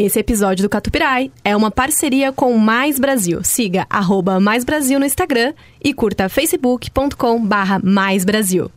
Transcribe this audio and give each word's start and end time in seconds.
Esse 0.00 0.20
episódio 0.20 0.62
do 0.62 0.68
Catupirai 0.68 1.32
é 1.44 1.56
uma 1.56 1.72
parceria 1.72 2.30
com 2.30 2.56
Mais 2.56 3.00
Brasil. 3.00 3.42
Siga 3.42 3.84
arroba 3.90 4.38
Mais 4.38 4.62
Brasil 4.62 4.96
no 5.00 5.04
Instagram 5.04 5.52
e 5.82 5.92
curta 5.92 6.28
facebook.com 6.28 7.44
barra 7.44 7.80
Mais 7.82 8.24
Brasil. 8.24 8.70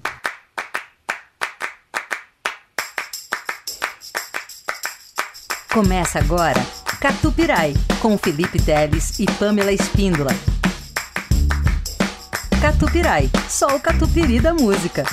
Começa 5.71 6.17
agora 6.17 6.59
Catupirai, 6.99 7.75
com 8.01 8.17
Felipe 8.17 8.59
Teles 8.59 9.19
e 9.19 9.27
Pamela 9.27 9.71
Espíndola. 9.71 10.31
Catupirai, 12.59 13.29
só 13.47 13.67
o 13.75 13.79
catupiry 13.79 14.39
da 14.39 14.55
música. 14.55 15.03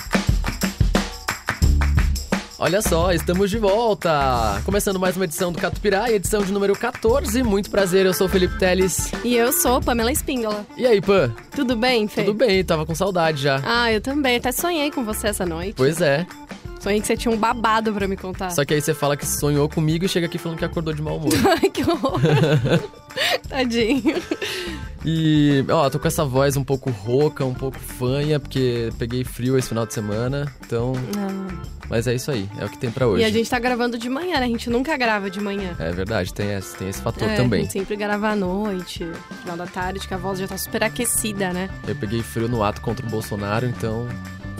Olha 2.60 2.82
só, 2.82 3.12
estamos 3.12 3.50
de 3.50 3.58
volta! 3.58 4.60
Começando 4.64 4.98
mais 4.98 5.14
uma 5.14 5.26
edição 5.26 5.52
do 5.52 5.60
Catupirai, 5.60 6.14
edição 6.14 6.42
de 6.42 6.50
número 6.50 6.74
14. 6.74 7.40
Muito 7.44 7.70
prazer, 7.70 8.04
eu 8.04 8.12
sou 8.12 8.26
o 8.26 8.30
Felipe 8.30 8.58
Teles. 8.58 9.12
E 9.22 9.36
eu 9.36 9.52
sou 9.52 9.80
Pamela 9.80 10.10
Espíndola. 10.10 10.66
E 10.76 10.84
aí, 10.84 11.00
Pan? 11.00 11.32
Tudo 11.54 11.76
bem, 11.76 12.08
Fê? 12.08 12.24
Tudo 12.24 12.36
bem, 12.36 12.64
tava 12.64 12.84
com 12.84 12.96
saudade 12.96 13.40
já. 13.40 13.60
Ah, 13.64 13.92
eu 13.92 14.00
também. 14.00 14.38
Até 14.38 14.50
sonhei 14.50 14.90
com 14.90 15.04
você 15.04 15.28
essa 15.28 15.46
noite. 15.46 15.74
Pois 15.76 16.00
é. 16.00 16.26
Sonhei 16.80 17.00
que 17.00 17.06
você 17.06 17.16
tinha 17.16 17.32
um 17.32 17.36
babado 17.36 17.92
pra 17.92 18.06
me 18.06 18.16
contar. 18.16 18.50
Só 18.50 18.64
que 18.64 18.72
aí 18.74 18.80
você 18.80 18.94
fala 18.94 19.16
que 19.16 19.26
sonhou 19.26 19.68
comigo 19.68 20.04
e 20.04 20.08
chega 20.08 20.26
aqui 20.26 20.38
falando 20.38 20.58
que 20.58 20.64
acordou 20.64 20.94
de 20.94 21.02
mau 21.02 21.16
humor. 21.16 21.32
Ai, 21.62 21.68
que 21.70 21.82
horror. 21.82 22.20
Tadinho. 23.48 24.14
E, 25.04 25.64
ó, 25.70 25.88
tô 25.88 25.98
com 25.98 26.06
essa 26.08 26.24
voz 26.24 26.56
um 26.56 26.64
pouco 26.64 26.90
rouca, 26.90 27.44
um 27.44 27.54
pouco 27.54 27.78
fanha, 27.78 28.38
porque 28.38 28.90
peguei 28.98 29.24
frio 29.24 29.56
esse 29.56 29.68
final 29.68 29.86
de 29.86 29.94
semana, 29.94 30.52
então... 30.64 30.92
Ah. 31.16 31.78
Mas 31.88 32.06
é 32.06 32.14
isso 32.14 32.30
aí, 32.30 32.46
é 32.60 32.64
o 32.66 32.68
que 32.68 32.76
tem 32.76 32.90
pra 32.90 33.06
hoje. 33.06 33.22
E 33.22 33.24
a 33.24 33.30
gente 33.30 33.48
tá 33.48 33.58
gravando 33.58 33.96
de 33.96 34.10
manhã, 34.10 34.38
né? 34.38 34.44
A 34.44 34.48
gente 34.48 34.68
nunca 34.68 34.94
grava 34.96 35.30
de 35.30 35.40
manhã. 35.40 35.74
É 35.78 35.90
verdade, 35.90 36.34
tem 36.34 36.52
esse, 36.52 36.76
tem 36.76 36.88
esse 36.90 37.00
fator 37.00 37.26
É, 37.26 37.32
A 37.32 37.36
também. 37.36 37.62
gente 37.62 37.72
sempre 37.72 37.96
grava 37.96 38.28
à 38.28 38.36
noite, 38.36 39.06
final 39.42 39.56
da 39.56 39.66
tarde, 39.66 40.06
que 40.06 40.12
a 40.12 40.18
voz 40.18 40.38
já 40.38 40.46
tá 40.46 40.58
super 40.58 40.84
aquecida, 40.84 41.50
né? 41.52 41.70
Eu 41.86 41.96
peguei 41.96 42.22
frio 42.22 42.46
no 42.48 42.62
ato 42.62 42.80
contra 42.82 43.06
o 43.06 43.08
Bolsonaro, 43.08 43.66
então... 43.66 44.06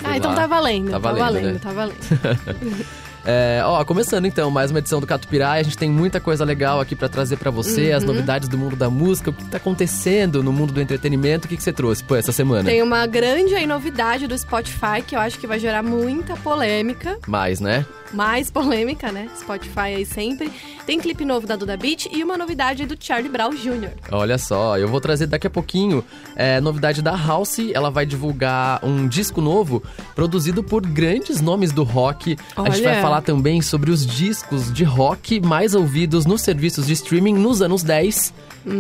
Ah, 0.05 0.17
então 0.17 0.35
tá 0.35 0.47
valendo. 0.47 0.87
Tá 0.91 0.93
Tá 0.93 1.13
valendo, 1.13 1.25
valendo, 1.25 1.53
né? 1.55 1.59
tá 1.63 1.73
valendo. 1.73 1.99
É, 3.31 3.61
ó, 3.63 3.85
começando 3.85 4.25
então, 4.25 4.51
mais 4.51 4.71
uma 4.71 4.79
edição 4.79 5.01
do 5.01 5.07
Catupirai. 5.07 5.61
A 5.61 5.63
gente 5.63 5.77
tem 5.77 5.91
muita 5.91 6.19
coisa 6.19 6.47
legal 6.47 6.81
aqui 6.81 6.97
pra 6.97 7.11
trazer 7.11 7.37
pra 7.37 7.51
você, 7.51 7.91
Uhum. 7.91 7.97
as 7.99 8.05
novidades 8.05 8.49
do 8.49 8.57
mundo 8.57 8.75
da 8.75 8.89
música, 8.89 9.29
o 9.29 9.33
que 9.35 9.45
tá 9.45 9.59
acontecendo 9.59 10.43
no 10.43 10.51
mundo 10.51 10.73
do 10.73 10.81
entretenimento. 10.81 11.45
O 11.45 11.49
que, 11.49 11.55
que 11.57 11.63
você 11.63 11.73
trouxe, 11.73 12.03
pô, 12.03 12.17
essa 12.17 12.33
semana? 12.33 12.65
Tem 12.71 12.81
uma 12.81 13.07
grande 13.07 13.55
aí 13.55 13.67
novidade 13.67 14.27
do 14.27 14.39
Spotify 14.39 15.03
que 15.07 15.15
eu 15.15 15.21
acho 15.21 15.39
que 15.39 15.47
vai 15.47 15.59
gerar 15.59 15.83
muita 15.83 16.37
polêmica. 16.37 17.19
Mais, 17.27 17.61
né? 17.61 17.85
Mais 18.13 18.51
polêmica, 18.51 19.13
né? 19.13 19.29
Spotify 19.39 19.81
aí 19.97 20.07
sempre. 20.07 20.51
Tem 20.87 20.99
clipe 20.99 21.25
novo 21.25 21.47
da 21.47 21.57
Duda 21.57 21.77
Beat 21.77 22.07
e 22.11 22.25
uma 22.25 22.39
novidade 22.39 22.87
do 22.87 22.97
Charlie 22.99 23.29
Brown 23.31 23.51
Jr. 23.51 23.91
Olha 24.11 24.39
só, 24.39 24.79
eu 24.79 24.89
vou 24.89 25.01
trazer 25.01 25.27
daqui 25.27 25.47
a 25.47 25.51
pouquinho 25.51 26.03
é, 26.35 26.61
novidade 26.61 27.03
da 27.03 27.15
House. 27.15 27.59
Ela 27.75 27.91
vai 27.91 28.07
divulgar 28.07 28.81
um 28.83 29.07
disco 29.07 29.41
novo 29.41 29.83
produzido 30.15 30.63
por 30.65 30.81
grandes 30.87 31.41
nomes 31.41 31.71
do 31.73 31.85
rock. 31.85 32.37
A 32.57 32.71
gente 32.71 32.85
Olha. 32.85 32.93
vai 32.95 33.03
falar 33.03 33.21
também 33.21 33.61
sobre 33.61 33.91
os 33.91 34.07
discos 34.07 34.73
de 34.73 34.85
rock 34.85 35.41
mais 35.41 35.75
ouvidos 35.75 36.25
nos 36.25 36.41
serviços 36.41 36.87
de 36.87 36.95
streaming 36.95 37.35
nos 37.35 37.61
anos 37.61 37.83
10. 37.83 38.33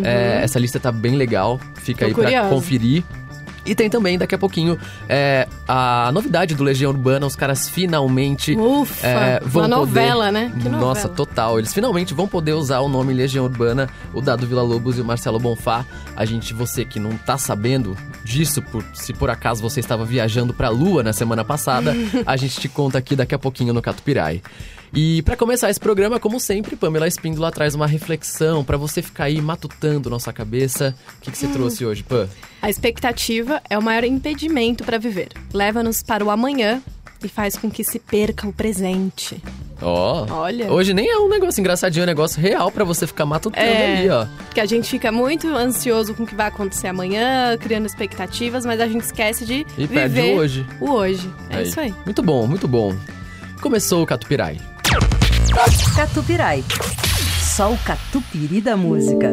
É, 0.04 0.40
essa 0.42 0.58
lista 0.58 0.78
tá 0.80 0.90
bem 0.92 1.14
legal, 1.16 1.58
fica 1.76 2.06
Uhum. 2.06 2.12
Tô 2.14 2.20
aí 2.20 2.30
pra 2.30 2.38
curiosa. 2.40 2.48
conferir. 2.54 3.04
E 3.69 3.74
tem 3.74 3.91
também, 3.91 4.16
daqui 4.19 4.34
a 4.34 4.38
pouquinho, 4.38 4.78
é, 5.08 5.47
a 5.66 6.11
novidade 6.12 6.55
do 6.55 6.64
Legião 6.64 6.91
Urbana. 6.91 7.27
Os 7.27 7.36
caras 7.36 7.69
finalmente 7.69 8.56
Ufa! 8.56 9.06
é, 9.06 9.41
vão 9.44 9.62
uma 9.64 9.69
poder- 9.69 9.86
novela, 9.86 10.33
né? 10.33 10.50
Que 10.58 10.69
novela. 10.69 10.80
Nossa, 10.80 11.08
total. 11.08 11.58
Eles 11.58 11.72
finalmente 11.72 12.14
vão 12.14 12.27
poder 12.27 12.55
usar 12.55 12.80
o 12.80 12.88
nome 12.88 13.12
Legião 13.12 13.44
Urbana, 13.44 13.88
o 14.14 14.20
Dado 14.20 14.47
Vila 14.47 14.62
Lobos 14.62 14.97
e 14.98 15.00
o 15.00 15.05
Marcelo 15.05 15.38
Bonfá. 15.38 15.84
A 16.16 16.25
gente, 16.25 16.55
você 16.55 16.84
que 16.84 16.98
não 16.98 17.10
tá 17.16 17.36
sabendo 17.36 17.97
disso, 18.25 18.62
por, 18.62 18.84
se 18.94 19.12
por 19.12 19.30
acaso 19.30 19.62
você 19.62 19.80
estava 19.80 20.05
viajando 20.05 20.53
pra 20.54 20.69
Lua 20.69 21.03
na 21.03 21.12
semana 21.12 21.44
passada, 21.44 21.94
a 22.26 22.37
gente 22.37 22.59
te 22.60 22.69
conta 22.69 22.98
aqui 22.98 23.15
daqui 23.15 23.34
a 23.34 23.38
pouquinho 23.38 23.75
no 23.75 23.82
Catupirai. 23.82 24.42
E 24.93 25.22
pra 25.22 25.37
começar 25.37 25.69
esse 25.71 25.78
programa, 25.78 26.19
como 26.19 26.41
sempre, 26.41 26.75
Pamela 26.76 27.06
Espíndola 27.06 27.53
traz 27.53 27.75
uma 27.75 27.87
reflexão 27.87 28.65
pra 28.65 28.76
você 28.76 29.03
ficar 29.03 29.25
aí 29.25 29.41
matutando 29.41 30.09
nossa 30.10 30.32
cabeça. 30.32 30.94
O 31.19 31.21
que, 31.21 31.31
que 31.31 31.38
você 31.38 31.47
Hum. 31.47 31.53
trouxe 31.53 31.84
hoje, 31.84 32.03
Pam? 32.03 32.28
A 32.62 32.71
expectativa 32.71 33.62
é 33.69 33.77
o 33.78 33.82
maior 33.82 34.04
impedimento 34.04 34.84
para 34.84 34.98
viver. 34.98 35.28
Leva-nos 35.53 36.03
para 36.03 36.25
o 36.25 36.31
amanhã 36.31 36.81
e 37.22 37.28
faz 37.28 37.56
com 37.56 37.71
que 37.71 37.84
se 37.84 37.98
perca 37.98 38.47
o 38.48 38.53
presente. 38.53 39.43
Ó, 39.81 40.27
Olha. 40.31 40.72
hoje 40.72 40.93
nem 40.94 41.09
é 41.09 41.19
um 41.19 41.28
negócio 41.28 41.60
engraçadinho, 41.60 42.03
é 42.03 42.04
um 42.04 42.06
negócio 42.06 42.41
real 42.41 42.71
pra 42.72 42.84
você 42.84 43.06
ficar 43.06 43.27
matutando 43.27 43.65
É. 43.65 43.98
ali, 43.98 44.09
ó. 44.09 44.27
Que 44.53 44.60
a 44.60 44.66
gente 44.66 44.88
fica 44.88 45.12
muito 45.12 45.47
ansioso 45.54 46.15
com 46.15 46.22
o 46.25 46.27
que 46.27 46.34
vai 46.34 46.47
acontecer 46.48 46.88
amanhã, 46.88 47.56
criando 47.59 47.87
expectativas, 47.87 48.65
mas 48.66 48.81
a 48.81 48.88
gente 48.88 49.03
esquece 49.03 49.44
de 49.44 49.65
E 49.77 49.87
viver 49.87 49.94
perde 49.94 50.21
o 50.21 50.37
hoje. 50.37 50.66
o 50.81 50.91
hoje. 50.91 51.31
É 51.50 51.62
isso 51.62 51.78
aí. 51.78 51.94
Muito 52.04 52.22
bom, 52.22 52.47
muito 52.47 52.66
bom. 52.66 52.94
Começou 53.60 54.03
o 54.03 54.06
Catupirai. 54.06 54.59
Catupirai, 55.94 56.65
só 57.43 57.72
o 57.72 57.78
catupiry 57.78 58.60
da 58.60 58.76
música. 58.76 59.32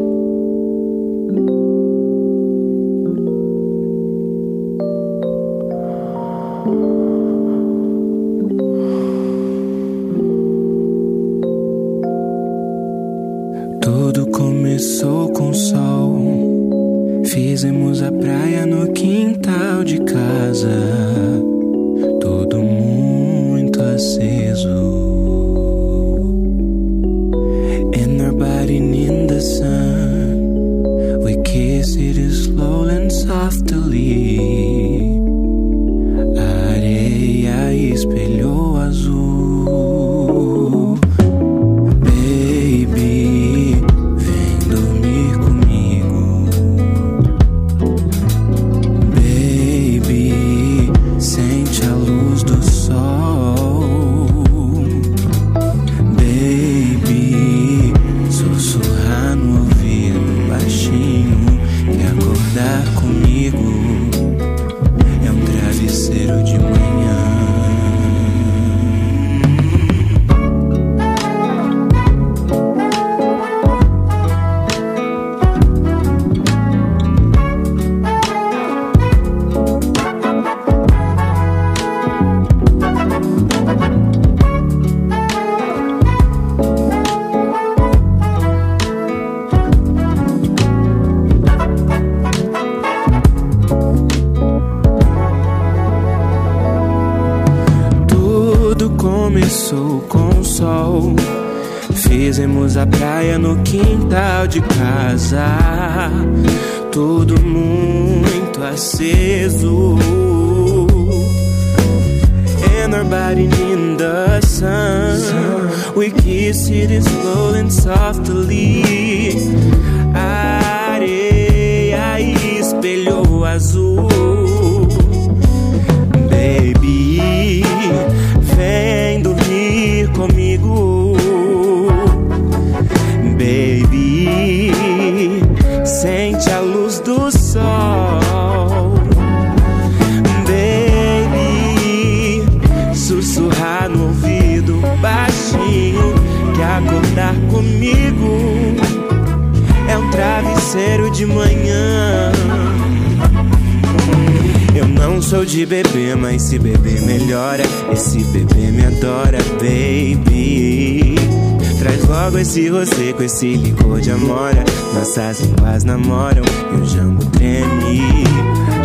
Esse 162.55 162.69
rosé 162.69 163.11
com 163.11 163.21
esse 163.21 163.57
licor 163.57 163.99
de 163.99 164.11
amora. 164.11 164.63
Nossas 164.93 165.41
línguas 165.41 165.83
namoram 165.83 166.43
e 166.71 166.77
o 166.81 166.85
jambo 166.85 167.25
treme. 167.31 168.23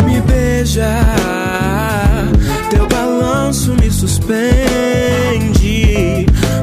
Me 0.05 0.21
beija, 0.23 0.91
teu 2.69 2.89
balanço 2.89 3.73
me 3.81 3.89
suspende. 3.89 4.27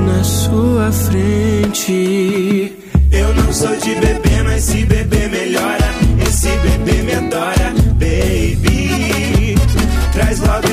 na 0.05 0.23
sua 0.23 0.91
frente. 0.91 2.71
Eu 3.11 3.33
não 3.33 3.51
sou 3.51 3.75
de 3.77 3.95
bebê, 3.95 4.24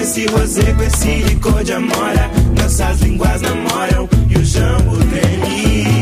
esse 0.03 0.27
rosé 0.27 0.73
com 0.75 0.83
esse 0.83 1.23
licor 1.23 1.63
de 1.63 1.73
amora. 1.73 2.31
Nossas 2.61 3.01
línguas 3.01 3.41
namoram 3.41 4.09
e 4.29 4.37
o 4.37 4.45
jambo 4.45 4.97
treme. 4.97 6.02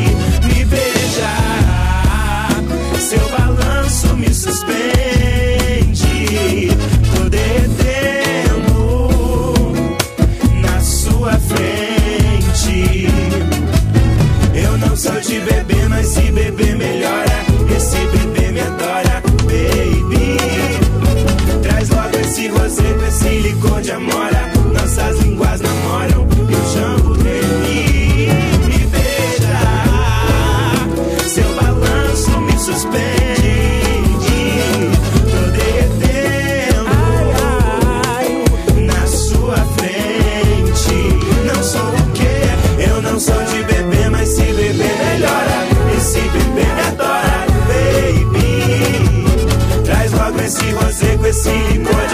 Rosé 51.50 51.78
com 51.84 52.09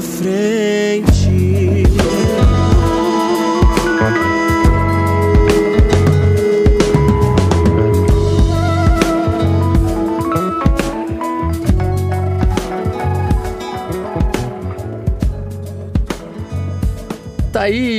tua 0.00 0.59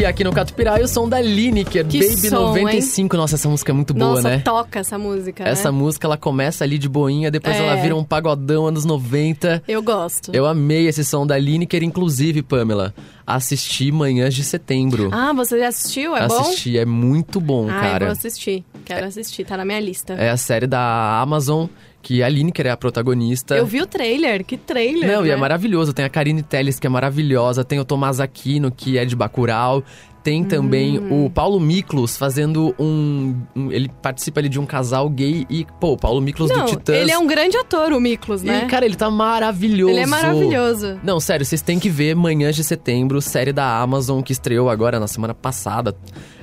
Aí, 0.02 0.06
aqui 0.08 0.24
no 0.24 0.34
Catupirai, 0.34 0.82
o 0.82 0.88
som 0.88 1.08
da 1.08 1.22
Lineker, 1.22 1.86
Que 1.86 2.00
Baby 2.00 2.28
som, 2.30 2.36
95. 2.48 3.16
Nossa, 3.16 3.36
essa 3.36 3.48
música 3.48 3.72
é 3.72 3.76
muito 3.76 3.94
boa, 3.94 4.16
Nossa, 4.16 4.30
né? 4.30 4.40
toca 4.40 4.80
essa 4.80 4.98
música, 4.98 5.44
Essa 5.44 5.72
né? 5.72 5.78
música, 5.78 6.08
ela 6.08 6.18
começa 6.18 6.64
ali 6.64 6.80
de 6.80 6.90
boinha, 6.90 7.30
depois 7.30 7.56
É. 7.56 7.60
ela 7.60 7.76
vira 7.76 7.96
um 7.96 8.04
pagodão 8.04 8.66
anos 8.66 8.84
90. 8.84 9.62
Eu 9.68 9.84
gosto. 9.84 10.32
Eu 10.34 10.48
amei 10.48 10.88
esse 10.88 11.06
som 11.06 11.28
da 11.28 11.38
Lineker, 11.38 11.84
inclusive, 11.84 12.42
Pamela. 12.42 12.96
Assisti 13.28 13.92
Manhãs 13.92 14.34
de 14.34 14.44
Setembro. 14.44 15.10
Ah, 15.14 15.34
você 15.34 15.60
já 15.60 15.68
assistiu? 15.68 16.16
É 16.18 16.28
bom? 16.28 16.40
Assisti, 16.40 16.80
é 16.80 16.86
muito 16.86 17.40
bom, 17.40 17.68
Ah, 17.70 17.76
eu 17.76 17.82
cara. 17.82 18.06
vou 18.08 18.12
assistir. 18.14 18.66
Quero 18.84 19.06
assistir, 19.06 19.46
tá 19.46 19.56
na 19.56 19.64
minha 19.64 19.80
lista. 19.80 20.14
É 20.14 20.32
a 20.32 20.38
série 20.38 20.66
da 20.66 21.20
Amazon, 21.22 21.68
que 22.02 22.24
a 22.24 22.28
Lineker 22.30 22.66
é 22.68 22.70
a 22.72 22.78
protagonista. 22.78 23.56
Eu 23.56 23.66
vi 23.66 23.82
o 23.82 23.86
trailer, 23.86 24.44
que 24.44 24.58
trailer, 24.58 25.08
Não, 25.10 25.26
e 25.26 25.30
é 25.30 25.34
né? 25.36 25.40
maravilhoso. 25.40 25.94
Tem 25.94 26.04
a 26.06 26.10
Karine 26.10 26.42
Telles, 26.42 26.80
que 26.80 26.88
é 26.88 26.90
maravilhosa. 26.90 27.64
Tem 27.64 27.80
o 27.80 27.86
Tomás 27.86 28.20
Aquino, 28.20 28.72
que 28.72 28.98
é 28.98 29.06
de 29.06 29.16
Bacurau. 29.16 29.84
Tem 30.24 30.44
também 30.44 31.00
Hum. 31.00 31.26
o 31.26 31.30
Paulo 31.32 31.60
Miklos 31.60 32.16
fazendo 32.16 32.76
um, 32.78 33.36
um- 33.56 33.72
Ele 33.72 33.90
participa 34.04 34.40
ali 34.40 34.50
de 34.50 34.60
um 34.60 34.68
casal 34.68 35.10
gay 35.10 35.48
e, 35.50 35.66
pô, 35.80 35.94
o 35.94 35.98
Paulo 35.98 36.22
Miklos 36.22 36.52
Não, 36.52 36.60
do 36.60 36.66
Titãs. 36.66 36.96
ele 36.96 37.12
é 37.12 37.18
um 37.18 37.26
grande 37.26 37.58
ator, 37.58 37.92
o 37.92 38.00
Miklos, 38.00 38.44
né? 38.44 38.64
E, 38.64 38.68
cara, 38.70 38.86
ele 38.86 38.94
tá 38.96 39.10
maravilhoso. 39.10 39.92
Ele 39.94 40.02
é 40.02 40.06
maravilhoso. 40.06 41.00
Não, 41.04 41.20
sério, 41.20 41.44
vocês 41.44 41.64
têm 41.64 41.80
que 41.80 41.90
ver 41.90 42.16
Manhãs 42.16 42.56
de 42.56 42.64
Setembro, 42.64 43.20
série 43.20 43.52
da 43.52 43.80
Amazon 43.80 44.22
que 44.22 44.32
estreou 44.32 44.70
agora 44.70 45.00
na 45.00 45.08
semana 45.08 45.34
passada. 45.34 45.96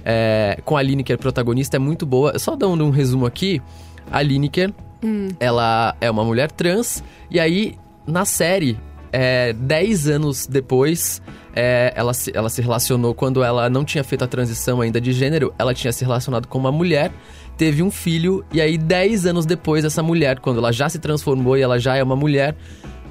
É, 0.05 0.59
com 0.65 0.77
a 0.77 0.83
Lineker 0.83 1.17
protagonista, 1.17 1.77
é 1.77 1.79
muito 1.79 2.05
boa. 2.05 2.37
Só 2.39 2.57
dando 2.57 2.85
um 2.85 2.91
resumo 2.91 3.27
aqui, 3.27 3.63
a 4.11 4.21
Lineker, 4.23 4.73
Hum. 5.03 5.29
ela 5.39 5.95
é 6.01 6.11
uma 6.11 6.25
mulher 6.25 6.51
trans, 6.51 7.03
e 7.31 7.39
aí, 7.39 7.77
na 8.07 8.25
série, 8.25 8.79
é, 9.13 9.53
10 9.53 10.09
anos 10.09 10.47
depois, 10.47 11.23
é, 11.55 11.93
ela, 11.97 12.13
se, 12.13 12.31
ela 12.35 12.49
se 12.49 12.61
relacionou 12.63 13.15
quando 13.15 13.43
ela 13.43 13.69
não 13.69 13.85
tinha 13.85 14.05
feito 14.05 14.25
a 14.25 14.29
transição 14.29 14.81
ainda 14.81 15.01
de 15.01 15.13
gênero, 15.13 15.53
ela 15.59 15.75
tinha 15.75 15.93
se 15.93 16.05
relacionado 16.05 16.47
com 16.47 16.59
uma 16.59 16.73
mulher, 16.73 17.13
teve 17.57 17.83
um 17.83 17.91
filho, 17.91 18.45
e 18.53 18.61
aí 18.61 18.79
10 18.79 19.27
anos 19.27 19.47
depois, 19.47 19.85
essa 19.85 20.03
mulher, 20.03 20.39
quando 20.41 20.59
ela 20.59 20.73
já 20.73 20.89
se 20.89 20.99
transformou 20.99 21.57
e 21.57 21.63
ela 21.63 21.79
já 21.79 21.97
é 21.97 22.03
uma 22.03 22.17
mulher, 22.17 22.57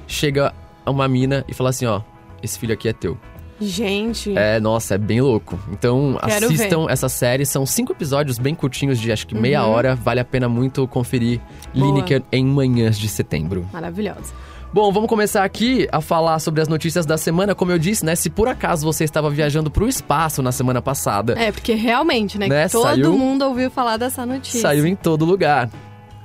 chega 0.06 0.54
uma 0.86 1.06
mina 1.06 1.44
e 1.48 1.54
fala 1.54 1.70
assim, 1.70 1.86
ó, 1.86 2.00
esse 2.42 2.58
filho 2.58 2.72
aqui 2.72 2.88
é 2.88 2.92
teu. 2.92 3.18
Gente, 3.60 4.36
É, 4.36 4.60
nossa, 4.60 4.94
é 4.94 4.98
bem 4.98 5.20
louco. 5.20 5.58
Então, 5.72 6.18
Quero 6.24 6.46
assistam 6.46 6.86
essa 6.88 7.08
série. 7.08 7.44
São 7.44 7.66
cinco 7.66 7.92
episódios 7.92 8.38
bem 8.38 8.54
curtinhos, 8.54 8.98
de 8.98 9.10
acho 9.10 9.26
que 9.26 9.34
meia 9.34 9.64
hora. 9.66 9.94
Vale 9.94 10.20
a 10.20 10.24
pena 10.24 10.48
muito 10.48 10.86
conferir 10.86 11.40
Boa. 11.74 11.86
Lineker 11.86 12.22
em 12.30 12.44
manhãs 12.44 12.98
de 12.98 13.08
setembro. 13.08 13.66
maravilhosa. 13.72 14.32
Bom, 14.72 14.92
vamos 14.92 15.08
começar 15.08 15.44
aqui 15.44 15.88
a 15.90 15.98
falar 16.00 16.38
sobre 16.40 16.60
as 16.60 16.68
notícias 16.68 17.06
da 17.06 17.16
semana. 17.16 17.54
Como 17.54 17.72
eu 17.72 17.78
disse, 17.78 18.04
né? 18.04 18.14
Se 18.14 18.28
por 18.28 18.48
acaso 18.48 18.84
você 18.84 19.02
estava 19.02 19.30
viajando 19.30 19.70
para 19.70 19.82
o 19.82 19.88
espaço 19.88 20.42
na 20.42 20.52
semana 20.52 20.82
passada, 20.82 21.34
É, 21.38 21.50
porque 21.50 21.72
realmente, 21.72 22.38
né, 22.38 22.46
Né, 22.48 22.68
todo 22.68 22.82
saiu- 22.82 23.12
mundo 23.16 23.46
ouviu 23.46 23.70
falar 23.70 23.96
dessa 23.96 24.26
notícia. 24.26 24.60
saiu 24.60 24.86
em 24.86 24.94
todo 24.94 25.24
lugar. 25.24 25.70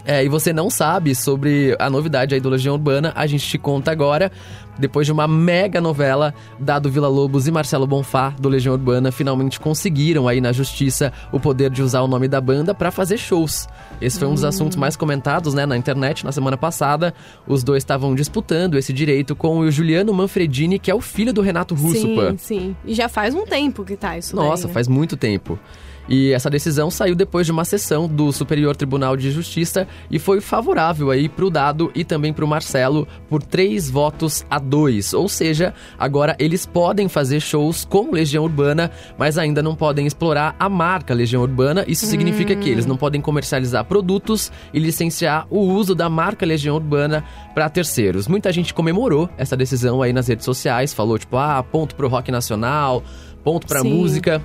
É, 0.06 0.22
e 0.25 0.28
você 0.28 0.52
não 0.52 0.70
sabe 0.70 1.16
sobre 1.16 1.74
a 1.80 1.90
novidade 1.90 2.36
aí 2.36 2.42
do 2.42 2.50
Legião 2.50 2.74
Urbana, 2.75 3.13
a 3.16 3.25
gente 3.25 3.48
te 3.48 3.58
conta 3.58 3.90
agora. 3.90 4.30
Depois 4.77 5.06
de 5.06 5.12
uma 5.12 5.27
mega 5.27 5.80
novela, 5.80 6.34
Dado 6.60 6.89
Vila 6.89 7.08
Lobos 7.08 7.48
e 7.48 7.51
Marcelo 7.51 7.86
Bonfá, 7.86 8.30
do 8.39 8.50
Legião 8.50 8.74
Urbana, 8.74 9.12
finalmente 9.12 9.60
conseguiram 9.60 10.27
aí 10.27 10.42
na 10.42 10.51
justiça 10.51 11.13
o 11.32 11.39
poder 11.39 11.70
de 11.70 11.82
usar 11.82 12.01
o 12.01 12.08
nome 12.08 12.27
da 12.27 12.42
banda 12.42 12.74
para 12.74 12.92
fazer 12.92 13.18
shows. 13.18 13.68
Esse 14.01 14.20
foi 14.20 14.27
um 14.27 14.34
dos 14.34 14.44
assuntos 14.44 14.75
mais 14.75 14.96
comentados 14.96 15.53
né, 15.53 15.65
na 15.65 15.77
internet 15.77 16.25
na 16.25 16.32
semana 16.32 16.58
passada. 16.58 17.13
Os 17.48 17.63
dois 17.63 17.84
estavam 17.84 18.15
disputando 18.15 18.77
esse 18.77 18.92
direito 18.92 19.36
com 19.36 19.60
o 19.60 19.72
Juliano 19.72 20.13
Manfredini, 20.13 20.80
que 20.80 20.89
é 20.89 20.96
o 20.96 21.01
filho 21.01 21.34
do 21.34 21.42
Renato 21.42 21.75
Russo, 21.75 22.01
sim, 22.01 22.38
sim. 22.38 22.75
E 22.86 22.94
já 22.94 23.08
faz 23.08 23.36
um 23.36 23.46
tempo 23.46 23.84
que 23.84 23.96
tá 23.96 24.18
isso 24.18 24.36
Nossa, 24.36 24.63
daí, 24.63 24.68
né? 24.68 24.74
faz 24.74 24.88
muito 24.88 25.15
tempo. 25.15 25.60
E 26.08 26.32
essa 26.32 26.50
decisão 26.50 26.92
saiu 26.92 27.16
depois 27.16 27.46
de 27.46 27.52
uma 27.52 27.66
sessão 27.66 28.08
do 28.08 28.32
Superior 28.32 28.76
Tribunal 28.76 29.16
de 29.16 29.32
Justiça 29.32 29.88
e 30.12 30.20
foi 30.20 30.42
favorável 30.42 31.10
aí 31.12 31.30
pro 31.30 31.50
Dado 31.50 31.92
e 31.96 32.04
também 32.04 32.34
pro 32.34 32.48
Marcelo 32.48 33.08
por 33.30 33.42
três 33.42 33.90
votos 33.90 34.46
a 34.50 34.60
dois. 34.60 35.14
Ou 35.14 35.30
seja, 35.30 35.74
agora 35.98 36.36
eles 36.40 36.66
podem 36.66 37.08
fazer 37.08 37.40
shows 37.40 37.86
com 37.86 38.12
Legião 38.12 38.44
Urbana, 38.44 38.92
mas 39.18 39.38
ainda 39.38 39.64
não 39.64 39.76
podem 39.76 40.06
explorar 40.06 40.56
a 40.60 40.68
marca 40.68 41.14
Legião 41.14 41.42
Urbana. 41.42 41.86
Isso 41.88 42.06
significa 42.06 42.56
que 42.56 42.70
eles 42.70 42.86
não 42.86 42.98
podem 42.98 43.22
comercializar 43.22 43.86
produtos 43.86 44.52
e 44.74 44.80
licenciar 44.80 45.48
o 45.50 45.60
uso 45.60 45.96
da 45.96 46.10
marca 46.10 46.46
Legião 46.46 46.76
Urbana 46.76 47.24
para 47.54 47.70
terceiros. 47.70 48.28
Muita 48.28 48.52
gente 48.52 48.74
comemorou 48.74 49.30
essa 49.38 49.56
decisão 49.56 50.02
aí 50.02 50.12
nas 50.12 50.28
redes 50.28 50.46
sociais, 50.46 50.94
falou 50.94 51.18
tipo, 51.18 51.38
ah, 51.38 51.64
ponto 51.64 51.96
pro 51.96 52.08
rock 52.08 52.32
nacional, 52.32 53.04
ponto 53.44 53.68
pra 53.68 53.82
Sim. 53.82 53.94
música. 53.94 54.42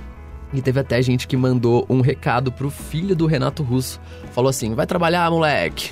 E 0.53 0.61
teve 0.61 0.79
até 0.79 1.01
gente 1.01 1.27
que 1.27 1.37
mandou 1.37 1.85
um 1.89 2.01
recado 2.01 2.51
pro 2.51 2.69
filho 2.69 3.15
do 3.15 3.25
Renato 3.25 3.61
Russo. 3.61 3.99
Falou 4.31 4.49
assim: 4.49 4.73
vai 4.73 4.87
trabalhar, 4.87 5.29
moleque. 5.29 5.91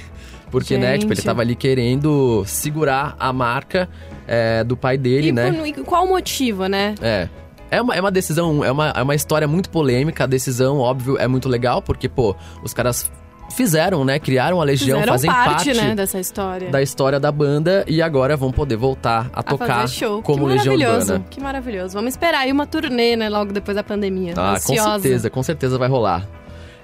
Porque, 0.49 0.77
né, 0.77 0.97
tipo, 0.97 1.11
ele 1.11 1.15
Gente. 1.15 1.25
tava 1.25 1.41
ali 1.41 1.55
querendo 1.55 2.43
segurar 2.45 3.15
a 3.19 3.33
marca 3.33 3.89
é, 4.25 4.63
do 4.63 4.77
pai 4.77 4.97
dele, 4.97 5.27
e 5.27 5.31
né? 5.31 5.53
e 5.65 5.73
qual 5.73 6.05
o 6.05 6.07
motivo, 6.07 6.67
né? 6.67 6.95
É. 7.01 7.27
É 7.69 7.81
uma, 7.81 7.95
é 7.95 7.99
uma 7.99 8.11
decisão, 8.11 8.63
é 8.63 8.71
uma, 8.71 8.89
é 8.91 9.03
uma 9.03 9.13
história 9.13 9.45
muito 9.45 9.69
polêmica. 9.69 10.23
A 10.23 10.27
decisão, 10.27 10.77
óbvio, 10.77 11.17
é 11.17 11.27
muito 11.27 11.49
legal, 11.49 11.81
porque, 11.81 12.07
pô, 12.07 12.33
os 12.63 12.73
caras 12.73 13.11
fizeram, 13.57 14.05
né? 14.05 14.19
Criaram 14.19 14.61
a 14.61 14.63
Legião, 14.63 14.99
Fizeram 14.99 15.13
fazem 15.13 15.29
parte, 15.31 15.65
parte 15.65 15.73
né, 15.73 15.95
dessa 15.95 16.19
história. 16.19 16.69
da 16.69 16.81
história 16.81 17.19
da 17.19 17.31
banda 17.31 17.83
e 17.87 18.01
agora 18.01 18.37
vão 18.37 18.51
poder 18.51 18.75
voltar 18.77 19.29
a, 19.33 19.39
a 19.39 19.43
tocar 19.43 19.87
show. 19.89 20.21
como 20.21 20.47
que 20.47 20.53
Legião 20.53 20.75
maravilhoso, 20.77 21.13
Urbana. 21.13 21.25
que 21.29 21.41
maravilhoso. 21.41 21.93
Vamos 21.95 22.13
esperar 22.13 22.41
aí 22.41 22.51
uma 22.51 22.67
turnê, 22.67 23.15
né, 23.15 23.27
logo 23.29 23.51
depois 23.51 23.75
da 23.75 23.83
pandemia. 23.83 24.33
Ah, 24.37 24.53
Ansiosa. 24.53 24.83
com 24.83 24.99
certeza, 25.01 25.29
com 25.29 25.43
certeza 25.43 25.77
vai 25.77 25.89
rolar. 25.89 26.25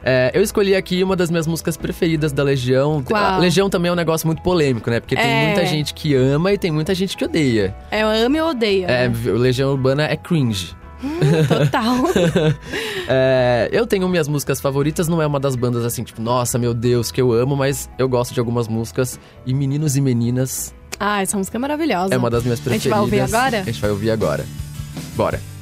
É, 0.06 0.32
eu 0.34 0.42
escolhi 0.42 0.76
aqui 0.76 1.02
uma 1.02 1.16
das 1.16 1.30
minhas 1.32 1.48
músicas 1.48 1.78
preferidas 1.78 2.34
da 2.34 2.44
Legião. 2.44 3.02
Qual? 3.02 3.40
Legião 3.40 3.70
também 3.70 3.88
é 3.90 3.94
um 3.94 3.96
negócio 3.96 4.28
muito 4.28 4.42
polêmico, 4.42 4.90
né? 4.90 5.00
Porque 5.00 5.16
tem 5.16 5.24
É. 5.26 5.46
muita 5.46 5.66
gente 5.66 5.94
que 5.94 6.14
ama 6.14 6.52
e 6.52 6.58
tem 6.58 6.72
muita 6.72 6.94
gente 6.94 7.16
que 7.16 7.24
odeia. 7.24 7.74
É, 7.90 8.02
eu 8.04 8.08
amo 8.10 8.36
e 8.36 8.42
odeio. 8.42 8.84
É, 8.86 9.08
né? 9.08 9.16
Legião 9.32 9.72
Urbana 9.72 10.04
é 10.04 10.18
cringe. 10.18 10.76
Total. 11.48 11.96
É, 13.06 13.68
eu 13.74 13.86
tenho 13.86 14.08
minhas 14.08 14.30
músicas 14.30 14.62
favoritas, 14.62 15.10
não 15.10 15.22
é 15.22 15.28
uma 15.28 15.38
das 15.38 15.58
bandas 15.58 15.84
assim, 15.84 16.04
tipo, 16.06 16.22
nossa, 16.22 16.58
meu 16.58 16.74
Deus, 16.74 17.12
que 17.12 17.22
eu 17.22 17.34
amo, 17.34 17.54
mas 17.54 17.90
eu 17.98 18.08
gosto 18.08 18.34
de 18.34 18.40
algumas 18.40 18.66
músicas. 18.70 19.20
E 19.46 19.54
Meninos 19.54 19.98
e 19.98 20.02
Meninas 20.02 20.74
ah, 21.00 21.22
essa 21.22 21.38
música 21.38 21.58
é 21.58 21.60
maravilhosa. 21.60 22.14
é 22.14 22.18
uma 22.18 22.30
das 22.30 22.44
minhas 22.44 22.60
A 22.60 22.64
preferidas. 22.64 22.84
gente 22.84 22.92
vai 22.92 23.00
ouvir 23.02 23.20
agora? 23.20 23.60
A 23.60 23.64
gente 23.64 23.82
vai 23.82 23.90
ouvir 23.90 24.12
agora. 24.12 24.46
Bora. 25.18 25.53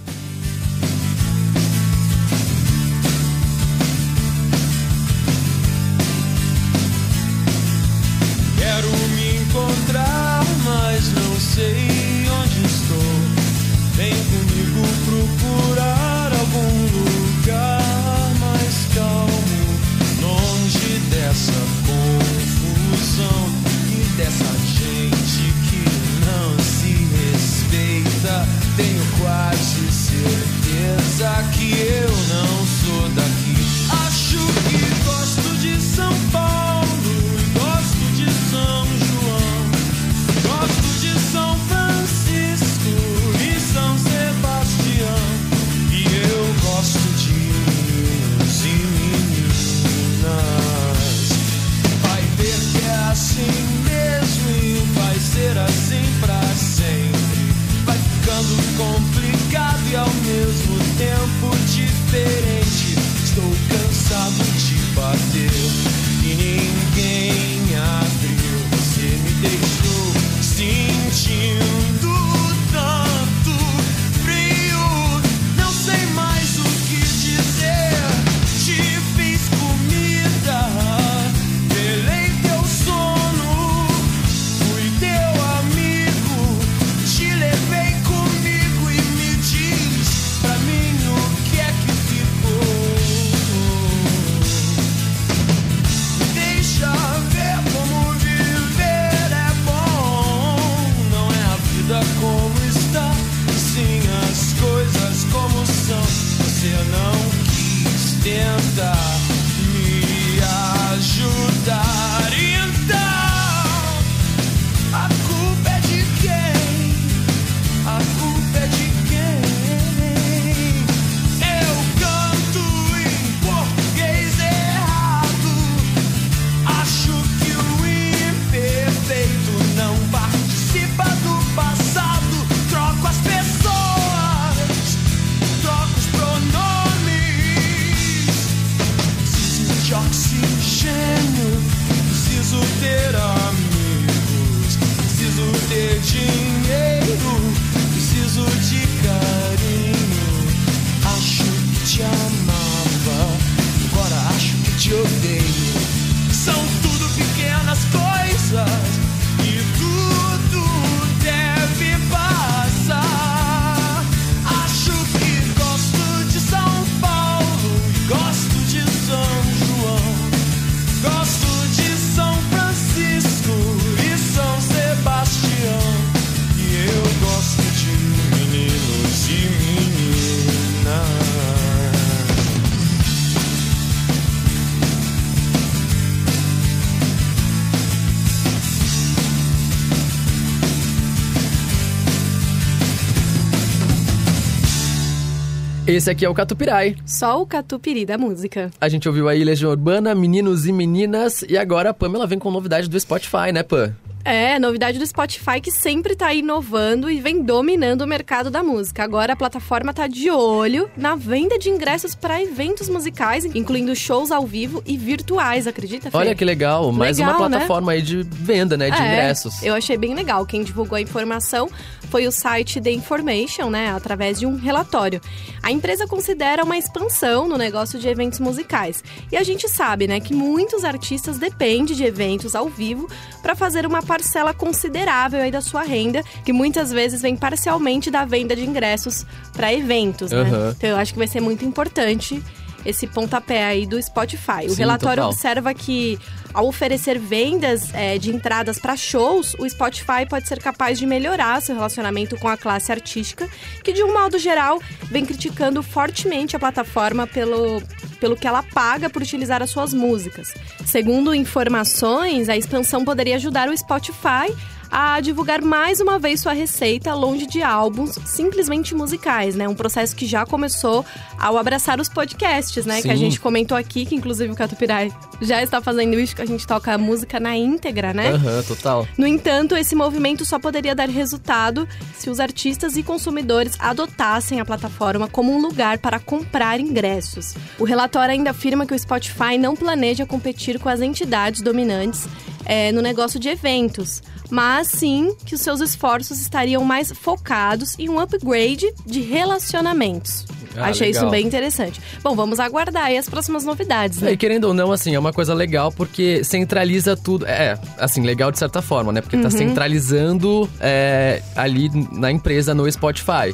Esse 195.94 196.10
aqui 196.10 196.26
é 196.26 196.30
o 196.30 196.34
Catupirai. 196.34 196.96
Só 197.06 197.42
o 197.42 197.46
catupiry 197.46 198.06
da 198.06 198.18
música. 198.18 198.72
A 198.80 198.88
gente 198.88 199.10
ouviu 199.10 199.28
aí 199.28 199.44
Legião 199.44 199.70
Urbana, 199.72 200.16
Meninos 200.16 200.66
e 200.66 200.72
Meninas, 200.72 201.42
e 201.42 201.58
agora 201.58 201.90
a 201.90 201.94
Pamela 201.94 202.26
vem 202.26 202.40
com 202.40 202.50
novidade 202.50 202.90
do 202.90 202.98
Spotify, 202.98 203.52
né, 203.54 203.62
Pam? 203.62 203.94
É, 204.24 204.60
novidade 204.60 205.00
do 205.00 205.06
Spotify 205.06 205.60
que 205.62 205.72
sempre 205.72 206.16
tá 206.16 206.34
inovando 206.34 207.10
e 207.10 207.20
vem 207.20 207.42
dominando 207.42 208.02
o 208.02 208.08
mercado 208.08 208.50
da 208.52 208.62
música. 208.62 209.04
Agora 209.04 209.34
a 209.34 209.36
plataforma 209.36 209.94
tá 209.94 210.08
de 210.08 210.30
olho 210.30 210.90
na 210.96 211.16
venda 211.16 211.58
de 211.58 211.70
ingressos 211.70 212.14
para 212.14 212.42
eventos 212.42 212.88
musicais, 212.88 213.46
incluindo 213.46 213.96
shows 213.96 214.32
ao 214.32 214.46
vivo 214.46 214.84
e 214.86 214.98
virtuais, 214.98 215.68
acredita? 215.68 216.12
Fê? 216.12 216.18
Olha 216.18 216.36
que 216.36 216.46
legal, 216.46 216.92
mais 216.92 217.18
Legal, 217.18 217.34
uma 217.36 217.50
né? 217.50 217.58
plataforma 217.58 217.92
aí 217.94 218.02
de 218.02 218.24
venda, 218.24 218.78
né, 218.78 218.90
de 218.90 219.02
É, 219.02 219.08
ingressos. 219.08 219.64
Eu 219.64 219.74
achei 219.74 219.98
bem 219.98 220.14
legal. 220.14 220.46
Quem 220.46 220.64
divulgou 220.64 220.96
a 220.96 221.02
informação 221.02 221.70
foi 222.10 222.28
o 222.28 222.32
site 222.32 222.80
The 222.80 222.92
Information, 222.92 223.70
né, 223.70 223.90
através 223.90 224.40
de 224.40 224.46
um 224.46 224.56
relatório. 224.56 225.22
A 225.64 225.72
empresa 225.72 226.06
considera 226.08 226.64
uma 226.64 226.78
expansão 226.78 227.48
no 227.48 227.58
negócio 227.58 228.00
de 228.00 228.08
eventos 228.08 228.40
musicais. 228.40 229.04
E 229.32 229.38
a 229.38 229.44
gente 229.44 229.68
sabe, 229.70 230.08
né, 230.08 230.20
que 230.20 230.34
muitos 230.34 230.84
artistas 230.84 231.38
dependem 231.38 231.96
de 231.96 232.04
eventos 232.04 232.56
ao 232.56 232.70
vivo 232.70 233.08
para 233.42 233.56
fazer 233.56 233.86
uma 233.86 234.02
parcela 234.12 234.54
considerável 234.54 235.42
aí 235.42 235.50
da 235.50 235.62
sua 235.62 235.84
renda, 235.84 236.22
que 236.44 236.52
muitas 236.52 236.92
vezes 236.92 237.22
vem 237.22 237.34
parcialmente 237.34 238.12
da 238.12 238.26
venda 238.26 238.54
de 238.54 238.66
ingressos 238.66 239.26
para 239.54 239.74
eventos, 239.74 240.32
né? 240.32 240.44
Então 240.76 240.90
eu 240.90 240.98
acho 240.98 241.14
que 241.14 241.18
vai 241.18 241.28
ser 241.30 241.40
muito 241.40 241.64
importante 241.64 242.44
esse 242.86 243.08
pontapé 243.08 243.66
aí 243.66 243.86
do 243.86 244.02
Spotify. 244.02 244.66
O 244.68 244.72
Sim, 244.72 244.78
relatório 244.78 245.24
total. 245.24 245.30
observa 245.32 245.74
que 245.74 246.20
ao 246.54 246.68
oferecer 246.68 247.18
vendas 247.18 247.94
é, 247.94 248.18
de 248.18 248.30
entradas 248.30 248.78
para 248.78 248.96
shows, 248.96 249.56
o 249.58 249.70
Spotify 249.70 250.26
pode 250.28 250.48
ser 250.48 250.60
capaz 250.60 251.00
de 251.00 251.06
melhorar 251.06 251.62
seu 251.62 251.76
relacionamento 251.76 252.38
com 252.38 252.48
a 252.48 252.58
classe 252.58 252.92
artística, 252.92 253.50
que 253.84 253.94
de 253.94 254.04
um 254.04 254.14
modo 254.14 254.38
geral 254.38 254.82
vem 255.04 255.26
criticando 255.26 255.82
fortemente 255.82 256.56
a 256.56 256.60
plataforma 256.60 257.26
pelo 257.26 257.82
pelo 258.20 258.38
que 258.38 258.46
ela 258.46 258.62
paga 258.62 259.10
por 259.10 259.24
utilizar 259.24 259.64
as 259.64 259.72
suas 259.72 259.96
músicas. 259.96 260.54
Segundo 260.86 261.34
informações, 261.34 262.50
a 262.50 262.56
expansão 262.56 263.04
poderia 263.04 263.36
ajudar 263.36 263.68
o 263.68 263.76
Spotify 263.76 264.56
a 264.92 265.22
divulgar 265.22 265.62
mais 265.62 266.02
uma 266.02 266.20
vez 266.20 266.42
sua 266.42 266.52
receita 266.52 267.14
longe 267.14 267.48
de 267.48 267.64
álbuns 267.64 268.20
simplesmente 268.26 268.94
musicais, 268.94 269.56
né? 269.56 269.68
Um 269.68 269.74
processo 269.74 270.16
que 270.16 270.26
já 270.26 270.46
começou 270.46 271.06
ao 271.40 271.58
abraçar 271.58 272.00
os 272.02 272.10
podcasts, 272.10 272.86
né? 272.86 273.02
Que 273.02 273.10
a 273.10 273.14
Sim. 273.14 273.20
gente 273.20 273.40
comentou 273.40 273.78
aqui, 273.78 274.06
que 274.06 274.16
inclusive 274.16 274.52
o 274.52 274.56
Catupirai 274.56 275.12
já 275.42 275.64
está 275.64 275.82
fazendo 275.82 276.20
isso, 276.20 276.36
que 276.36 276.42
a 276.42 276.46
gente 276.46 276.68
toca 276.68 276.94
a 276.94 276.98
música 276.98 277.40
na 277.40 277.56
íntegra, 277.56 278.14
né? 278.14 278.32
Aham, 278.32 278.64
total. 278.64 279.08
No 279.18 279.26
entanto, 279.26 279.76
esse 279.76 279.96
movimento 279.96 280.46
só 280.46 280.60
poderia 280.60 280.94
dar 280.94 281.10
resultado 281.10 281.88
se 282.18 282.30
os 282.30 282.40
artistas 282.40 282.98
e 282.98 283.04
consumidores 283.04 283.76
adotassem 283.80 284.60
a 284.60 284.66
plataforma 284.66 285.28
como 285.28 285.54
um 285.54 285.62
lugar 285.62 286.00
para 286.00 286.20
comprar 286.20 286.80
ingressos. 286.80 287.56
O 287.80 287.86
relatório 287.86 288.34
ainda 288.34 288.52
afirma 288.52 288.86
que 288.86 288.94
o 288.94 289.00
Spotify 289.00 289.58
não 289.58 289.76
planeja 289.76 290.26
competir 290.26 290.80
com 290.80 290.90
as 290.90 291.00
entidades 291.00 291.62
dominantes 291.62 292.28
eh, 292.66 292.92
no 292.92 293.02
negócio 293.02 293.40
de 293.40 293.50
eventos, 293.50 294.22
mas 294.52 294.88
sim 294.90 295.36
que 295.46 295.56
os 295.56 295.62
seus 295.62 295.80
esforços 295.82 296.40
estariam 296.40 296.84
mais 296.84 297.12
focados 297.12 297.98
em 297.98 298.10
um 298.10 298.20
upgrade 298.20 298.86
de 299.06 299.22
relacionamentos. 299.22 300.46
Ah, 300.78 300.88
Achei 300.88 301.10
isso 301.10 301.20
legal. 301.20 301.32
bem 301.32 301.46
interessante. 301.46 302.00
Bom, 302.24 302.34
vamos 302.34 302.58
aguardar 302.60 303.06
aí 303.06 303.18
as 303.18 303.28
próximas 303.28 303.66
novidades, 303.66 304.22
né? 304.22 304.32
E 304.32 304.38
querendo 304.38 304.66
ou 304.66 304.74
não, 304.74 304.92
assim, 304.92 305.14
é 305.14 305.20
uma 305.20 305.34
coisa 305.34 305.54
legal 305.54 305.92
porque 305.92 306.44
centraliza 306.46 307.18
tudo. 307.18 307.46
É, 307.46 307.78
assim, 307.98 308.22
legal 308.22 308.52
de 308.52 308.60
certa 308.60 308.82
forma, 308.82 309.12
né? 309.12 309.20
Porque 309.20 309.36
Uhum. 309.36 309.42
tá 309.44 309.50
centralizando 309.50 310.70
é, 310.80 311.42
ali 311.56 311.90
na 312.14 312.32
empresa, 312.32 312.74
no 312.74 312.90
Spotify. 312.90 313.54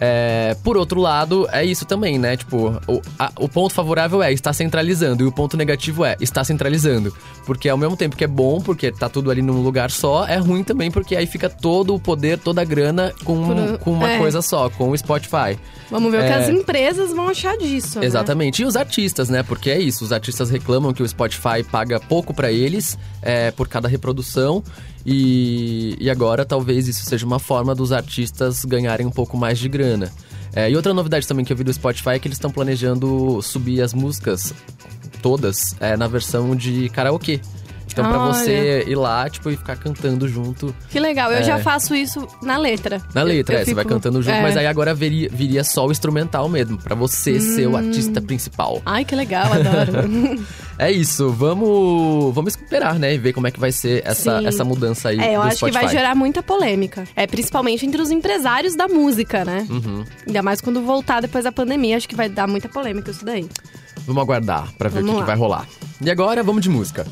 É, 0.00 0.56
por 0.62 0.76
outro 0.76 1.00
lado, 1.00 1.48
é 1.50 1.64
isso 1.64 1.84
também, 1.84 2.18
né? 2.18 2.36
Tipo, 2.36 2.80
o, 2.86 3.02
a- 3.18 3.32
o 3.38 3.48
ponto 3.48 3.74
favorável 3.74 4.22
é 4.22 4.32
está 4.32 4.52
centralizando 4.52 5.24
e 5.24 5.26
o 5.26 5.32
ponto 5.32 5.56
negativo 5.56 6.04
é 6.04 6.16
está 6.20 6.44
centralizando. 6.44 7.12
Porque 7.44 7.68
ao 7.68 7.76
mesmo 7.76 7.96
tempo 7.96 8.14
que 8.16 8.22
é 8.22 8.28
bom, 8.28 8.60
porque 8.60 8.92
tá 8.92 9.08
tudo 9.08 9.30
ali 9.30 9.42
num 9.42 9.60
lugar 9.62 9.90
só, 9.90 10.24
é 10.26 10.36
ruim 10.36 10.62
também 10.62 10.90
porque 10.90 11.16
aí 11.16 11.26
fica 11.26 11.48
todo 11.50 11.94
o 11.94 11.98
poder, 11.98 12.38
toda 12.38 12.60
a 12.60 12.64
grana 12.64 13.12
com, 13.24 13.46
Por- 13.46 13.78
com 13.78 13.92
uma 13.92 14.12
é. 14.12 14.18
coisa 14.18 14.40
só, 14.40 14.70
com 14.70 14.90
o 14.90 14.96
Spotify. 14.96 15.58
Vamos 15.90 16.12
ver 16.12 16.18
o 16.18 16.20
que 16.20 16.26
É. 16.28 16.34
as 16.34 16.48
empresas 16.48 17.10
vão 17.12 17.28
achar 17.28 17.56
disso. 17.56 17.98
né? 17.98 18.06
Exatamente. 18.06 18.62
E 18.62 18.64
os 18.64 18.76
artistas, 18.76 19.28
né? 19.28 19.42
Porque 19.42 19.70
é 19.70 19.80
isso. 19.80 20.04
Os 20.04 20.12
artistas 20.12 20.50
reclamam 20.50 20.92
que 20.92 21.02
o 21.02 21.08
Spotify 21.08 21.64
paga 21.68 21.98
pouco 21.98 22.32
pra 22.34 22.52
eles 22.52 22.96
é, 23.22 23.50
por 23.50 23.66
cada 23.66 23.88
reprodução. 23.88 24.62
E, 25.06 25.96
e 26.00 26.10
agora 26.10 26.44
talvez 26.44 26.88
isso 26.88 27.04
seja 27.04 27.24
uma 27.24 27.38
forma 27.38 27.74
dos 27.74 27.92
artistas 27.92 28.64
ganharem 28.64 29.06
um 29.06 29.10
pouco 29.10 29.36
mais 29.36 29.58
de 29.58 29.68
grana. 29.68 30.12
É, 30.54 30.70
e 30.70 30.76
outra 30.76 30.94
novidade 30.94 31.26
também 31.26 31.44
que 31.44 31.52
eu 31.52 31.56
vi 31.56 31.64
do 31.64 31.72
Spotify 31.72 32.10
é 32.10 32.18
que 32.18 32.26
eles 32.26 32.36
estão 32.36 32.50
planejando 32.50 33.40
subir 33.42 33.82
as 33.82 33.94
músicas 33.94 34.54
todas 35.22 35.76
é, 35.80 35.96
na 35.96 36.06
versão 36.06 36.54
de 36.56 36.88
karaokê. 36.88 37.40
Então, 37.92 38.04
pra 38.08 38.20
Olha. 38.20 38.32
você 38.32 38.84
ir 38.86 38.94
lá, 38.94 39.28
tipo, 39.28 39.50
e 39.50 39.56
ficar 39.56 39.76
cantando 39.76 40.28
junto 40.28 40.74
Que 40.88 41.00
legal, 41.00 41.30
eu 41.32 41.38
É. 41.38 41.42
já 41.42 41.58
faço 41.58 41.94
isso 41.94 42.26
na 42.42 42.56
letra. 42.56 43.00
na 43.14 43.22
letra, 43.22 43.54
Eu- 43.54 43.58
eu 43.58 43.62
é, 43.62 43.64
você 43.64 43.74
vai 43.74 43.84
fico- 43.84 43.94
cantando 43.94 44.22
junto, 44.22 44.34
é. 44.34 44.42
mas 44.42 44.56
aí 44.56 44.66
agora 44.66 44.94
viria, 44.94 45.28
viria 45.32 45.64
só 45.64 45.86
o 45.86 45.90
instrumental 45.90 46.48
mesmo, 46.48 46.78
pra 46.78 46.94
você 46.94 47.40
ser 47.40 47.66
Hum. 47.66 47.72
o 47.72 47.76
artista 47.76 48.20
principal. 48.20 48.80
Ai, 48.86 49.04
que 49.04 49.14
legal, 49.16 49.46
adoro. 49.52 49.92
É 50.80 50.92
isso, 50.92 51.30
vamos, 51.32 52.32
vamos 52.32 52.54
esperar, 52.54 53.00
né? 53.00 53.12
E 53.12 53.18
ver 53.18 53.32
como 53.32 53.48
é 53.48 53.50
que 53.50 53.58
vai 53.58 53.72
ser 53.72 54.00
essa, 54.06 54.38
Sim. 54.38 54.46
essa 54.46 54.62
mudança 54.64 55.08
aí 55.08 55.18
é, 55.18 55.34
eu 55.34 55.40
do 55.40 55.46
acho 55.48 55.56
Spotify. 55.56 55.78
que 55.80 55.84
vai 55.86 55.92
gerar 55.92 56.14
muita 56.14 56.40
polêmica. 56.40 57.02
É, 57.16 57.26
principalmente 57.26 57.84
entre 57.84 58.00
os 58.00 58.12
empresários 58.12 58.76
da 58.76 58.86
música, 58.86 59.44
né? 59.44 59.66
Uhum. 59.68 60.04
Ainda 60.24 60.40
mais 60.40 60.60
quando 60.60 60.80
voltar 60.82 61.20
depois 61.20 61.42
da 61.42 61.50
pandemia, 61.50 61.96
acho 61.96 62.08
que 62.08 62.14
vai 62.14 62.28
dar 62.28 62.46
muita 62.46 62.68
polêmica 62.68 63.10
isso 63.10 63.24
daí. 63.24 63.48
Vamos 64.06 64.22
aguardar 64.22 64.72
pra 64.78 64.88
ver 64.88 65.00
Vamos 65.00 65.10
o 65.10 65.14
que, 65.16 65.20
que 65.22 65.26
vai 65.26 65.36
rolar. 65.36 65.66
E 66.00 66.08
agora, 66.12 66.44
vamos 66.44 66.62
de 66.62 66.70
música. 66.70 67.04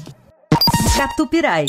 Catupirai, 0.96 1.66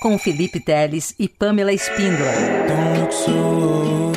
com 0.00 0.18
Felipe 0.18 0.58
Teles 0.58 1.14
e 1.18 1.28
Pamela 1.28 1.70
Espíndola. 1.70 2.32
Don't 2.66 3.12
so. 3.12 4.12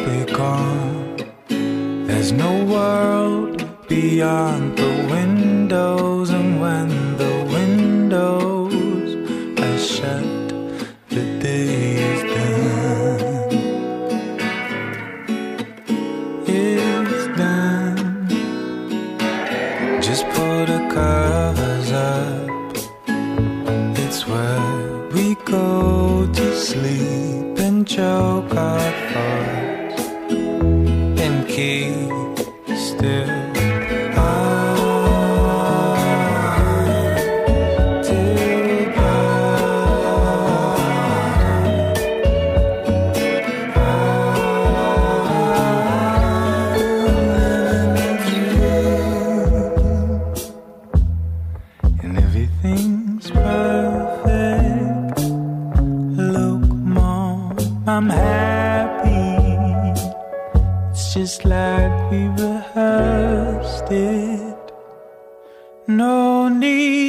There's 2.08 2.32
no 2.32 2.64
world 2.66 3.64
beyond 3.90 4.78
the 4.78 4.90
windows, 5.12 6.30
and 6.30 6.62
when 6.62 6.88
the 7.18 7.46
windows 7.54 9.16
are 9.60 9.78
shut, 9.78 10.24
the 11.10 11.40
day 11.40 11.87
joke 27.88 28.54
I 28.54 28.92
thought 29.14 29.57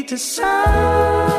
to 0.08 0.16
sigh. 0.16 1.37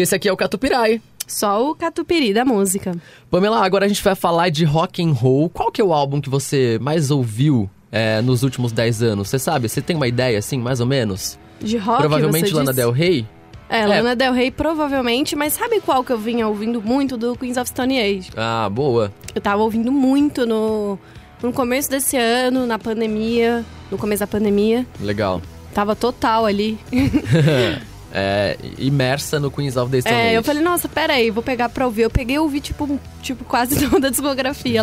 Esse 0.00 0.14
aqui 0.14 0.28
é 0.28 0.32
o 0.32 0.36
Catupirai. 0.36 1.00
Só 1.26 1.70
o 1.70 1.74
catupiry 1.74 2.32
da 2.32 2.44
música. 2.44 2.94
Pamela, 3.28 3.64
agora 3.64 3.84
a 3.84 3.88
gente 3.88 4.02
vai 4.02 4.14
falar 4.14 4.48
de 4.48 4.64
rock 4.64 5.02
and 5.02 5.12
roll. 5.12 5.50
Qual 5.50 5.72
que 5.72 5.80
é 5.80 5.84
o 5.84 5.92
álbum 5.92 6.20
que 6.20 6.30
você 6.30 6.78
mais 6.80 7.10
ouviu 7.10 7.68
é, 7.90 8.22
nos 8.22 8.44
últimos 8.44 8.70
10 8.70 9.02
anos? 9.02 9.28
Você 9.28 9.38
sabe? 9.38 9.68
Você 9.68 9.82
tem 9.82 9.96
uma 9.96 10.06
ideia, 10.06 10.38
assim, 10.38 10.56
mais 10.56 10.80
ou 10.80 10.86
menos? 10.86 11.36
De 11.60 11.78
rock, 11.78 11.98
Provavelmente 11.98 12.52
Lana 12.54 12.66
disse? 12.66 12.76
Del 12.76 12.92
Rey? 12.92 13.26
É, 13.68 13.80
É. 13.80 13.86
Lana 13.86 14.14
Del 14.14 14.32
Rey 14.32 14.52
provavelmente, 14.52 15.34
mas 15.34 15.54
sabe 15.54 15.80
qual 15.80 16.04
que 16.04 16.12
eu 16.12 16.18
vinha 16.18 16.46
ouvindo 16.46 16.80
muito? 16.80 17.16
Do 17.16 17.36
Queens 17.36 17.56
of 17.56 17.68
Stone 17.68 17.98
Age. 17.98 18.30
Ah, 18.36 18.68
boa. 18.70 19.12
Eu 19.34 19.40
tava 19.40 19.62
ouvindo 19.62 19.90
muito 19.90 20.46
no, 20.46 20.96
no 21.42 21.52
começo 21.52 21.90
desse 21.90 22.16
ano, 22.16 22.66
na 22.66 22.78
pandemia, 22.78 23.64
no 23.90 23.98
começo 23.98 24.20
da 24.20 24.28
pandemia. 24.28 24.86
Legal. 25.00 25.42
Tava 25.74 25.96
total 25.96 26.46
ali. 26.46 26.78
É, 28.18 28.56
imersa 28.78 29.38
no 29.38 29.50
Queens 29.50 29.76
of 29.76 29.90
the 29.92 30.00
Stone 30.00 30.16
Age. 30.16 30.26
É, 30.28 30.38
eu 30.38 30.42
falei, 30.42 30.62
nossa, 30.62 30.88
peraí, 30.88 31.30
vou 31.30 31.42
pegar 31.42 31.68
pra 31.68 31.84
ouvir. 31.84 32.02
Eu 32.02 32.10
peguei 32.10 32.36
e 32.36 32.38
ouvi, 32.38 32.60
tipo, 32.62 32.98
tipo 33.20 33.44
quase 33.44 33.76
toda 33.90 34.06
a 34.06 34.10
discografia 34.10 34.82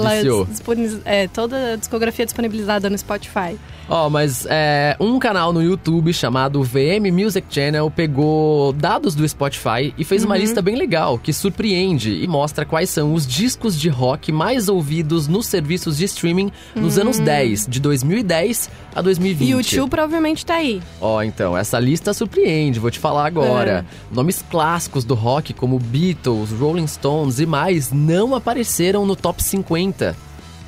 disponibiliz- 0.52 1.02
É, 1.04 1.28
toda 1.28 1.74
a 1.74 1.76
discografia 1.76 2.26
disponibilizada 2.26 2.91
no 2.91 2.98
Spotify. 2.98 3.58
Ó, 3.89 4.10
mas 4.10 4.48
é, 4.50 4.96
um 5.00 5.19
canal 5.19 5.52
no 5.52 5.62
YouTube 5.62 6.13
chamado 6.13 6.63
VM 6.63 7.12
Music 7.12 7.46
Channel 7.50 7.91
pegou 7.91 8.72
dados 8.72 9.13
do 9.13 9.28
Spotify 9.28 9.93
e 9.98 10.06
fez 10.06 10.24
uma 10.24 10.38
lista 10.38 10.62
bem 10.62 10.76
legal 10.78 11.19
que 11.19 11.34
surpreende 11.34 12.24
e 12.24 12.28
mostra 12.28 12.65
quais 12.65 12.89
são 12.89 13.13
os 13.13 13.28
discos 13.28 13.78
de 13.78 13.89
rock 13.89 14.32
mais 14.32 14.69
ouvidos 14.69 15.28
nos 15.28 15.48
serviços 15.48 15.98
de 15.98 16.06
streaming 16.06 16.50
nos 16.74 16.98
anos 16.98 17.19
10, 17.19 17.67
de 17.67 17.80
2010 17.82 18.69
a 18.96 19.02
2020. 19.02 19.50
E 19.50 19.54
o 19.56 19.62
tio 19.62 19.88
provavelmente 19.89 20.46
tá 20.46 20.56
aí. 20.56 20.82
Ó, 21.02 21.22
então, 21.22 21.56
essa 21.58 21.78
lista 21.78 22.13
surpreende, 22.13 22.80
vou 22.80 22.89
te 22.89 23.00
falar 23.00 23.26
agora. 23.26 23.86
É. 23.88 24.13
Nomes 24.15 24.43
clássicos 24.50 25.04
do 25.04 25.13
rock, 25.13 25.54
como 25.54 25.78
Beatles, 25.78 26.52
Rolling 26.52 26.88
Stones 26.88 27.39
e 27.39 27.46
mais, 27.46 27.91
não 27.91 28.34
apareceram 28.34 29.06
no 29.06 29.15
top 29.15 29.43
50. 29.43 30.15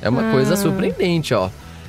É 0.02 0.08
uma 0.10 0.28
Ah. 0.28 0.32
coisa 0.32 0.54
surpreendente, 0.56 1.32
ó. 1.32 1.48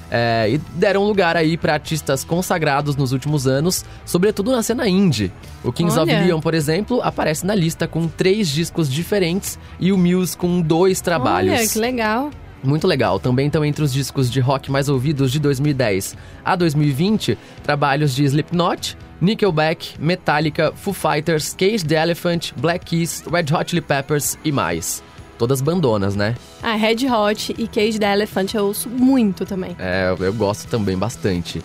É, 0.09 0.49
e 0.49 0.57
deram 0.75 1.03
lugar 1.03 1.35
aí 1.35 1.57
pra 1.57 1.73
artistas 1.73 2.23
consagrados 2.23 2.95
nos 2.95 3.11
últimos 3.11 3.45
anos, 3.45 3.83
sobretudo 4.05 4.51
na 4.51 4.63
cena 4.63 4.87
indie. 4.87 5.31
O 5.63 5.71
Kings 5.71 5.99
of 5.99 6.09
Olha. 6.09 6.25
Leon, 6.25 6.39
por 6.39 6.53
exemplo, 6.53 7.01
aparece 7.01 7.45
na 7.45 7.53
lista 7.53 7.87
com 7.87 8.07
três 8.07 8.47
discos 8.47 8.91
diferentes 8.91 9.59
e 9.79 9.91
o 9.91 9.97
Muse 9.97 10.37
com 10.37 10.61
dois 10.61 11.01
trabalhos. 11.01 11.53
Olha, 11.53 11.67
que 11.67 11.79
legal. 11.79 12.31
Muito 12.63 12.87
legal. 12.87 13.19
Também 13.19 13.47
estão 13.47 13.63
entre 13.63 13.83
os 13.83 13.93
discos 13.93 14.31
de 14.31 14.39
rock 14.39 14.71
mais 14.71 14.89
ouvidos 14.89 15.31
de 15.31 15.39
2010 15.39 16.15
a 16.43 16.55
2020, 16.55 17.37
trabalhos 17.63 18.15
de 18.15 18.23
Slipknot, 18.23 18.97
Nickelback, 19.21 19.95
Metallica, 19.99 20.71
Foo 20.75 20.93
Fighters, 20.93 21.53
Cage 21.53 21.85
the 21.85 21.95
Elephant, 21.95 22.53
Black 22.57 22.85
Keys, 22.85 23.23
Red 23.31 23.53
Hot 23.53 23.69
Chili 23.69 23.81
Peppers 23.81 24.37
e 24.43 24.51
mais. 24.51 25.03
Todas 25.37 25.61
bandonas, 25.61 26.15
né? 26.15 26.35
Ah, 26.63 26.75
Red 26.75 27.07
Hot 27.09 27.53
e 27.57 27.67
Cage 27.67 27.99
the 27.99 28.11
Elephant 28.11 28.53
eu 28.55 28.65
ouço 28.65 28.89
muito 28.89 29.45
também. 29.45 29.75
É, 29.77 30.09
eu- 30.17 30.25
eu 30.25 30.33
gosto 30.33 30.67
também 30.67 30.97
bastante. 30.97 31.61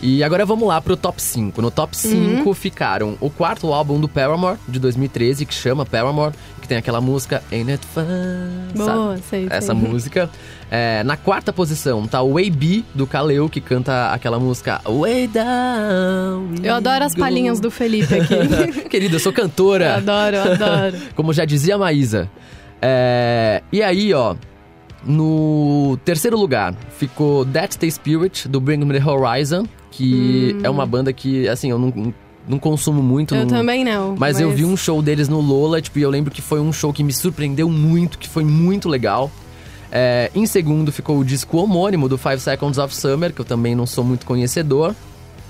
E 0.00 0.22
agora 0.22 0.46
vamos 0.46 0.68
lá 0.68 0.80
pro 0.80 0.96
top 0.96 1.20
5. 1.20 1.60
No 1.60 1.72
top 1.72 1.96
5 1.96 2.54
ficaram 2.54 3.16
o 3.20 3.28
quarto 3.28 3.72
álbum 3.72 3.98
do 4.00 4.08
Paramore, 4.08 4.56
de 4.68 4.78
2013, 4.78 5.44
que 5.44 5.52
chama 5.52 5.84
Paramore, 5.84 6.32
que 6.62 6.68
tem 6.68 6.78
aquela 6.78 7.00
música 7.00 7.42
Ain't 7.50 7.68
It 7.68 7.84
Fun? 7.84 8.04
Boa, 8.76 9.16
sabe? 9.16 9.22
sei, 9.28 9.46
Essa 9.50 9.74
sei. 9.74 9.74
música. 9.74 10.30
É, 10.70 11.02
na 11.02 11.16
quarta 11.16 11.52
posição 11.52 12.06
tá 12.06 12.22
o 12.22 12.34
Way 12.34 12.48
B, 12.50 12.84
do 12.94 13.08
Kaleo, 13.08 13.48
que 13.48 13.60
canta 13.60 14.12
aquela 14.12 14.38
música 14.38 14.80
Way 14.84 15.26
Down. 15.26 16.50
we 16.60 16.68
Eu 16.68 16.74
adoro 16.76 17.04
as 17.04 17.16
palhinhas 17.16 17.58
do 17.58 17.68
Felipe 17.68 18.14
aqui. 18.14 18.86
Querida, 18.88 19.16
eu 19.16 19.20
sou 19.20 19.32
eu 19.32 19.36
cantora. 19.36 19.96
adoro, 19.96 20.36
eu 20.36 20.52
adoro. 20.52 20.96
Como 21.16 21.32
já 21.32 21.44
dizia 21.44 21.74
a 21.74 21.78
Maísa. 21.78 22.30
É, 22.80 23.62
e 23.72 23.82
aí, 23.82 24.12
ó, 24.14 24.34
no 25.04 25.98
terceiro 26.04 26.36
lugar 26.38 26.74
ficou 26.96 27.44
That's 27.44 27.76
the 27.76 27.88
Spirit, 27.90 28.48
do 28.48 28.60
Bring 28.60 28.78
Me 28.84 28.98
the 28.98 29.04
Horizon, 29.04 29.66
que 29.90 30.56
é 30.62 30.70
uma 30.70 30.86
banda 30.86 31.12
que, 31.12 31.48
assim, 31.48 31.70
eu 31.70 31.78
não, 31.78 32.14
não 32.48 32.58
consumo 32.58 33.02
muito. 33.02 33.34
Hum. 33.34 33.38
Eu 33.38 33.46
não- 33.46 33.58
também 33.58 33.84
não. 33.84 34.14
Mas, 34.18 34.40
eu 34.40 34.50
vi 34.50 34.64
um 34.64 34.76
show 34.76 35.00
deles 35.02 35.28
no 35.28 35.40
Lola, 35.40 35.80
tipo, 35.80 35.98
e 35.98 36.02
eu 36.02 36.10
lembro 36.10 36.30
que 36.30 36.42
foi 36.42 36.60
um 36.60 36.72
show 36.72 36.92
que 36.92 37.02
me 37.02 37.12
surpreendeu 37.12 37.68
muito, 37.68 38.18
que 38.18 38.28
foi 38.28 38.44
muito 38.44 38.88
legal. 38.88 39.30
É, 39.90 40.30
em 40.34 40.44
segundo 40.44 40.92
ficou 40.92 41.18
o 41.18 41.24
disco 41.24 41.56
homônimo 41.56 42.08
do 42.08 42.18
Five 42.18 42.40
Seconds 42.40 42.76
of 42.78 42.94
Summer, 42.94 43.32
que 43.32 43.40
eu 43.40 43.44
também 43.44 43.74
não 43.74 43.86
sou 43.86 44.04
muito 44.04 44.26
conhecedor. 44.26 44.94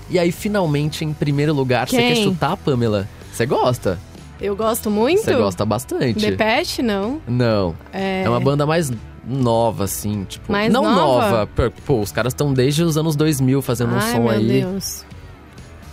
E 0.09 0.17
aí, 0.17 0.31
finalmente, 0.31 1.03
em 1.03 1.13
primeiro 1.13 1.53
lugar, 1.53 1.87
você 1.87 1.97
Quem? 1.97 2.13
quer 2.15 2.23
chutar, 2.23 2.55
Pamela? 2.57 3.07
Você 3.31 3.45
gosta? 3.45 3.99
Eu 4.41 4.55
gosto 4.55 4.89
muito. 4.89 5.21
Você 5.23 5.35
gosta 5.35 5.65
bastante. 5.65 6.19
Depeche, 6.19 6.81
não. 6.81 7.21
Não. 7.27 7.75
É... 7.91 8.23
É 8.23 8.29
uma 8.29 8.39
banda 8.39 8.65
mais 8.65 8.91
nova, 9.25 9.83
assim, 9.83 10.23
tipo. 10.23 10.51
Mais 10.51 10.71
não 10.71 10.83
nova? 10.83 11.47
pô, 11.47 11.71
Pô, 11.85 11.99
os 11.99 12.11
caras 12.11 12.33
estão 12.33 12.53
desde 12.53 12.83
os 12.83 12.97
anos 12.97 13.15
2000 13.15 13.61
fazendo 13.61 13.93
um 13.93 13.97
Ai, 13.99 14.13
som 14.13 14.21
meu 14.21 14.29
aí. 14.29 14.47
Deus. 14.61 15.05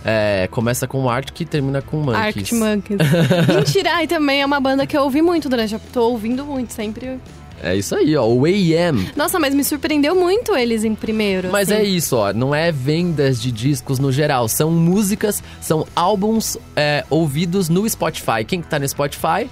É, 0.05 0.47
começa 0.51 0.87
com 0.87 1.09
Arctic 1.09 1.41
e 1.41 1.45
termina 1.45 1.81
com 1.81 1.97
Monkeys. 1.97 2.25
Arctic 2.37 2.51
Monkeys. 2.53 2.99
Mentira, 3.53 4.03
e 4.03 4.07
também 4.07 4.41
é 4.41 4.45
uma 4.45 4.59
banda 4.59 4.87
que 4.87 4.95
eu 4.95 5.01
ouvi 5.03 5.21
muito 5.21 5.49
durante. 5.49 5.77
Tô 5.91 6.09
ouvindo 6.11 6.45
muito, 6.45 6.71
sempre. 6.71 7.19
É 7.63 7.75
isso 7.75 7.95
aí, 7.95 8.15
ó. 8.15 8.25
O 8.27 8.45
AM. 8.45 9.09
Nossa, 9.15 9.39
mas 9.39 9.53
me 9.55 9.63
surpreendeu 9.63 10.13
muito 10.15 10.55
eles 10.55 10.83
em 10.83 10.93
primeiro. 10.93 11.49
Mas 11.51 11.71
assim. 11.71 11.81
é 11.81 11.83
isso, 11.83 12.15
ó. 12.15 12.31
Não 12.33 12.53
é 12.53 12.71
vendas 12.71 13.41
de 13.41 13.51
discos 13.51 13.97
no 13.99 14.11
geral. 14.11 14.47
São 14.47 14.69
músicas, 14.71 15.41
são 15.59 15.85
álbuns 15.95 16.57
é, 16.75 17.03
ouvidos 17.09 17.67
no 17.69 17.89
Spotify. 17.89 18.43
Quem 18.45 18.61
que 18.61 18.67
tá 18.67 18.77
no 18.77 18.87
Spotify? 18.87 19.49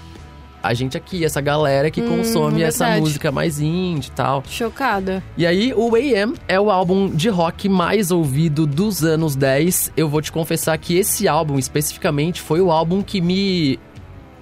A 0.62 0.74
gente 0.74 0.96
aqui, 0.96 1.24
essa 1.24 1.40
galera 1.40 1.90
que 1.92 2.02
consome 2.02 2.62
essa 2.62 2.84
Hum, 2.84 2.86
verdade. 2.86 3.00
música 3.00 3.30
mais 3.32 3.60
indie 3.60 4.08
e 4.08 4.12
tal. 4.12 4.42
Chocada. 4.48 5.22
E 5.36 5.46
aí, 5.46 5.72
o 5.76 5.94
AM 5.94 6.34
é 6.48 6.58
o 6.58 6.70
álbum 6.70 7.08
de 7.08 7.28
rock 7.28 7.68
mais 7.68 8.10
ouvido 8.10 8.66
dos 8.66 9.04
anos 9.04 9.36
10. 9.36 9.92
Eu 9.96 10.08
vou 10.08 10.20
te 10.20 10.32
confessar 10.32 10.76
que 10.78 10.96
esse 10.96 11.28
álbum, 11.28 11.56
especificamente, 11.58 12.40
foi 12.40 12.60
o 12.60 12.72
álbum 12.72 13.00
que 13.02 13.20
me 13.20 13.78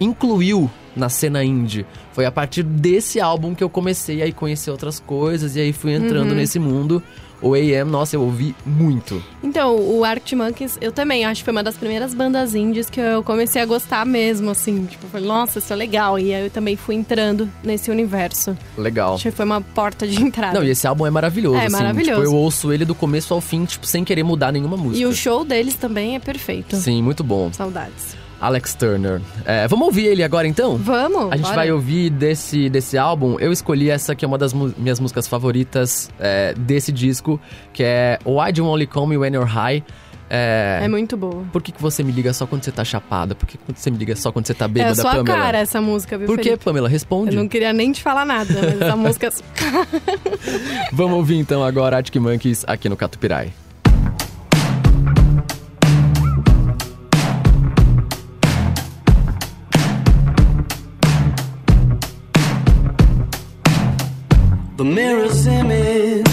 incluiu 0.01 0.71
na 0.97 1.09
cena 1.09 1.43
indie. 1.45 1.85
Foi 2.13 2.25
a 2.25 2.31
partir 2.33 2.63
desse 2.63 3.21
álbum 3.21 3.55
que 3.55 3.63
eu 3.65 3.69
comecei 3.71 4.23
a 4.23 4.33
conhecer 4.33 4.71
outras 4.71 4.99
coisas 5.01 5.57
e 5.57 5.61
aí 5.61 5.73
fui 5.73 5.93
entrando 5.95 6.31
Uhum. 6.31 6.37
nesse 6.37 6.59
mundo. 6.59 7.03
O 7.43 7.53
AM, 7.53 7.91
nossa, 7.91 8.17
eu 8.17 8.23
ouvi 8.23 8.55
muito. 8.65 9.23
Então, 9.43 9.77
o 9.77 10.03
Arctic 10.03 10.33
Monkeys, 10.39 10.79
eu 10.81 10.91
também 10.91 11.27
acho 11.27 11.43
que 11.43 11.45
foi 11.45 11.53
uma 11.53 11.63
das 11.63 11.77
primeiras 11.77 12.15
bandas 12.15 12.55
indies 12.55 12.89
que 12.89 12.99
eu 12.99 13.23
comecei 13.23 13.61
a 13.61 13.67
gostar 13.67 14.07
mesmo, 14.07 14.49
assim. 14.51 14.87
Tipo, 14.87 15.07
falei, 15.09 15.27
nossa, 15.29 15.59
isso 15.59 15.71
é 15.71 15.77
legal. 15.77 16.19
E 16.19 16.33
aí 16.33 16.45
eu 16.47 16.51
também 16.51 16.75
fui 16.75 16.95
entrando 16.95 17.47
nesse 17.63 17.91
universo. 17.91 18.57
Legal. 18.79 19.15
Acho 19.17 19.25
que 19.25 19.31
foi 19.31 19.45
uma 19.45 19.61
porta 19.61 20.07
de 20.07 20.23
entrada. 20.23 20.59
Não, 20.59 20.65
e 20.67 20.71
esse 20.71 20.87
álbum 20.87 21.05
é 21.05 21.11
maravilhoso, 21.11 21.57
É, 21.59 21.67
assim. 21.67 21.73
maravilhoso. 21.77 22.23
Tipo, 22.23 22.33
eu 22.33 22.35
ouço 22.39 22.73
ele 22.73 22.87
do 22.87 22.95
começo 22.95 23.35
ao 23.35 23.43
fim, 23.43 23.67
tipo, 23.67 23.87
sem 23.87 24.05
querer 24.05 24.23
mudar 24.23 24.51
nenhuma 24.51 24.77
música. 24.79 25.03
E 25.03 25.05
o 25.05 25.13
show 25.13 25.45
deles 25.45 25.75
também 25.75 26.15
é 26.17 26.19
perfeito. 26.21 26.77
Sim, 26.77 27.03
muito 27.03 27.23
bom. 27.23 27.53
Saudades. 27.53 28.17
Alex 28.45 28.75
Turner. 28.75 29.21
É, 29.45 29.67
vamos 29.69 29.87
ouvir 29.87 30.07
ele 30.07 30.23
agora, 30.23 30.47
então? 30.47 30.77
Vamos? 30.77 31.33
A 31.33 31.37
gente 31.37 31.45
bora. 31.45 31.57
vai 31.57 31.73
ouvir 31.73 32.11
desse, 32.11 32.69
desse 32.69 32.99
álbum. 32.99 33.37
Eu 33.39 33.53
escolhi 33.53 33.91
essa 33.91 34.15
que 34.15 34.25
é 34.25 34.29
uma 34.29 34.39
das 34.39 34.53
mu- 34.53 34.75
minhas 34.77 35.01
músicas 35.01 35.27
favoritas 35.27 36.11
é, 36.19 36.55
desse 36.55 36.93
disco, 36.93 37.41
que 37.73 37.83
é 37.83 38.19
Why 38.25 38.53
Do 38.53 38.59
You 38.61 38.67
Only 38.67 38.87
Call 38.87 39.07
Me 39.07 39.17
When 39.17 39.33
You're 39.35 39.51
High. 39.51 39.83
É, 40.31 40.81
É 40.83 40.89
muito 40.89 41.17
boa. 41.17 41.45
Por 41.53 41.63
que, 41.63 41.71
que 41.71 41.81
você 41.81 42.03
me 42.03 42.11
liga 42.11 42.33
só 42.33 42.47
quando 42.47 42.65
você 42.65 42.73
tá 42.73 42.83
chapada? 42.83 43.35
Por 43.35 43.47
que 43.47 43.59
você 43.75 43.91
me 43.91 43.99
liga 43.99 44.17
só 44.17 44.33
quando 44.33 44.47
você 44.47 44.55
tá 44.55 44.65
É 44.65 44.69
bêbada, 44.69 44.93
a 44.93 44.95
sua 44.95 45.11
Pamela? 45.17 45.25
cara 45.39 45.59
essa 45.59 45.81
música, 45.83 46.17
viu, 46.17 46.27
Por 46.27 46.39
que? 46.39 46.57
Pamela? 46.57 46.89
Responde. 46.89 47.37
Eu 47.37 47.43
não 47.43 47.49
queria 47.49 47.73
nem 47.73 47.93
te 47.93 48.03
falar 48.03 48.25
nada, 48.25 48.53
mas 48.53 48.81
essa 48.81 48.97
música... 48.97 49.31
Vamos 50.93 51.17
ouvir 51.17 51.37
então 51.39 51.63
agora 51.65 51.97
Arctic 51.97 52.17
Monkeys 52.21 52.65
aqui 52.67 52.89
no 52.89 52.97
Catupirai. 52.97 53.53
The 64.77 64.83
mirror's 64.85 65.47
image 65.47 66.27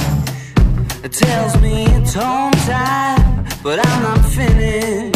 it 1.03 1.13
tells 1.13 1.61
me 1.61 1.85
it's 1.97 2.15
home 2.15 2.51
time, 2.65 3.45
but 3.61 3.77
I'm 3.85 4.01
not 4.01 4.25
finished. 4.25 5.15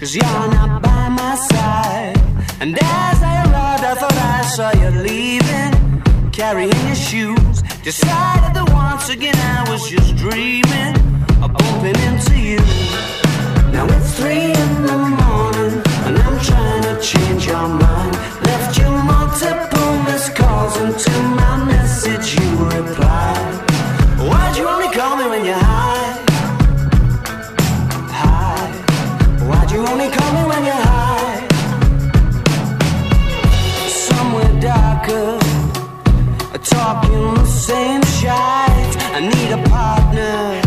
Cause 0.00 0.14
you're 0.14 0.24
not 0.24 0.82
by 0.82 1.08
my 1.10 1.34
side. 1.34 2.16
And 2.60 2.74
as 2.74 3.22
I 3.22 3.44
arrived, 3.44 3.84
I 3.84 3.94
thought 3.96 4.14
I 4.14 4.42
saw 4.56 4.70
you 4.80 4.90
leaving, 5.02 6.32
carrying 6.32 6.86
your 6.86 6.94
shoes. 6.94 7.60
Decided 7.84 8.54
that 8.56 8.70
once 8.72 9.10
again 9.10 9.36
I 9.36 9.70
was 9.70 9.86
just 9.86 10.16
dreaming 10.16 10.96
of 11.44 11.52
bumping 11.52 12.00
into 12.08 12.38
you. 12.40 12.64
Now 13.76 13.84
it's 13.94 14.18
three 14.18 14.52
in 14.64 14.72
the 14.88 14.98
morning, 15.20 15.82
and 16.06 16.16
I'm 16.16 16.40
trying 16.40 16.82
to 16.82 16.98
change 17.02 17.46
your 17.46 17.65
to 20.98 21.22
my 21.22 21.62
message 21.64 22.40
you 22.40 22.48
replied. 22.64 23.54
Why'd 24.18 24.56
you 24.56 24.66
only 24.66 24.88
call 24.96 25.16
me 25.16 25.28
when 25.28 25.44
you're 25.44 25.54
high? 25.54 26.24
High. 28.22 28.72
Why'd 29.46 29.70
you 29.72 29.80
only 29.80 30.08
call 30.08 30.32
me 30.32 30.42
when 30.48 30.64
you're 30.64 30.84
high? 30.90 31.48
Somewhere 33.88 34.60
darker, 34.60 35.38
talking 36.64 37.34
the 37.34 37.44
same 37.44 38.02
shite. 38.18 38.96
I 39.16 39.20
need 39.20 39.50
a 39.52 39.62
partner. 39.68 40.62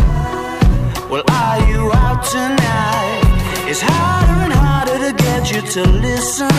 Well, 1.10 1.24
are 1.28 1.58
you 1.68 1.90
out 1.92 2.22
tonight? 2.24 3.22
It's 3.68 3.82
harder 3.82 4.44
and 4.44 4.52
harder 4.52 4.98
to 5.06 5.12
get 5.12 5.50
you 5.52 5.60
to 5.60 5.82
listen. 5.90 6.54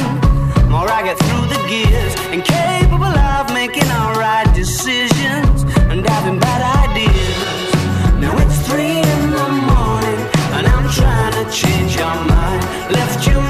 More 0.69 0.89
I 0.89 1.03
get 1.03 1.17
through 1.17 1.47
the 1.53 1.59
gears, 1.69 2.13
incapable 2.31 2.90
of 2.90 2.90
making 3.73 3.91
alright 3.91 4.53
decisions 4.53 5.63
and 5.91 6.05
having 6.07 6.39
bad 6.39 6.61
ideas. 6.89 8.19
Now 8.19 8.37
it's 8.37 8.67
three 8.67 8.99
in 8.99 9.21
the 9.31 9.49
morning, 9.71 10.21
and 10.55 10.67
I'm 10.67 10.89
trying 10.91 11.33
to 11.39 11.51
change 11.51 11.95
your 11.95 12.15
mind. 12.15 12.63
Left 12.91 13.27
you 13.27 13.40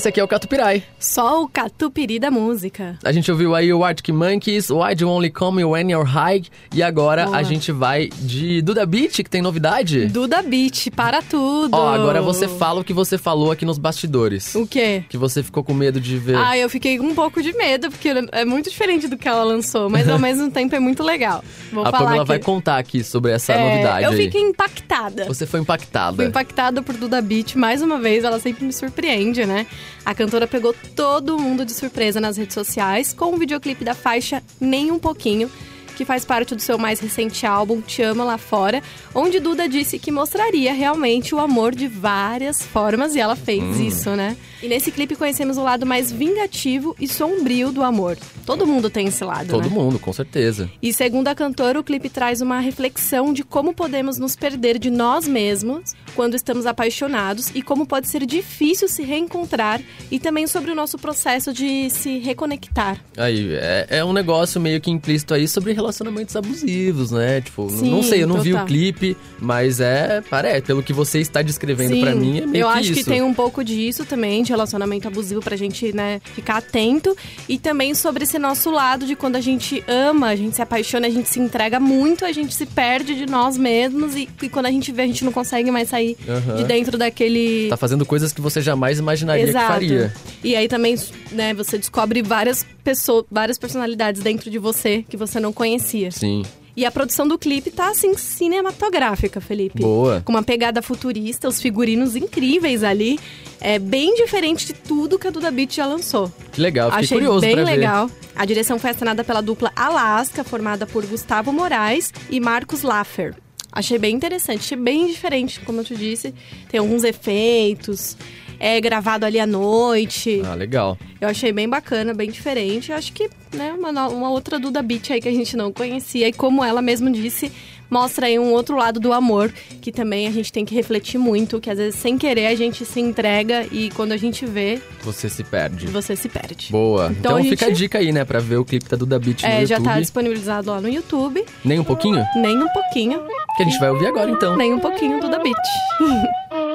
Esse 0.00 0.08
aqui 0.08 0.18
é 0.18 0.24
o 0.24 0.28
Catupirai. 0.28 0.82
Só 0.98 1.42
o 1.42 1.46
catupiry 1.48 2.18
da 2.18 2.30
música. 2.30 2.98
A 3.04 3.12
gente 3.12 3.30
ouviu 3.30 3.54
aí 3.54 3.70
o 3.70 3.84
Arctic 3.84 4.08
Monkeys, 4.08 4.70
Why 4.70 4.94
Do 4.94 5.02
You 5.02 5.10
Only 5.10 5.28
Call 5.28 5.52
Me 5.52 5.62
When 5.62 5.90
You're 5.92 6.08
High. 6.08 6.44
E 6.74 6.82
agora 6.82 7.26
Boa. 7.26 7.36
a 7.36 7.42
gente 7.42 7.70
vai 7.70 8.08
de 8.18 8.62
Duda 8.62 8.86
Beat, 8.86 9.16
que 9.16 9.28
tem 9.28 9.42
novidade. 9.42 10.06
Duda 10.06 10.40
Beat, 10.40 10.88
para 10.96 11.20
tudo. 11.20 11.76
Ó, 11.76 11.86
agora 11.92 12.22
você 12.22 12.48
fala 12.48 12.80
o 12.80 12.84
que 12.84 12.94
você 12.94 13.18
falou 13.18 13.52
aqui 13.52 13.66
nos 13.66 13.76
bastidores. 13.76 14.54
O 14.54 14.66
quê? 14.66 15.04
Que 15.06 15.18
você 15.18 15.42
ficou 15.42 15.62
com 15.62 15.74
medo 15.74 16.00
de 16.00 16.16
ver. 16.16 16.36
Ah, 16.38 16.56
eu 16.56 16.70
fiquei 16.70 16.96
com 16.96 17.04
um 17.04 17.14
pouco 17.14 17.42
de 17.42 17.52
medo, 17.52 17.90
porque 17.90 18.08
é 18.32 18.44
muito 18.46 18.70
diferente 18.70 19.06
do 19.06 19.18
que 19.18 19.28
ela 19.28 19.44
lançou, 19.44 19.90
mas 19.90 20.08
ao 20.08 20.16
mesmo 20.18 20.50
tempo 20.50 20.74
é 20.74 20.80
muito 20.80 21.02
legal. 21.02 21.44
Vou 21.70 21.82
a 21.84 21.90
falar 21.90 22.04
Pamela 22.04 22.22
aqui. 22.22 22.28
vai 22.28 22.38
contar 22.38 22.78
aqui 22.78 23.04
sobre 23.04 23.32
essa 23.32 23.52
É, 23.52 23.68
novidade 23.70 24.04
Eu 24.06 24.12
aí. 24.12 24.16
fiquei 24.16 24.40
impactada. 24.40 25.26
Você 25.26 25.44
foi 25.44 25.60
impactada. 25.60 26.16
Fui 26.16 26.24
impactada 26.24 26.80
por 26.80 26.96
Duda 26.96 27.20
Beat 27.20 27.54
mais 27.54 27.82
uma 27.82 27.98
vez, 27.98 28.24
ela 28.24 28.40
sempre 28.40 28.64
me 28.64 28.72
surpreende, 28.72 29.44
né? 29.44 29.66
A 30.04 30.14
cantora 30.14 30.46
pegou 30.46 30.74
todo 30.96 31.38
mundo 31.38 31.64
de 31.64 31.72
surpresa 31.72 32.20
nas 32.20 32.36
redes 32.36 32.54
sociais 32.54 33.12
com 33.12 33.34
o 33.34 33.38
videoclipe 33.38 33.84
da 33.84 33.94
faixa 33.94 34.42
Nem 34.60 34.90
Um 34.90 34.98
Pouquinho, 34.98 35.50
que 35.96 36.04
faz 36.04 36.24
parte 36.24 36.54
do 36.54 36.62
seu 36.62 36.78
mais 36.78 36.98
recente 37.00 37.46
álbum 37.46 37.80
Te 37.80 38.02
Ama 38.02 38.24
Lá 38.24 38.38
Fora, 38.38 38.82
onde 39.14 39.38
Duda 39.38 39.68
disse 39.68 39.98
que 39.98 40.10
mostraria 40.10 40.72
realmente 40.72 41.34
o 41.34 41.38
amor 41.38 41.74
de 41.74 41.86
várias 41.86 42.62
formas 42.62 43.14
e 43.14 43.20
ela 43.20 43.36
fez 43.36 43.62
Hum. 43.62 43.86
isso, 43.86 44.10
né? 44.16 44.36
E 44.62 44.68
nesse 44.68 44.90
clipe 44.90 45.16
conhecemos 45.16 45.56
o 45.56 45.62
lado 45.62 45.86
mais 45.86 46.12
vingativo 46.12 46.94
e 47.00 47.08
sombrio 47.08 47.72
do 47.72 47.82
amor. 47.82 48.16
Todo 48.44 48.66
mundo 48.66 48.90
tem 48.90 49.06
esse 49.06 49.24
lado, 49.24 49.48
Todo 49.48 49.68
né? 49.68 49.74
mundo, 49.74 49.98
com 49.98 50.12
certeza. 50.12 50.70
E 50.82 50.92
segundo 50.92 51.28
a 51.28 51.34
cantora, 51.34 51.78
o 51.80 51.84
clipe 51.84 52.08
traz 52.08 52.40
uma 52.40 52.60
reflexão 52.60 53.32
de 53.32 53.42
como 53.42 53.72
podemos 53.72 54.18
nos 54.18 54.36
perder 54.36 54.78
de 54.78 54.90
nós 54.90 55.26
mesmos 55.26 55.92
quando 56.14 56.34
estamos 56.34 56.66
apaixonados 56.66 57.50
e 57.54 57.62
como 57.62 57.86
pode 57.86 58.08
ser 58.08 58.26
difícil 58.26 58.88
se 58.88 59.02
reencontrar 59.02 59.80
e 60.10 60.18
também 60.18 60.46
sobre 60.46 60.70
o 60.70 60.74
nosso 60.74 60.98
processo 60.98 61.52
de 61.52 61.88
se 61.90 62.18
reconectar. 62.18 62.98
Aí, 63.16 63.54
é, 63.54 63.86
é 63.88 64.04
um 64.04 64.12
negócio 64.12 64.60
meio 64.60 64.80
que 64.80 64.90
implícito 64.90 65.32
aí 65.32 65.46
sobre 65.48 65.72
relacionamentos 65.72 66.34
abusivos, 66.36 67.10
né? 67.12 67.40
Tipo, 67.40 67.70
Sim, 67.70 67.90
não 67.90 68.02
sei, 68.02 68.22
eu 68.22 68.26
não 68.28 68.40
vi 68.40 68.50
o 68.50 68.52
total. 68.54 68.66
clipe, 68.66 69.16
mas 69.38 69.80
é, 69.80 70.22
parece, 70.28 70.62
pelo 70.62 70.82
que 70.82 70.92
você 70.92 71.20
está 71.20 71.40
descrevendo 71.42 71.98
pra 72.00 72.14
mim, 72.14 72.40
é 72.40 72.46
meio 72.46 72.62
eu 72.64 72.72
que 72.72 72.78
acho 72.78 72.92
isso. 72.92 72.94
que 72.94 73.04
tem 73.04 73.22
um 73.22 73.32
pouco 73.32 73.62
disso 73.64 74.04
também, 74.04 74.44
de 74.50 74.52
relacionamento 74.52 75.06
abusivo 75.06 75.40
pra 75.40 75.56
gente, 75.56 75.92
né, 75.94 76.20
ficar 76.34 76.58
atento. 76.58 77.16
E 77.48 77.58
também 77.58 77.94
sobre 77.94 78.24
esse 78.24 78.38
nosso 78.38 78.70
lado 78.70 79.06
de 79.06 79.14
quando 79.14 79.36
a 79.36 79.40
gente 79.40 79.82
ama, 79.86 80.28
a 80.28 80.36
gente 80.36 80.56
se 80.56 80.62
apaixona, 80.62 81.06
a 81.06 81.10
gente 81.10 81.28
se 81.28 81.38
entrega 81.38 81.78
muito, 81.78 82.24
a 82.24 82.32
gente 82.32 82.52
se 82.52 82.66
perde 82.66 83.14
de 83.14 83.26
nós 83.26 83.56
mesmos 83.56 84.16
e, 84.16 84.28
e 84.42 84.48
quando 84.48 84.66
a 84.66 84.70
gente 84.70 84.90
vê, 84.90 85.02
a 85.02 85.06
gente 85.06 85.24
não 85.24 85.32
consegue 85.32 85.70
mais 85.70 85.88
sair 85.88 86.16
Aham. 86.28 86.56
de 86.56 86.64
dentro 86.64 86.98
daquele. 86.98 87.68
Tá 87.68 87.76
fazendo 87.76 88.04
coisas 88.04 88.32
que 88.32 88.40
você 88.40 88.60
jamais 88.60 88.98
imaginaria 88.98 89.46
que 89.46 89.52
faria. 89.52 90.12
E 90.42 90.56
aí 90.56 90.68
também, 90.68 90.96
né, 91.30 91.54
você 91.54 91.78
descobre 91.78 92.22
várias 92.22 92.66
pessoas, 92.82 93.24
várias 93.30 93.58
personalidades 93.58 94.20
dentro 94.22 94.50
de 94.50 94.58
você 94.58 95.04
que 95.08 95.16
você 95.16 95.38
não 95.38 95.52
conhecia. 95.52 96.10
Sim. 96.10 96.42
E 96.80 96.84
a 96.86 96.90
produção 96.90 97.28
do 97.28 97.38
clipe 97.38 97.70
tá 97.70 97.90
assim 97.90 98.16
cinematográfica, 98.16 99.38
Felipe. 99.38 99.82
Boa. 99.82 100.22
Com 100.24 100.32
uma 100.32 100.42
pegada 100.42 100.80
futurista, 100.80 101.46
os 101.46 101.60
figurinos 101.60 102.16
incríveis 102.16 102.82
ali. 102.82 103.20
É 103.60 103.78
bem 103.78 104.14
diferente 104.14 104.64
de 104.64 104.72
tudo 104.72 105.18
que 105.18 105.28
a 105.28 105.30
Duda 105.30 105.50
Beat 105.50 105.74
já 105.74 105.84
lançou. 105.84 106.32
Que 106.50 106.58
legal, 106.58 106.88
fiquei 106.88 107.04
Achei 107.04 107.18
curioso 107.18 107.40
bem 107.42 107.52
pra 107.54 107.64
ver. 107.64 107.70
legal. 107.70 108.10
A 108.34 108.46
direção 108.46 108.78
foi 108.78 108.88
assinada 108.92 109.22
pela 109.22 109.42
dupla 109.42 109.70
Alaska, 109.76 110.42
formada 110.42 110.86
por 110.86 111.04
Gustavo 111.04 111.52
Moraes 111.52 112.14
e 112.30 112.40
Marcos 112.40 112.80
Laffer. 112.80 113.34
Achei 113.70 113.98
bem 113.98 114.16
interessante, 114.16 114.60
achei 114.60 114.78
bem 114.78 115.06
diferente, 115.08 115.60
como 115.60 115.80
eu 115.80 115.84
te 115.84 115.94
disse. 115.94 116.34
Tem 116.70 116.80
alguns 116.80 117.04
efeitos, 117.04 118.16
é 118.60 118.80
gravado 118.80 119.24
ali 119.26 119.40
à 119.40 119.46
noite. 119.46 120.42
Ah, 120.44 120.54
legal. 120.54 120.96
Eu 121.20 121.28
achei 121.28 121.50
bem 121.52 121.68
bacana, 121.68 122.14
bem 122.14 122.30
diferente. 122.30 122.92
Eu 122.92 122.96
acho 122.98 123.12
que, 123.12 123.28
né, 123.54 123.72
uma, 123.76 123.90
no- 123.90 124.10
uma 124.10 124.30
outra 124.30 124.58
Duda 124.58 124.82
Beat 124.82 125.10
aí 125.10 125.20
que 125.20 125.28
a 125.28 125.32
gente 125.32 125.56
não 125.56 125.72
conhecia. 125.72 126.28
E 126.28 126.32
como 126.32 126.62
ela 126.64 126.80
mesma 126.80 127.10
disse, 127.10 127.50
mostra 127.90 128.26
aí 128.26 128.38
um 128.38 128.52
outro 128.52 128.76
lado 128.76 129.00
do 129.00 129.12
amor, 129.12 129.52
que 129.82 129.90
também 129.90 130.26
a 130.28 130.30
gente 130.30 130.52
tem 130.52 130.64
que 130.64 130.74
refletir 130.74 131.18
muito, 131.18 131.58
que 131.60 131.68
às 131.68 131.76
vezes 131.78 131.98
sem 131.98 132.16
querer 132.16 132.46
a 132.46 132.54
gente 132.54 132.84
se 132.84 133.00
entrega 133.00 133.66
e 133.72 133.90
quando 133.90 134.12
a 134.12 134.16
gente 134.16 134.46
vê, 134.46 134.78
Você 135.02 135.28
se 135.28 135.42
perde. 135.42 135.86
você 135.88 136.14
se 136.14 136.28
perde. 136.28 136.68
Boa. 136.70 137.06
Então 137.10 137.32
Então, 137.32 137.36
a 137.36 137.42
fica 137.42 137.64
a 137.66 137.68
gente- 137.70 137.78
dica 137.78 137.98
aí, 137.98 138.12
né, 138.12 138.24
pra 138.24 138.38
ver 138.38 138.56
o 138.58 138.64
clipe 138.64 138.88
da 138.88 138.96
Duda 138.96 139.18
Beat 139.18 139.42
no 139.42 139.48
É, 139.48 139.66
já 139.66 139.76
YouTube. 139.76 139.84
tá 139.94 140.00
disponibilizado 140.00 140.70
lá 140.70 140.80
no 140.80 140.88
YouTube. 140.88 141.44
Nem 141.64 141.78
um 141.80 141.84
pouquinho? 141.84 142.24
Nem 142.36 142.56
um 142.56 142.68
pouquinho. 142.68 143.22
Que 143.56 143.62
a 143.62 143.66
gente 143.66 143.78
vai 143.80 143.90
ouvir 143.90 144.06
agora, 144.06 144.30
então. 144.30 144.56
Nem 144.56 144.72
um 144.72 144.78
pouquinho 144.78 145.20
Duda 145.20 145.38
Beat. 145.38 145.56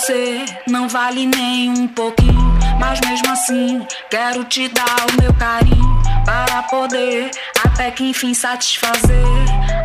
você 0.00 0.46
não 0.66 0.88
vale 0.88 1.26
nem 1.26 1.68
um 1.68 1.86
pouquinho, 1.86 2.58
mas 2.78 2.98
mesmo 3.00 3.30
assim 3.30 3.86
quero 4.08 4.44
te 4.44 4.66
dar 4.68 4.96
o 5.10 5.22
meu 5.22 5.32
carinho 5.34 6.02
para 6.24 6.62
poder 6.62 7.30
até 7.62 7.90
que 7.90 8.04
enfim 8.04 8.32
satisfazer 8.32 9.26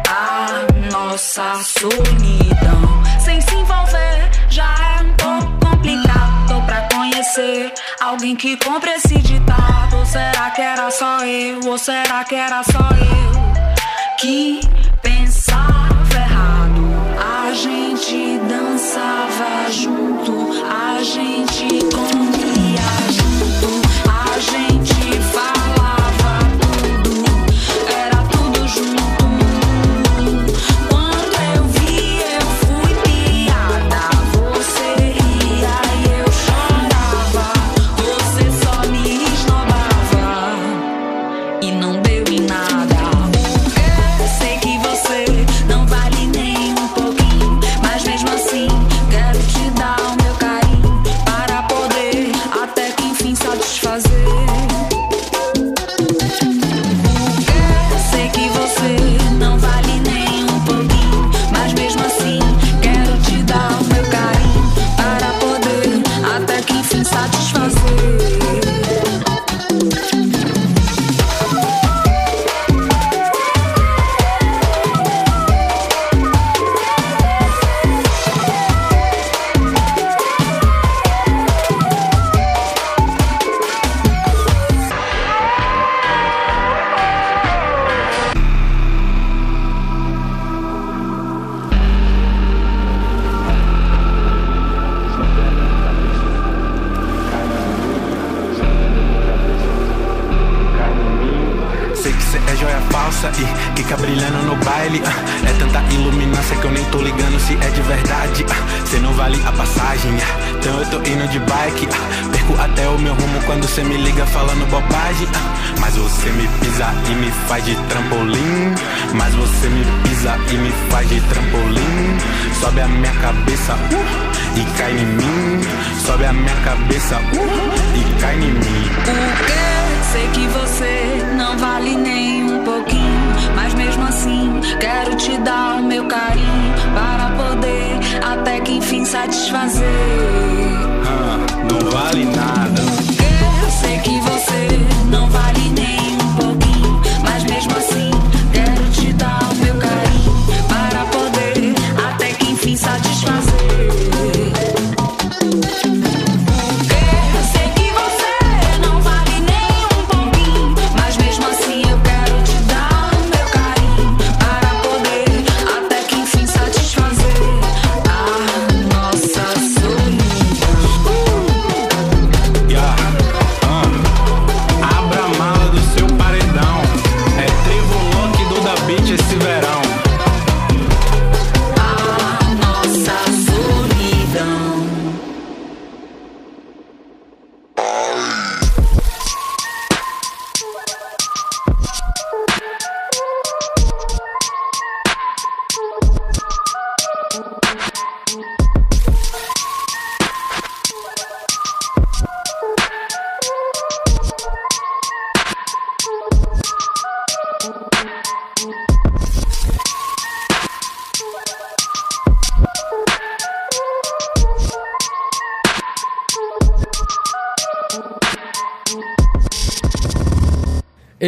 a 0.08 0.48
nossa 0.90 1.56
solidão. 1.56 3.04
Sem 3.20 3.42
se 3.42 3.56
envolver 3.56 4.32
já 4.50 4.74
é 4.98 5.04
um 5.04 5.14
pouco 5.16 5.70
complicado. 5.70 6.48
Tô 6.48 6.62
pra 6.62 6.88
conhecer 6.94 7.74
alguém 8.00 8.38
que 8.38 8.56
compre 8.56 8.92
esse 8.92 9.18
ditado. 9.18 9.98
Ou 9.98 10.06
será 10.06 10.50
que 10.52 10.62
era 10.62 10.90
só 10.92 11.26
eu? 11.26 11.60
Ou 11.66 11.78
será 11.78 12.24
que 12.24 12.36
era 12.36 12.64
só 12.64 12.80
eu 12.80 14.16
que 14.18 14.62
pensava 15.02 16.16
errado? 16.16 17.50
A 17.50 17.54
gente 17.54 17.85
junto, 19.70 20.52
a 20.70 21.02
gente 21.04 22.35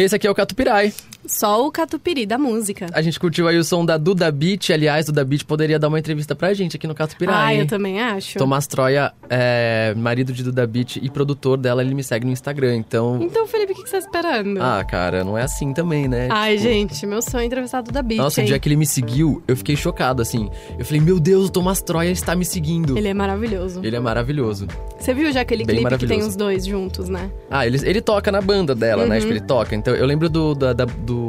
Esse 0.08 0.16
aqui 0.16 0.26
é 0.26 0.30
o 0.30 0.34
Catupirai. 0.34 0.90
Só 1.38 1.64
o 1.66 1.70
catupiry 1.70 2.26
da 2.26 2.36
música. 2.36 2.86
A 2.92 3.00
gente 3.00 3.18
curtiu 3.20 3.46
aí 3.46 3.56
o 3.56 3.62
som 3.62 3.84
da 3.84 3.96
Duda 3.96 4.28
Beat. 4.32 4.70
Aliás, 4.70 5.06
Duda 5.06 5.24
Beat 5.24 5.44
poderia 5.44 5.78
dar 5.78 5.86
uma 5.86 5.98
entrevista 5.98 6.34
pra 6.34 6.52
gente 6.52 6.76
aqui 6.76 6.86
no 6.86 6.94
Catupirai. 6.96 7.34
Ah, 7.36 7.54
eu 7.54 7.60
hein? 7.60 7.66
também 7.68 8.00
acho. 8.00 8.38
Tomás 8.38 8.66
Troia, 8.66 9.12
é, 9.30 9.94
marido 9.96 10.32
de 10.32 10.42
Duda 10.42 10.66
Beat 10.66 10.96
e 10.96 11.08
produtor 11.08 11.56
dela, 11.56 11.80
ele 11.80 11.94
me 11.94 12.02
segue 12.02 12.26
no 12.26 12.32
Instagram. 12.32 12.74
Então. 12.74 13.20
Então, 13.22 13.46
Felipe, 13.46 13.72
o 13.72 13.76
que 13.76 13.84
que 13.84 13.88
você 13.88 14.00
tá 14.00 14.06
esperando? 14.06 14.60
Ah, 14.60 14.84
cara, 14.84 15.22
não 15.22 15.38
é 15.38 15.42
assim 15.42 15.72
também, 15.72 16.08
né? 16.08 16.26
Ai, 16.30 16.56
Tipo, 16.56 16.62
gente, 16.64 17.06
meu 17.06 17.22
sonho 17.22 17.42
é 17.42 17.46
entrevistar 17.46 17.78
a 17.78 17.82
Duda 17.82 18.02
Beat, 18.02 18.18
Nossa, 18.18 18.40
o 18.40 18.42
hein? 18.42 18.46
dia 18.48 18.58
que 18.58 18.68
ele 18.68 18.76
me 18.76 18.86
seguiu, 18.86 19.40
eu 19.46 19.56
fiquei 19.56 19.76
chocado, 19.76 20.20
assim. 20.20 20.48
Eu 20.76 20.84
falei, 20.84 21.00
meu 21.00 21.20
Deus, 21.20 21.46
o 21.46 21.52
Tomás 21.52 21.80
Troia 21.80 22.10
está 22.10 22.34
me 22.34 22.44
seguindo. 22.44 22.98
Ele 22.98 23.06
é 23.06 23.14
maravilhoso. 23.14 23.80
Ele 23.84 23.94
é 23.94 24.00
maravilhoso. 24.00 24.66
Você 24.98 25.14
viu 25.14 25.30
já 25.30 25.42
aquele 25.42 25.64
Bem 25.64 25.76
clipe 25.84 25.98
que 25.98 26.06
tem 26.08 26.20
os 26.20 26.34
dois 26.34 26.66
juntos, 26.66 27.08
né? 27.08 27.30
Ah, 27.48 27.64
ele, 27.64 27.78
ele 27.88 28.00
toca 28.00 28.32
na 28.32 28.40
banda 28.40 28.74
dela, 28.74 29.04
Uhum. 29.04 29.08
né? 29.08 29.20
Tipo, 29.20 29.32
ele 29.32 29.40
toca. 29.40 29.76
Então, 29.76 29.94
eu 29.94 30.04
lembro 30.04 30.28
do, 30.28 30.54
da- 30.56 30.72
da- 30.72 30.84
do 30.84 31.27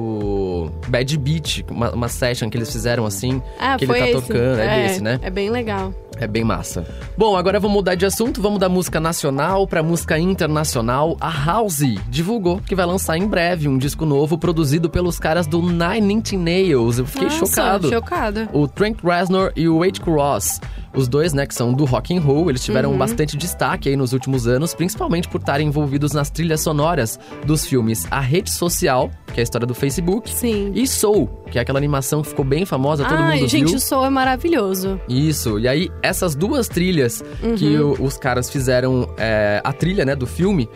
Bad 0.88 1.18
Beat, 1.18 1.64
uma, 1.70 1.92
uma 1.92 2.08
session 2.08 2.50
que 2.50 2.58
eles 2.58 2.72
fizeram, 2.72 3.06
assim. 3.06 3.42
Ah, 3.60 3.78
que 3.78 3.86
ele 3.86 3.94
tá 3.94 4.10
esse. 4.10 4.22
tocando. 4.22 4.60
É, 4.60 4.84
desse, 4.88 5.04
né? 5.04 5.20
É 5.22 5.30
bem 5.30 5.50
legal. 5.50 5.94
É 6.20 6.28
bem 6.28 6.44
massa. 6.44 6.86
Bom, 7.18 7.36
agora 7.38 7.60
vamos 7.60 7.76
mudar 7.78 7.96
de 7.96 8.06
assunto. 8.06 8.42
Vamos 8.42 8.60
da 8.60 8.68
música 8.68 9.00
nacional 9.00 9.66
pra 9.66 9.82
música 9.82 10.20
internacional. 10.20 11.16
A 11.22 11.30
House 11.46 11.82
divulgou 12.10 12.60
que 12.60 12.76
vai 12.76 12.86
lançar 12.86 13.18
em 13.18 13.26
breve 13.28 13.68
um 13.68 13.78
disco 13.78 14.06
novo 14.06 14.38
produzido 14.38 14.90
pelos 14.90 15.18
caras 15.20 15.48
do 15.48 15.62
Nine 15.62 16.14
Inch 16.16 16.34
Nails. 16.34 16.98
Eu 17.00 17.06
fiquei 17.06 17.30
Nossa, 17.30 17.46
chocado. 17.46 17.90
chocada. 17.90 18.50
O 18.54 18.68
Trent 18.68 18.98
Reznor 19.04 19.52
e 19.56 19.68
o 19.70 19.80
Wade 19.80 20.02
Cross. 20.02 20.60
Os 20.94 21.08
dois, 21.08 21.34
né, 21.34 21.46
que 21.46 21.54
são 21.54 21.72
do 21.72 21.86
rock 21.86 22.18
and 22.18 22.20
roll, 22.20 22.50
eles 22.50 22.62
Uhum. 22.62 22.66
tiveram 22.66 22.98
bastante 22.98 23.38
destaque 23.38 23.88
aí 23.90 23.96
nos 23.96 24.12
últimos 24.12 24.48
anos, 24.48 24.74
principalmente 24.74 25.30
por 25.30 25.40
estarem 25.40 25.68
envolvidos 25.68 26.14
nas 26.14 26.32
trilhas 26.32 26.62
sonoras 26.62 27.20
dos 27.46 27.64
filmes 27.66 28.08
A 28.10 28.20
Rede 28.20 28.50
Social, 28.52 29.12
que 29.32 29.40
é 29.40 29.42
a 29.42 29.44
história 29.44 29.68
do 29.68 29.76
Facebook, 29.76 30.28
Sim. 30.34 30.72
e 30.74 30.88
Soul, 30.88 31.30
que 31.52 31.60
é 31.60 31.62
aquela 31.62 31.78
animação 31.78 32.24
que 32.24 32.30
ficou 32.30 32.44
bem 32.44 32.66
famosa, 32.66 33.06
todo 33.06 33.20
Ai, 33.20 33.38
mundo 33.42 33.48
gente, 33.50 33.68
viu. 33.68 33.78
o 33.78 33.80
som 33.80 34.04
é 34.04 34.10
maravilhoso. 34.10 35.00
Isso, 35.08 35.60
e 35.60 35.68
aí 35.68 35.92
essas 36.10 36.36
duas 36.36 36.68
trilhas 36.68 37.24
que 37.58 37.78
Uhum. 37.78 37.96
o- 38.00 38.04
os 38.06 38.18
caras 38.18 38.50
fizeram, 38.50 39.10
é, 39.18 39.62
a 39.64 39.72
trilha, 39.72 40.04
né, 40.06 40.16
do 40.16 40.26
filme, 40.28 40.68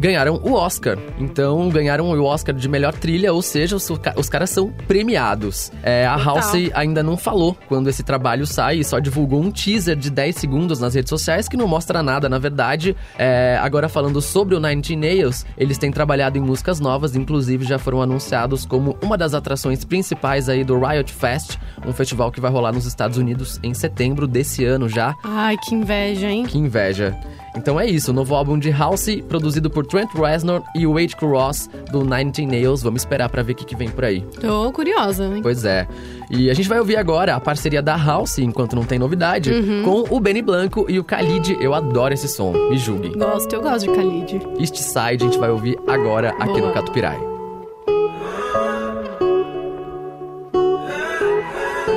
ganharam 0.00 0.40
o 0.42 0.54
Oscar. 0.54 0.98
Então, 1.18 1.68
ganharam 1.68 2.10
o 2.10 2.24
Oscar 2.24 2.54
de 2.54 2.68
melhor 2.68 2.94
trilha, 2.94 3.32
ou 3.32 3.42
seja, 3.42 3.76
os, 3.76 3.88
os 4.16 4.28
caras 4.28 4.48
são 4.50 4.72
premiados. 4.88 5.70
É, 5.82 6.06
a 6.06 6.16
Total. 6.16 6.36
Halsey 6.36 6.70
ainda 6.74 7.02
não 7.02 7.16
falou 7.16 7.56
quando 7.68 7.88
esse 7.88 8.02
trabalho 8.02 8.46
sai 8.46 8.78
e 8.78 8.84
só 8.84 8.98
divulgou 8.98 9.42
um 9.42 9.50
teaser 9.50 9.94
de 9.94 10.10
10 10.10 10.36
segundos 10.36 10.80
nas 10.80 10.94
redes 10.94 11.10
sociais 11.10 11.48
que 11.48 11.56
não 11.56 11.68
mostra 11.68 12.02
nada, 12.02 12.28
na 12.28 12.38
verdade. 12.38 12.96
É, 13.18 13.58
agora, 13.60 13.88
falando 13.88 14.22
sobre 14.22 14.54
o 14.54 14.60
Nine 14.60 14.96
Nails, 14.96 15.44
eles 15.58 15.76
têm 15.76 15.90
trabalhado 15.90 16.38
em 16.38 16.40
músicas 16.40 16.80
novas, 16.80 17.14
inclusive 17.14 17.64
já 17.64 17.78
foram 17.78 18.00
anunciados 18.00 18.64
como 18.64 18.96
uma 19.02 19.18
das 19.18 19.34
atrações 19.34 19.84
principais 19.84 20.48
aí 20.48 20.64
do 20.64 20.78
Riot 20.80 21.12
Fest, 21.12 21.58
um 21.86 21.92
festival 21.92 22.32
que 22.32 22.40
vai 22.40 22.50
rolar 22.50 22.72
nos 22.72 22.86
Estados 22.86 23.18
Unidos 23.18 23.60
em 23.62 23.74
setembro 23.74 24.26
desse 24.26 24.64
ano 24.64 24.88
já. 24.88 25.14
Ai, 25.22 25.56
que 25.58 25.74
inveja, 25.74 26.28
hein? 26.28 26.46
Que 26.46 26.56
inveja. 26.56 27.14
Então 27.56 27.80
é 27.80 27.86
isso, 27.86 28.12
o 28.12 28.14
novo 28.14 28.34
álbum 28.34 28.58
de 28.58 28.70
Halsey, 28.70 29.22
produzido 29.22 29.68
por 29.68 29.84
Trent 29.84 30.08
Reznor 30.14 30.62
e 30.74 30.86
Wade 30.86 31.16
Cross, 31.16 31.68
do 31.90 32.04
Nine 32.04 32.30
Inch 32.30 32.38
Nails. 32.46 32.82
Vamos 32.82 33.02
esperar 33.02 33.28
pra 33.28 33.42
ver 33.42 33.52
o 33.52 33.56
que, 33.56 33.64
que 33.64 33.74
vem 33.76 33.88
por 33.90 34.04
aí. 34.04 34.20
Tô 34.40 34.70
curiosa, 34.72 35.24
hein? 35.24 35.40
Pois 35.42 35.64
é. 35.64 35.86
E 36.30 36.48
a 36.48 36.54
gente 36.54 36.68
vai 36.68 36.78
ouvir 36.78 36.96
agora 36.96 37.34
a 37.34 37.40
parceria 37.40 37.82
da 37.82 37.96
Halsey, 37.96 38.44
enquanto 38.44 38.76
não 38.76 38.84
tem 38.84 38.98
novidade, 38.98 39.50
Uhum. 39.52 39.82
com 40.06 40.14
o 40.16 40.20
Benny 40.20 40.42
Blanco 40.42 40.86
e 40.88 40.98
o 40.98 41.02
Khalid. 41.02 41.56
Eu 41.60 41.74
adoro 41.74 42.14
esse 42.14 42.28
som, 42.28 42.52
me 42.52 42.78
julguem. 42.78 43.12
Gosto, 43.12 43.52
eu 43.52 43.60
gosto 43.60 43.90
de 43.90 43.98
Khalid. 43.98 44.40
East 44.60 44.76
Side 44.76 45.24
a 45.24 45.26
gente 45.26 45.38
vai 45.38 45.50
ouvir 45.50 45.76
agora 45.88 46.30
aqui 46.38 46.52
Boa. 46.60 46.68
no 46.68 46.72
Catupirai. 46.72 47.18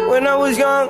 When 0.10 0.26
I 0.28 0.36
was 0.36 0.58
young, 0.58 0.90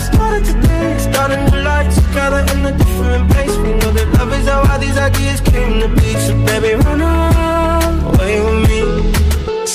started 0.00 0.44
today 0.44 0.98
Start 0.98 1.30
a 1.32 1.36
new 1.50 1.62
life 1.62 1.94
together 1.94 2.40
in 2.52 2.66
a 2.66 2.72
different 2.72 3.30
place. 3.30 3.56
We 3.56 3.72
know 3.80 3.92
that 3.92 4.08
love 4.18 4.32
is 4.32 4.46
how 4.46 4.64
all 4.70 4.78
these 4.78 4.96
ideas 4.96 5.40
came 5.40 5.80
to 5.80 5.88
be. 5.88 6.14
So 6.26 6.34
baby, 6.46 6.74
run 6.84 7.00
away 7.00 8.40
with 8.40 8.68
me 8.68 8.99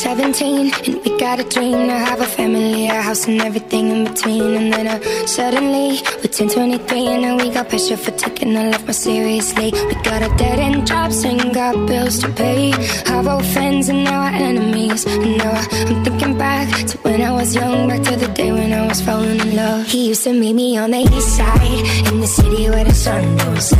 17 0.05 0.71
and 0.85 1.03
we 1.03 1.17
got 1.17 1.39
a 1.39 1.43
dream 1.43 1.87
to 1.87 1.97
have 1.97 2.21
a 2.21 2.27
family, 2.27 2.85
a 2.85 3.01
house 3.01 3.25
and 3.27 3.41
everything 3.41 3.89
in 3.89 4.03
between. 4.03 4.53
And 4.53 4.71
then 4.71 4.87
uh, 4.87 4.99
suddenly 5.25 5.97
we 6.21 6.27
turned 6.29 6.51
23 6.51 7.07
and 7.07 7.21
now 7.23 7.37
we 7.37 7.49
got 7.49 7.69
pressure 7.69 7.97
for 7.97 8.11
taking 8.11 8.55
our 8.55 8.69
life 8.69 8.83
more 8.83 8.93
seriously. 8.93 9.71
We 9.73 9.95
got 10.03 10.21
a 10.21 10.29
dead 10.37 10.59
end 10.59 10.85
jobs 10.85 11.23
and 11.23 11.51
got 11.51 11.87
bills 11.87 12.19
to 12.19 12.29
pay. 12.29 12.71
Our 13.11 13.27
old 13.27 13.47
friends 13.47 13.89
and 13.89 14.03
now 14.03 14.21
our 14.21 14.35
enemies. 14.49 15.07
And 15.07 15.39
now 15.39 15.57
I'm 15.71 16.03
thinking 16.05 16.37
back 16.37 16.69
to 16.89 16.97
when 16.99 17.23
I 17.23 17.31
was 17.31 17.55
young, 17.55 17.87
back 17.87 18.03
to 18.03 18.15
the 18.15 18.27
day 18.27 18.51
when 18.51 18.73
I 18.73 18.85
was 18.85 19.01
falling 19.01 19.39
in 19.39 19.55
love. 19.55 19.87
He 19.87 20.09
used 20.09 20.23
to 20.25 20.33
meet 20.33 20.53
me 20.53 20.77
on 20.77 20.91
the 20.91 20.99
east 20.99 21.35
side 21.35 22.11
in 22.13 22.19
the 22.19 22.27
city 22.27 22.69
where 22.69 22.83
the 22.83 22.93
sun 22.93 23.37
don't 23.37 23.59
set. 23.59 23.79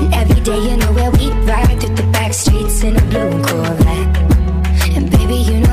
And 0.00 0.14
every 0.14 0.40
day, 0.40 0.58
you 0.58 0.76
know 0.78 0.92
where 0.94 1.10
we 1.10 1.28
ride 1.44 1.78
through 1.80 1.96
the 1.96 2.08
back 2.14 2.32
streets 2.32 2.82
in 2.82 2.96
a 2.96 3.04
blue 3.10 3.44
Corvette. 3.44 4.09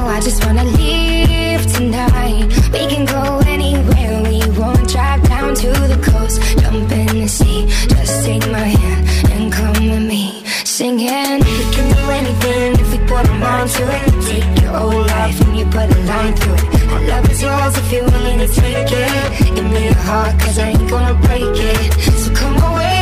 I 0.08 0.20
just 0.22 0.44
wanna 0.46 0.64
leave 0.64 1.64
tonight. 1.74 2.48
We 2.72 2.88
can 2.88 3.06
go 3.06 3.42
anywhere 3.46 4.24
we 4.24 4.40
want. 4.58 4.90
Drive 4.90 5.22
down 5.28 5.54
to 5.54 5.68
the 5.68 6.00
coast, 6.02 6.42
jump 6.60 6.92
in 6.92 7.08
the 7.22 7.28
sea. 7.28 7.68
Just 7.94 8.26
take 8.26 8.46
my 8.50 8.68
hand 8.80 9.04
and 9.34 9.52
come 9.52 9.74
with 9.74 10.06
me. 10.08 10.44
Singing, 10.64 11.40
we 11.40 11.64
can 11.76 11.88
do 11.96 12.04
anything 12.20 12.80
if 12.82 12.92
we 12.92 13.00
put 13.06 13.28
our 13.30 13.40
mind 13.40 13.70
to 13.72 13.84
it. 13.98 14.04
Take 14.28 14.62
your 14.62 14.72
whole 14.80 15.02
life 15.16 15.40
and 15.42 15.58
you 15.58 15.66
put 15.66 15.88
a 15.98 16.00
line 16.12 16.34
through 16.36 16.56
it. 16.56 16.88
My 16.88 17.00
love 17.08 17.30
is 17.30 17.42
yours 17.42 17.78
if 17.78 17.92
you're 17.92 18.06
willing 18.06 18.40
to 18.40 18.48
take 18.48 18.90
it. 18.92 19.56
Give 19.56 19.70
me 19.74 19.86
your 19.86 20.02
heart, 20.08 20.40
cause 20.40 20.58
I 20.58 20.70
ain't 20.70 20.90
gonna 20.90 21.16
break 21.26 21.44
it. 21.44 21.94
So 22.22 22.34
come 22.34 22.56
away, 22.72 22.97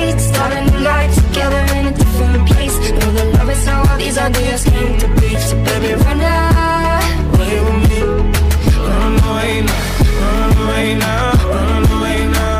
to. 0.00 0.18
Start 0.20 0.52
a 0.52 0.60
new 0.70 0.80
life 0.80 1.14
together 1.14 1.62
in 1.76 1.86
a 1.86 1.92
different 1.92 2.48
place. 2.48 2.76
Know 2.78 3.10
that 3.16 3.28
love 3.38 3.50
is 3.50 3.64
how 3.66 3.80
all 3.88 3.98
these 3.98 4.18
ideas 4.18 4.64
came 4.64 4.98
to 4.98 5.08
be. 5.20 5.36
So 5.36 5.56
baby, 5.64 5.94
run 6.04 6.20
away 6.20 7.56
with 7.66 7.90
me. 7.90 8.00
Run 8.86 9.14
away 9.28 9.52
now, 9.70 9.84
run 10.20 10.50
away 10.62 10.86
now, 10.94 11.32
run 11.54 11.84
away 11.96 12.20
now 12.26 12.58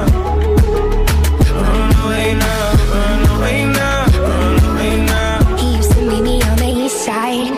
Run 1.61 1.91
away 2.03 2.28
now, 2.34 2.62
run 2.95 3.22
away 3.34 3.59
now, 3.66 3.99
run 4.28 4.57
away 4.70 4.93
now 5.07 5.57
He 5.57 5.66
used 5.76 5.93
to 5.93 6.01
meet 6.03 6.22
me 6.22 6.43
on 6.43 6.57
the 6.59 6.70
east 6.84 6.99
side. 7.05 7.57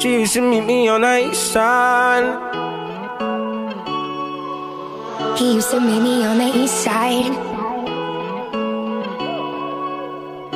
She 0.00 0.08
used 0.20 0.34
to 0.34 0.40
meet 0.40 0.64
me 0.64 0.88
on 0.88 1.00
the 1.02 1.28
east 1.28 1.52
side 1.52 2.61
He 5.36 5.56
used 5.56 5.70
to 5.70 5.80
meet 5.80 6.00
me 6.00 6.24
on 6.26 6.38
the 6.38 6.50
east 6.56 6.84
side. 6.84 7.32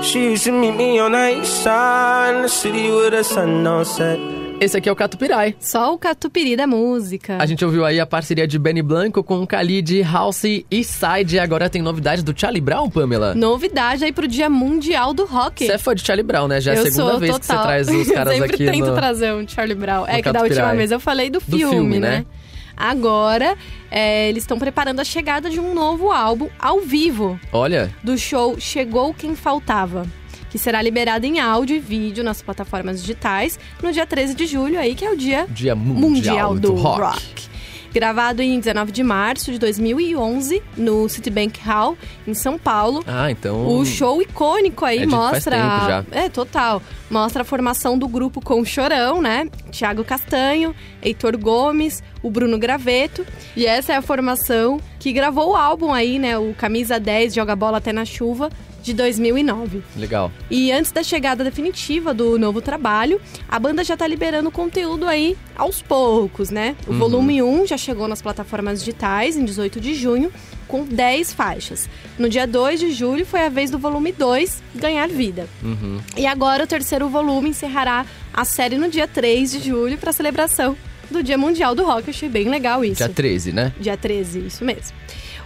She 0.03 0.33
used 0.33 0.45
to 0.45 0.53
meet 0.53 0.77
me 0.77 1.01
on 1.01 1.13
the 1.13 1.41
east 1.41 1.63
side 1.63 2.37
in 2.37 2.43
the 2.43 2.49
city 2.49 2.91
where 2.91 3.11
the 3.11 3.25
sun 3.25 3.65
don't 3.65 3.85
set. 3.87 4.19
Esse 4.61 4.77
aqui 4.79 4.89
é 4.89 4.93
o 4.93 4.97
Catupirai. 4.97 5.55
Só 5.61 5.93
o 5.93 5.99
catupiry 5.99 6.57
da 6.57 6.67
música. 6.67 7.37
A 7.39 7.45
gente 7.45 7.63
ouviu 7.63 7.85
aí 7.85 8.01
a 8.01 8.07
parceria 8.07 8.47
de 8.47 8.59
Benny 8.59 8.81
Blanco 8.81 9.23
com 9.23 9.45
Khalid, 9.45 10.03
House 10.03 10.45
e 10.45 10.65
Side. 10.83 11.37
E 11.37 11.39
agora 11.39 11.69
tem 11.69 11.83
novidade 11.83 12.23
do 12.23 12.33
Charlie 12.39 12.61
Brown, 12.61 12.89
Pamela? 12.89 13.35
Novidade 13.35 14.05
aí 14.05 14.13
pro 14.13 14.27
Dia 14.27 14.49
Mundial 14.49 15.13
do 15.13 15.27
Rock. 15.27 15.67
Você 15.67 15.73
é 15.73 15.79
fã 15.79 15.95
de 15.95 16.03
Charlie 16.07 16.23
Brown, 16.23 16.49
né? 16.49 16.61
Já 16.61 16.73
é 16.73 16.77
a 16.77 16.79
eu 16.79 16.85
segunda 16.85 17.11
sou 17.11 17.21
vez 17.21 17.33
total. 17.33 17.41
que 17.41 17.47
você 17.47 17.63
traz 17.63 17.89
os 17.89 18.09
caras 18.13 18.33
Sempre 18.35 18.55
aqui 18.55 18.65
tento 18.65 18.87
no... 18.87 18.95
trazer 18.95 19.35
um 19.35 19.47
Charlie 19.47 19.75
Brown. 19.75 20.07
É 20.07 20.23
que 20.23 20.33
da 20.33 20.43
última 20.43 20.75
vez 20.75 20.91
eu 20.91 21.01
falei 21.01 21.29
do 21.29 21.41
filme, 21.41 21.75
filme, 21.75 21.99
né? 21.99 22.11
né? 22.19 22.27
Agora, 22.77 23.57
é, 23.91 24.29
eles 24.29 24.43
estão 24.43 24.59
preparando 24.59 25.01
a 25.01 25.05
chegada 25.05 25.49
de 25.49 25.59
um 25.59 25.73
novo 25.73 26.11
álbum 26.13 26.49
ao 26.59 26.81
vivo 26.81 27.41
Olha, 27.53 27.91
do 28.03 28.19
show 28.19 28.61
Chegou 28.61 29.15
Quem 29.15 29.35
Faltava. 29.35 30.07
Que 30.51 30.59
será 30.59 30.81
liberado 30.81 31.27
em 31.27 31.41
áudio 31.41 31.77
e 31.77 31.81
vídeo 31.81 32.23
nas 32.23 32.41
plataformas 32.41 33.01
digitais 33.01 33.59
no 33.83 33.93
dia 33.93 34.07
13 34.07 34.35
de 34.35 34.47
julho, 34.47 34.79
aí 34.79 34.95
que 34.95 35.05
é 35.05 35.11
o 35.11 35.17
dia 35.17 35.47
Dia 35.49 35.75
Mundial, 35.75 36.55
do, 36.59 36.75
rock. 36.75 37.01
rock. 37.01 37.49
Gravado 38.01 38.43
em 38.43 38.59
19 38.61 38.93
de 38.93 39.03
março 39.03 39.51
de 39.51 39.59
2011 39.59 40.63
no 40.77 41.09
Citibank 41.09 41.59
Hall, 41.61 41.97
em 42.29 42.35
São 42.35 42.59
Paulo. 42.59 43.03
Ah, 43.07 43.31
então... 43.31 43.67
O 43.67 43.87
show 43.87 44.21
icônico 44.21 44.85
aí 44.85 44.99
É 44.99 45.07
de- 45.07 45.11
faz 45.11 45.33
mostra. 45.33 45.57
tempo 45.57 45.87
já. 45.87 46.05
É, 46.11 46.29
total. 46.29 46.83
Mostra 47.11 47.41
a 47.41 47.45
formação 47.45 47.99
do 47.99 48.07
grupo 48.07 48.39
com 48.43 48.61
o 48.61 48.67
Chorão, 48.67 49.23
né? 49.23 49.49
Tiago 49.71 50.05
Castanho, 50.05 50.75
Heitor 51.03 51.39
Gomes, 51.39 52.03
o 52.23 52.31
Bruno 52.31 52.59
Graveto. 52.59 53.25
E 53.57 53.65
essa 53.65 53.95
é 53.95 53.97
a 53.97 54.03
formação 54.03 54.79
que 54.99 55.11
gravou 55.11 55.53
o 55.53 55.57
álbum 55.57 55.91
aí, 55.91 56.19
né? 56.19 56.37
O 56.37 56.53
Camisa 56.53 57.01
10 57.01 57.33
Joga 57.33 57.57
Bola 57.57 57.79
Até 57.79 57.95
na 57.95 58.05
Chuva, 58.05 58.51
de 58.87 58.95
2009. 58.95 59.83
Legal. 59.97 60.31
E 60.49 60.71
antes 60.71 60.93
da 60.93 61.03
chegada 61.03 61.43
definitiva 61.43 62.15
do 62.15 62.39
novo 62.39 62.61
trabalho, 62.61 63.21
a 63.49 63.59
banda 63.59 63.83
já 63.83 63.97
tá 63.97 64.07
liberando 64.07 64.49
conteúdo 64.49 65.09
aí 65.09 65.37
aos 65.57 65.83
poucos, 65.83 66.51
né? 66.51 66.77
O 66.87 66.95
volume 66.95 67.43
1 67.43 67.67
já 67.67 67.77
chegou 67.77 68.07
nas 68.07 68.23
plataformas 68.23 68.79
digitais 68.79 69.37
em 69.37 69.45
18 69.45 69.81
de 69.81 69.93
junho, 69.93 70.33
com 70.69 70.85
10 70.85 71.33
faixas. 71.33 71.89
No 72.17 72.29
dia 72.29 72.47
2 72.47 72.79
de 72.79 72.93
julho 72.93 73.27
foi 73.27 73.41
a 73.41 73.49
vez 73.49 73.73
do 73.73 73.79
volume 73.79 74.13
2 74.13 74.63
ganhar 74.77 75.09
vida. 75.09 75.49
E 76.17 76.25
agora 76.25 76.63
o 76.63 76.67
terceiro 76.67 77.09
volume 77.09 77.49
encerrará 77.49 78.07
a 78.33 78.45
série 78.45 78.79
no 78.79 78.89
dia 78.89 79.09
3 79.09 79.51
de 79.51 79.61
julho 79.69 79.99
para 79.99 80.13
celebração 80.13 80.77
do 81.11 81.25
Dia 81.25 81.37
Mundial 81.37 81.75
do 81.75 81.85
Rock. 81.85 82.07
Eu 82.07 82.11
achei 82.11 82.29
bem 82.29 82.49
legal 82.49 82.85
isso. 82.85 82.99
Dia 82.99 83.09
13, 83.09 83.53
né? 83.53 83.73
Dia 83.81 83.97
13, 83.97 84.47
isso 84.47 84.65
mesmo. 84.65 84.95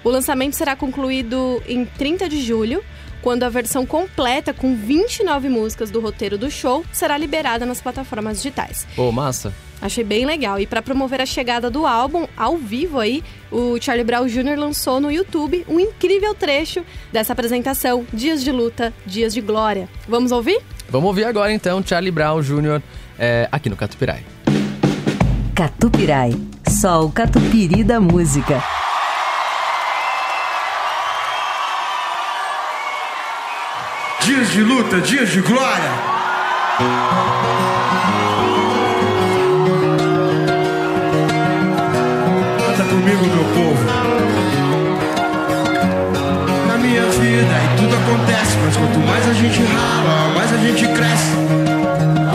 O 0.02 0.08
lançamento 0.08 0.56
será 0.56 0.74
concluído 0.74 1.62
em 1.68 1.84
30 1.84 2.28
de 2.28 2.42
julho, 2.42 2.82
quando 3.22 3.44
a 3.44 3.48
versão 3.48 3.86
completa, 3.86 4.52
com 4.52 4.74
29 4.74 5.48
músicas 5.48 5.90
do 5.90 6.00
roteiro 6.00 6.38
do 6.38 6.50
show, 6.50 6.84
será 6.92 7.16
liberada 7.16 7.66
nas 7.66 7.80
plataformas 7.80 8.38
digitais. 8.38 8.86
Pô, 8.96 9.10
massa. 9.12 9.52
Achei 9.80 10.04
bem 10.04 10.26
legal. 10.26 10.58
E 10.60 10.66
para 10.66 10.82
promover 10.82 11.20
a 11.20 11.26
chegada 11.26 11.70
do 11.70 11.86
álbum 11.86 12.26
ao 12.36 12.56
vivo 12.56 12.98
aí, 13.00 13.24
o 13.50 13.80
Charlie 13.80 14.04
Brown 14.04 14.26
Jr. 14.26 14.58
lançou 14.58 15.00
no 15.00 15.10
YouTube 15.10 15.64
um 15.68 15.80
incrível 15.80 16.34
trecho 16.34 16.84
dessa 17.10 17.32
apresentação, 17.32 18.06
Dias 18.12 18.44
de 18.44 18.52
Luta, 18.52 18.92
Dias 19.06 19.32
de 19.32 19.40
Glória. 19.40 19.88
Vamos 20.06 20.32
ouvir? 20.32 20.60
Vamos 20.88 21.08
ouvir 21.08 21.24
agora 21.24 21.52
então 21.52 21.82
Charlie 21.84 22.10
Brown 22.10 22.42
Jr. 22.42 22.82
é, 23.18 23.48
aqui 23.50 23.70
no 23.70 23.76
Catupirai. 23.76 24.22
Catupirai. 25.54 26.32
Só 26.68 27.04
o 27.04 27.10
catupiry 27.10 27.82
da 27.82 28.00
música. 28.00 28.62
Dias 34.30 34.48
de 34.52 34.62
luta, 34.62 35.00
dias 35.00 35.28
de 35.28 35.40
glória. 35.40 35.90
Canta 42.64 42.84
comigo, 42.84 43.26
meu 43.26 43.44
povo. 43.56 43.84
Na 46.68 46.78
minha 46.78 47.06
vida 47.06 47.20
e 47.42 47.76
tudo 47.76 47.96
acontece, 47.96 48.56
mas 48.64 48.76
quanto 48.76 49.00
mais 49.00 49.28
a 49.28 49.32
gente 49.32 49.64
rala, 49.64 50.32
mais 50.36 50.52
a 50.52 50.58
gente 50.58 50.86
cresce. 50.86 51.34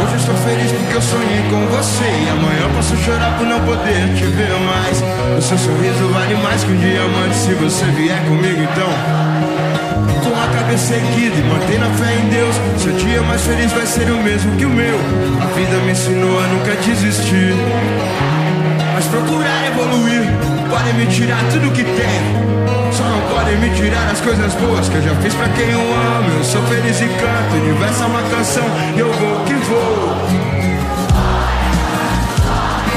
Hoje 0.04 0.12
eu 0.12 0.18
estou 0.18 0.36
feliz 0.36 0.72
porque 0.74 0.96
eu 0.98 1.02
sonhei 1.02 1.44
com 1.50 1.66
você 1.68 2.04
E 2.04 2.30
amanhã 2.30 2.70
posso 2.76 2.98
chorar 2.98 3.38
por 3.38 3.48
não 3.48 3.62
poder 3.62 4.14
te 4.14 4.26
ver 4.26 4.52
mais 4.60 5.02
O 5.38 5.42
seu 5.42 5.58
sorriso 5.58 6.10
vale 6.10 6.36
mais 6.36 6.64
que 6.66 6.72
um 6.72 6.78
diamante 6.78 7.36
Se 7.36 7.54
você 7.54 7.86
vier 7.86 8.22
comigo 8.26 8.62
então 8.62 9.35
com 10.24 10.36
a 10.36 10.48
cabeça 10.60 10.96
erguida 10.96 11.36
e 11.36 11.44
mantendo 11.44 11.86
a 11.86 11.90
fé 11.92 12.14
em 12.16 12.30
Deus. 12.30 12.56
Seu 12.78 12.94
dia 12.94 13.22
mais 13.24 13.42
feliz 13.42 13.72
vai 13.72 13.86
ser 13.86 14.10
o 14.12 14.22
mesmo 14.22 14.56
que 14.58 14.66
o 14.66 14.70
meu. 14.70 14.98
A 15.42 15.46
vida 15.56 15.78
me 15.86 15.92
ensinou 15.92 16.40
a 16.40 16.48
nunca 16.48 16.76
desistir. 16.76 17.54
Mas 18.94 19.06
procurar 19.08 19.68
evoluir, 19.68 20.24
podem 20.70 20.94
me 20.94 21.06
tirar 21.08 21.44
tudo 21.52 21.72
que 21.72 21.84
tenho. 21.84 22.56
Só 22.92 23.04
não 23.04 23.22
podem 23.36 23.58
me 23.58 23.70
tirar 23.72 24.10
as 24.10 24.22
coisas 24.22 24.54
boas 24.56 24.88
que 24.88 24.96
eu 24.96 25.02
já 25.02 25.16
fiz 25.16 25.34
pra 25.34 25.50
quem 25.50 25.70
eu 25.70 25.80
amo. 25.80 26.38
Eu 26.38 26.44
sou 26.44 26.62
feliz 26.64 27.02
e 27.02 27.06
canto, 27.06 27.56
o 27.56 27.62
universo 27.62 28.04
é 28.04 28.06
uma 28.06 28.22
canção 28.24 28.64
eu 28.98 29.12
vou 29.12 29.44
que 29.46 29.54
vou. 29.54 30.16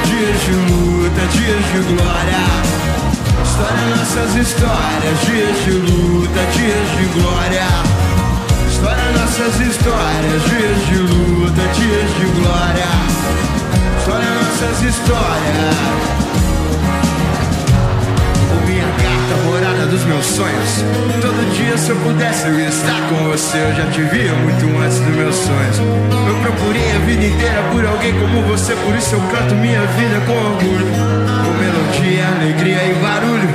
Dias 0.05 0.41
de 0.43 0.53
luta, 0.53 1.21
dias 1.33 1.65
de 1.73 1.95
glória. 1.95 2.78
História, 3.59 3.97
nossas 3.97 4.37
histórias, 4.37 5.21
dias 5.27 5.65
de 5.65 5.73
luta, 5.73 6.41
dias 6.55 6.89
de 6.97 7.07
glória. 7.19 7.67
História, 8.71 9.11
nossas 9.19 9.61
histórias, 9.61 10.43
dias 10.45 10.87
de 10.87 10.99
luta, 10.99 11.63
dias 11.75 12.11
de 12.19 12.27
glória. 12.39 12.87
História, 13.99 14.31
nossas 14.31 14.83
histórias. 14.83 16.38
Minha 18.69 18.85
carta, 18.85 19.35
morada 19.47 19.87
dos 19.87 20.05
meus 20.05 20.27
sonhos. 20.27 20.85
Todo 21.23 21.55
dia, 21.57 21.77
se 21.79 21.89
eu 21.89 21.97
pudesse, 21.97 22.47
eu 22.47 22.61
estar 22.61 23.01
com 23.09 23.31
você. 23.31 23.57
Eu 23.57 23.75
já 23.75 23.91
te 23.91 24.03
via 24.03 24.33
muito 24.35 24.65
antes 24.85 24.99
dos 24.99 25.17
meus 25.17 25.37
sonhos. 25.37 25.79
Eu 26.29 26.35
procurei 26.43 26.93
a 26.93 26.99
vida 26.99 27.25
inteira 27.25 27.63
por 27.73 27.85
alguém 27.87 28.13
como 28.21 28.43
você, 28.43 28.75
por 28.77 28.95
isso 28.95 29.15
eu 29.15 29.21
canto 29.33 29.55
minha 29.55 29.81
vida 29.81 30.21
com 30.27 30.33
orgulho. 30.33 30.87
Com 31.45 31.53
melodia, 31.57 32.27
alegria 32.37 32.85
e 32.85 32.95
barulho. 33.01 33.49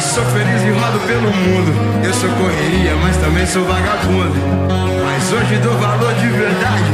Sou 0.00 0.24
feliz 0.26 0.62
e 0.62 0.70
rodo 0.70 1.00
pelo 1.06 1.30
mundo. 1.30 1.74
Eu 2.04 2.14
sou 2.14 2.30
correria, 2.30 2.94
mas 3.02 3.16
também 3.16 3.46
sou 3.46 3.64
vagabundo. 3.64 4.34
Mas 5.04 5.32
hoje 5.32 5.56
dou 5.62 5.76
valor 5.76 6.14
de 6.14 6.28
verdade 6.28 6.90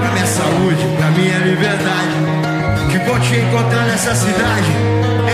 pra 0.00 0.10
minha 0.12 0.26
saúde, 0.26 0.86
pra 0.96 1.10
minha 1.10 1.38
liberdade. 1.38 2.25
Que 2.96 3.02
te 3.20 3.36
encontrar 3.40 3.84
nessa 3.84 4.14
cidade. 4.14 4.72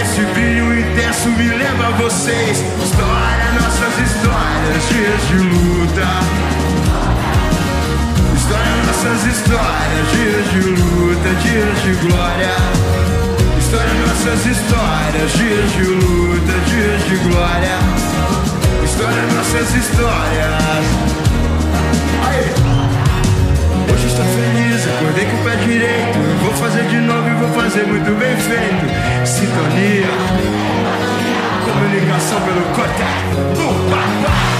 Esse 0.02 0.20
brilho 0.32 0.80
intenso 0.80 1.28
me 1.28 1.46
lembra 1.46 1.86
a 1.86 1.90
vocês. 1.92 2.58
História, 2.58 3.52
nossas 3.54 3.98
histórias, 4.02 4.88
dias 4.88 5.28
de 5.28 5.36
luta. 5.36 6.08
História, 8.34 8.76
nossas 8.84 9.26
histórias, 9.26 10.10
dias 10.10 10.50
de 10.50 10.60
luta, 10.70 11.28
dias 11.40 11.82
de 11.84 11.92
glória. 12.04 12.56
História, 13.56 13.94
nossas 14.08 14.44
histórias, 14.44 15.32
dias 15.32 15.72
de 15.72 15.84
luta, 15.84 16.52
dias 16.66 17.04
de 17.04 17.16
glória. 17.28 17.78
História, 18.84 19.22
nossas 19.36 19.74
histórias. 19.76 20.84
Aí. 22.26 22.71
Hoje 23.90 24.06
estou 24.06 24.24
feliz, 24.24 24.86
acordei 24.86 25.24
com 25.26 25.36
o 25.36 25.44
pé 25.44 25.56
direito. 25.56 26.18
Vou 26.42 26.52
fazer 26.54 26.84
de 26.88 26.96
novo 26.96 27.28
e 27.28 27.34
vou 27.34 27.48
fazer 27.62 27.86
muito 27.86 28.10
bem 28.18 28.36
feito. 28.36 28.86
Sintonia, 29.26 30.08
comunicação 31.64 32.40
pelo 32.42 32.62
pá, 33.90 34.02
pá. 34.24 34.52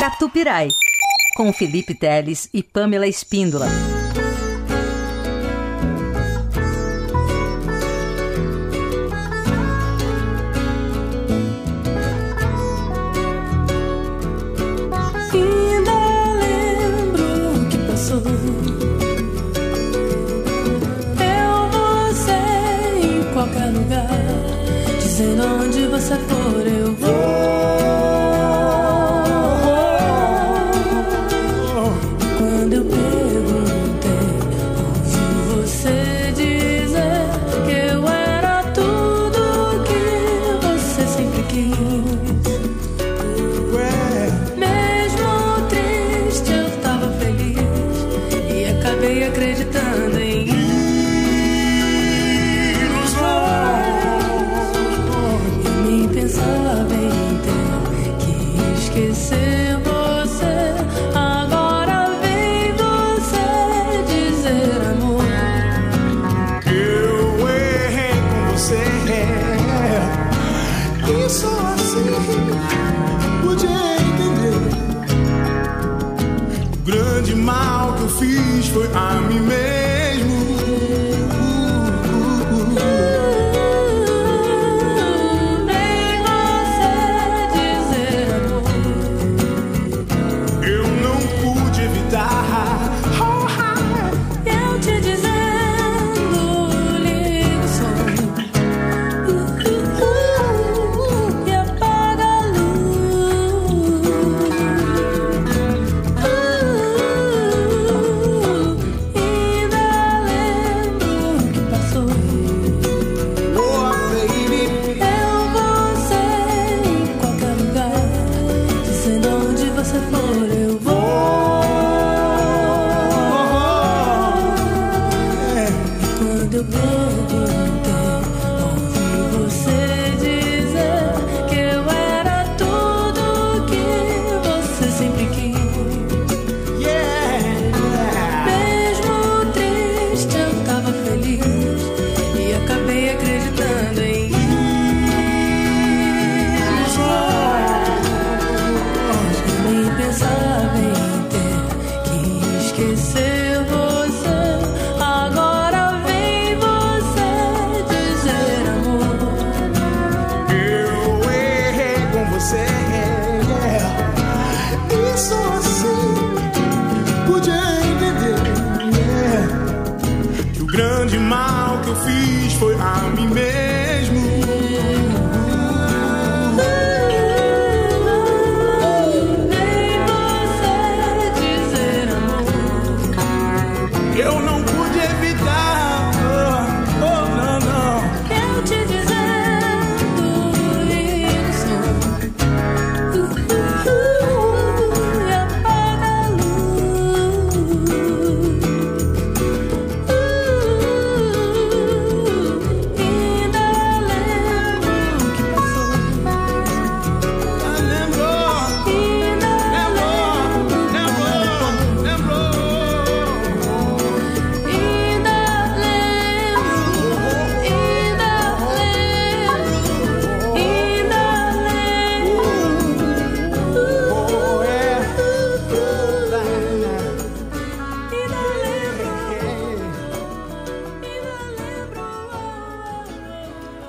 Catupirai. 0.00 0.68
Com 1.34 1.52
Felipe 1.52 1.94
Teles 1.94 2.48
e 2.52 2.62
Pamela 2.62 3.06
Espíndola. 3.06 3.93
Dizendo 25.16 25.44
onde 25.44 25.86
você 25.86 26.16
for, 26.16 26.66
eu 26.66 26.83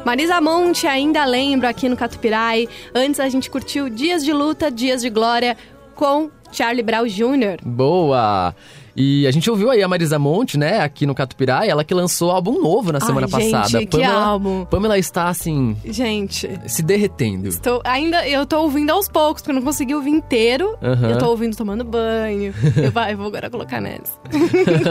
Marisa 0.05 0.39
Monte 0.39 0.85
ainda 0.85 1.25
lembro 1.25 1.67
aqui 1.67 1.89
no 1.89 1.97
Catupirai. 1.97 2.69
Antes 2.93 3.19
a 3.19 3.27
gente 3.27 3.49
curtiu 3.49 3.89
Dias 3.89 4.23
de 4.23 4.31
Luta, 4.31 4.69
Dias 4.69 5.01
de 5.01 5.09
Glória 5.09 5.57
com 5.95 6.29
Charlie 6.51 6.83
Brown 6.83 7.07
Jr. 7.07 7.57
Boa! 7.65 8.55
E 8.95 9.27
a 9.27 9.31
gente 9.31 9.49
ouviu 9.49 9.69
aí 9.69 9.83
a 9.83 9.87
Marisa 9.87 10.17
Monte, 10.17 10.57
né, 10.57 10.79
aqui 10.79 11.05
no 11.05 11.13
Catupirai, 11.13 11.69
ela 11.69 11.83
que 11.83 11.93
lançou 11.93 12.31
álbum 12.31 12.61
novo 12.61 12.91
na 12.91 12.99
semana 12.99 13.27
Ai, 13.31 13.41
gente, 13.41 13.51
passada. 13.51 13.85
que 13.85 14.03
álbum. 14.03 14.65
Pamela 14.65 14.97
está 14.97 15.27
assim, 15.27 15.75
Gente, 15.85 16.49
se 16.65 16.81
derretendo. 16.81 17.49
Tô, 17.59 17.81
ainda 17.83 18.27
eu 18.27 18.45
tô 18.45 18.61
ouvindo 18.61 18.91
aos 18.91 19.09
poucos, 19.09 19.41
porque 19.41 19.51
eu 19.51 19.55
não 19.55 19.61
consegui 19.61 19.93
ouvir 19.93 20.11
inteiro. 20.11 20.77
Aham. 20.81 21.09
Eu 21.09 21.17
tô 21.17 21.29
ouvindo 21.29 21.55
tomando 21.55 21.83
banho. 21.83 22.53
eu, 22.77 22.91
vai, 22.91 23.13
eu 23.13 23.17
vou 23.17 23.27
agora 23.27 23.49
colocar 23.49 23.81
neles. 23.81 24.17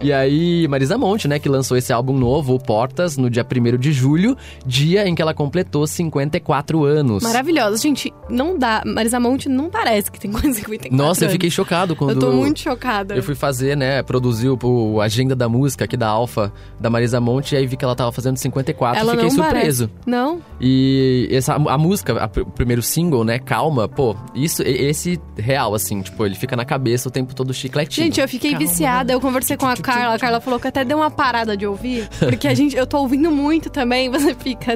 E 0.00 0.12
aí, 0.12 0.68
Marisa 0.68 0.98
Monte, 0.98 1.26
né, 1.26 1.38
que 1.38 1.48
lançou 1.48 1.76
esse 1.76 1.92
álbum 1.92 2.16
novo, 2.18 2.54
o 2.54 2.58
Portas, 2.58 3.16
no 3.16 3.30
dia 3.30 3.44
1 3.44 3.78
de 3.78 3.92
julho, 3.92 4.36
dia 4.66 5.08
em 5.08 5.14
que 5.14 5.22
ela 5.22 5.32
completou 5.32 5.86
54 5.86 6.84
anos. 6.84 7.22
Maravilhosa. 7.22 7.78
Gente, 7.78 8.12
não 8.28 8.58
dá. 8.58 8.82
Marisa 8.84 9.18
Monte 9.18 9.48
não 9.48 9.70
parece 9.70 10.10
que 10.10 10.20
tem 10.20 10.30
quase 10.30 10.54
54 10.54 10.96
Nossa, 10.96 11.22
eu 11.22 11.26
anos. 11.26 11.32
fiquei 11.32 11.50
chocado 11.50 11.96
quando 11.96 12.10
Eu 12.10 12.18
tô 12.18 12.32
muito 12.32 12.60
chocada. 13.04 13.14
eu 13.14 13.22
fui 13.22 13.34
fazer, 13.34 13.76
né, 13.76 14.02
produzir 14.02 14.48
o, 14.48 15.00
Agenda 15.00 15.34
da 15.36 15.48
Música 15.48 15.84
aqui 15.84 15.96
da 15.96 16.08
Alfa, 16.08 16.52
da 16.80 16.88
Marisa 16.90 17.20
Monte, 17.20 17.52
e 17.54 17.58
aí 17.58 17.66
vi 17.66 17.76
que 17.76 17.84
ela 17.84 17.94
tava 17.94 18.10
fazendo 18.12 18.36
54 18.36 18.98
Ela 19.00 19.12
fiquei 19.12 19.24
não 19.28 19.30
surpreso. 19.34 19.88
parece. 19.88 20.08
Não? 20.10 20.40
E 20.60 21.28
essa, 21.30 21.54
a 21.54 21.78
música, 21.78 22.12
a 22.24 22.40
o 22.40 22.46
primeiro 22.46 22.82
single, 22.82 23.24
né, 23.24 23.38
Calma, 23.38 23.88
pô, 23.88 24.16
isso, 24.34 24.62
e- 24.62 24.84
esse 24.88 25.20
real, 25.36 25.74
assim, 25.74 26.00
tipo, 26.02 26.24
ele 26.24 26.34
fica 26.34 26.56
na 26.56 26.64
cabeça 26.64 27.08
o 27.08 27.10
tempo 27.12 27.34
todo 27.34 27.52
chicletinho. 27.52 28.04
Gente, 28.06 28.20
eu 28.20 28.28
fiquei 28.28 28.52
Calma. 28.52 28.66
viciada. 28.66 29.12
Eu 29.12 29.20
conversei 29.20 29.56
com 29.56 29.66
a 29.66 29.76
Carla. 29.76 30.14
A 30.14 30.18
Carla 30.18 30.40
falou 30.40 30.58
que 30.60 30.66
até 30.68 30.84
deu 30.84 30.98
uma 30.98 31.10
parada 31.10 31.56
de 31.56 31.66
ouvir. 31.66 32.08
Porque 32.18 32.48
a 32.48 32.54
gente, 32.54 32.76
eu 32.76 32.86
tô 32.86 32.98
ouvindo 32.98 33.30
muito 33.30 33.70
também. 33.70 34.08
Você 34.10 34.34
fica. 34.34 34.72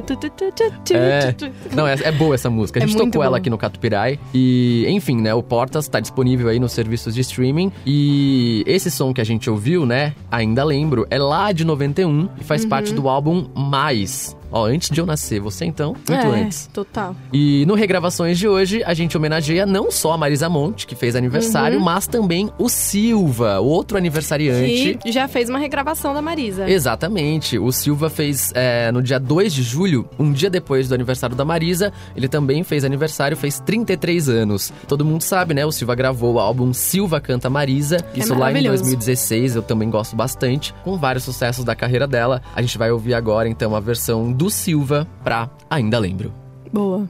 É, 0.93 1.35
não, 1.75 1.87
é, 1.87 1.95
é 2.03 2.11
boa 2.11 2.35
essa 2.35 2.49
música. 2.49 2.79
A 2.79 2.83
É 2.83 2.87
gente 2.87 2.95
muito 2.97 3.11
tocou 3.13 3.23
ela 3.23 3.31
boa. 3.31 3.37
aqui 3.39 3.49
no 3.49 3.57
Catupirai. 3.57 4.19
E, 4.33 4.85
enfim, 4.89 5.17
né? 5.21 5.33
O 5.33 5.41
Portas 5.43 5.87
tá 5.87 5.99
disponível 5.99 6.47
aí 6.49 6.59
nos 6.59 6.71
serviços 6.71 7.13
de 7.15 7.21
streaming. 7.21 7.71
E 7.85 8.18
esse 8.65 8.89
som 8.91 9.13
que 9.13 9.21
a 9.21 9.23
gente 9.23 9.49
ouviu, 9.49 9.85
né? 9.85 10.13
Ainda 10.31 10.63
lembro, 10.63 11.05
é 11.09 11.17
lá 11.17 11.51
de 11.51 11.63
91 11.65 12.29
e 12.39 12.43
faz 12.43 12.63
Uhum. 12.63 12.69
parte 12.69 12.93
do 12.93 13.07
álbum 13.09 13.47
Mais. 13.55 14.35
Ó, 14.51 14.65
antes 14.65 14.89
de 14.89 14.99
eu 14.99 15.05
nascer, 15.05 15.39
você 15.39 15.65
então? 15.65 15.93
Muito 15.93 16.11
é, 16.13 16.41
antes. 16.41 16.67
Total. 16.73 17.15
E 17.31 17.65
no 17.67 17.75
Regravações 17.75 18.37
de 18.37 18.47
hoje, 18.47 18.83
a 18.83 18.93
gente 18.93 19.15
homenageia 19.15 19.65
não 19.65 19.91
só 19.91 20.11
a 20.13 20.17
Marisa 20.17 20.49
Monte, 20.49 20.87
que 20.87 20.95
fez 20.95 21.15
aniversário, 21.15 21.77
Uhum. 21.77 21.83
mas 21.83 22.07
também 22.07 22.49
o 22.57 22.67
Silva, 22.69 23.59
o 23.59 23.65
outro 23.65 23.97
aniversariante. 23.97 24.97
Que 25.01 25.11
já 25.11 25.27
fez 25.27 25.49
uma 25.49 25.59
regravação 25.59 26.13
da 26.13 26.21
Marisa. 26.21 26.69
Exatamente. 26.69 27.57
O 27.57 27.71
Silva 27.71 28.09
fez 28.09 28.51
é, 28.55 28.91
no 28.91 29.01
dia 29.01 29.19
2 29.19 29.53
de 29.53 29.63
julho, 29.63 30.07
um 30.17 30.31
dia 30.31 30.49
depois 30.49 30.87
do 30.89 30.95
aniversário 30.95 31.35
da 31.35 31.45
Marisa, 31.45 31.93
ele 32.15 32.27
também 32.27 32.63
fez 32.63 32.83
aniversário, 32.83 33.37
fez 33.37 33.59
33 33.59 34.29
anos. 34.29 34.73
Todo 34.87 35.05
mundo 35.05 35.21
sabe, 35.21 35.53
né? 35.53 35.65
O 35.65 35.71
Silva 35.71 35.95
gravou 35.95 36.33
o 36.35 36.39
álbum 36.39 36.73
Silva 36.73 37.19
Canta 37.21 37.49
Marisa, 37.49 37.97
É 38.15 38.19
isso 38.19 38.29
lá 38.33 38.37
em 38.51 38.53
maravilhoso. 38.53 38.83
2016, 38.83 39.55
eu 39.55 39.61
também 39.61 39.89
gosto 39.89 40.15
bastante, 40.15 40.73
com 40.83 40.97
vários 40.97 41.23
sucessos 41.23 41.63
da 41.63 41.75
carreira 41.75 42.07
dela. 42.07 42.41
A 42.55 42.61
gente 42.61 42.77
vai 42.77 42.91
ouvir 42.91 43.13
agora 43.13 43.47
então 43.47 43.75
a 43.75 43.79
versão 43.79 44.31
do 44.39 44.49
Silva 44.49 45.05
pra 45.21 45.49
Ainda 45.69 45.99
Lembro. 45.99 46.33
Boa. 46.71 47.09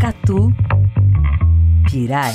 Catu 0.00 0.52
Pirai. 1.88 2.34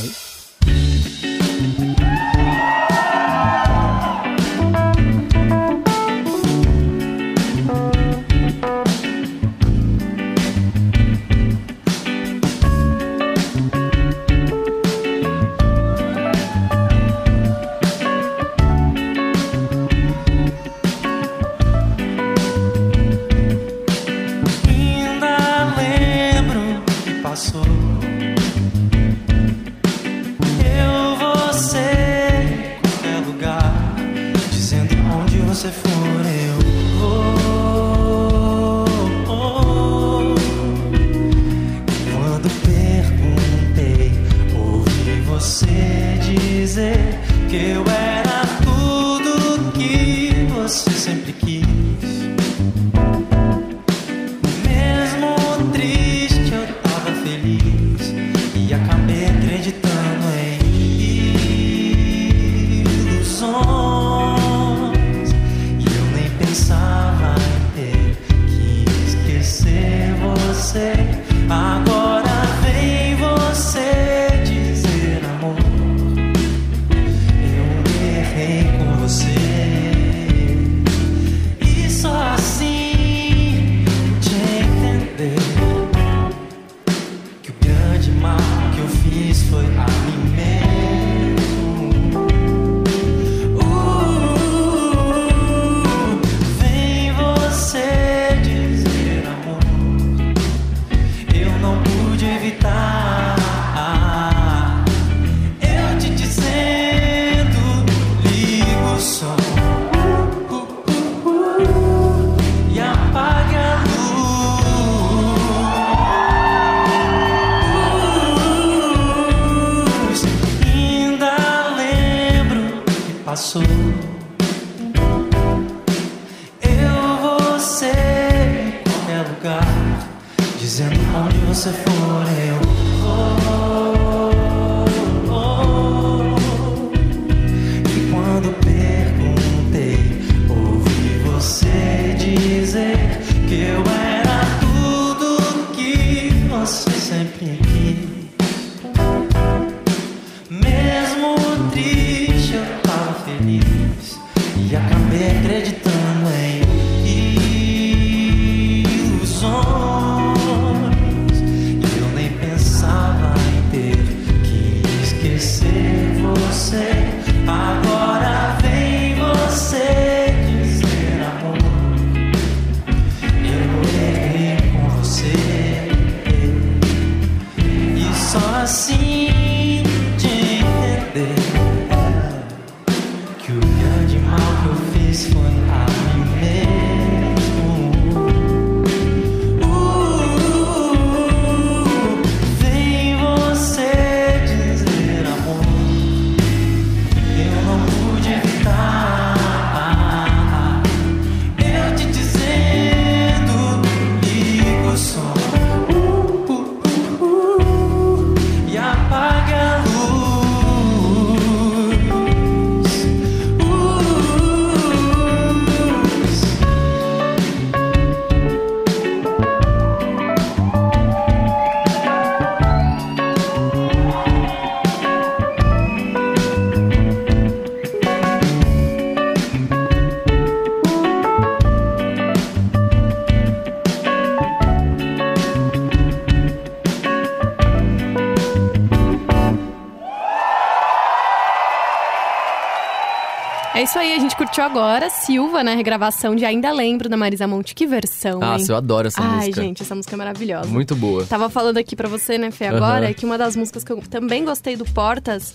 Gente 244.30 244.38
curtiu 244.38 244.64
agora 244.64 245.10
Silva, 245.10 245.64
né? 245.64 245.76
Regravação 245.76 246.36
de 246.36 246.46
Ainda 246.46 246.72
Lembro 246.72 247.10
da 247.10 247.18
Marisa 247.18 247.48
Monte. 247.48 247.74
Que 247.74 247.86
versão, 247.88 248.34
hein? 248.34 248.40
Nossa, 248.40 248.72
eu 248.72 248.76
adoro 248.78 249.08
essa 249.08 249.22
Ai, 249.22 249.38
música. 249.48 249.62
gente, 249.62 249.82
essa 249.84 249.96
música 249.96 250.16
é 250.16 250.18
maravilhosa. 250.18 250.68
Muito 250.70 250.96
boa. 250.96 251.26
Tava 251.26 251.50
falando 251.50 251.78
aqui 251.78 251.96
pra 251.96 252.08
você, 252.08 252.38
né, 252.38 252.52
Fê, 252.52 252.68
agora, 252.68 253.06
Aham. 253.06 253.14
que 253.14 253.26
uma 253.26 253.38
das 253.38 253.56
músicas 253.56 253.84
que 253.84 253.92
eu 253.92 253.98
também 254.10 254.46
gostei 254.46 254.76
do 254.76 254.86
Portas 254.86 255.54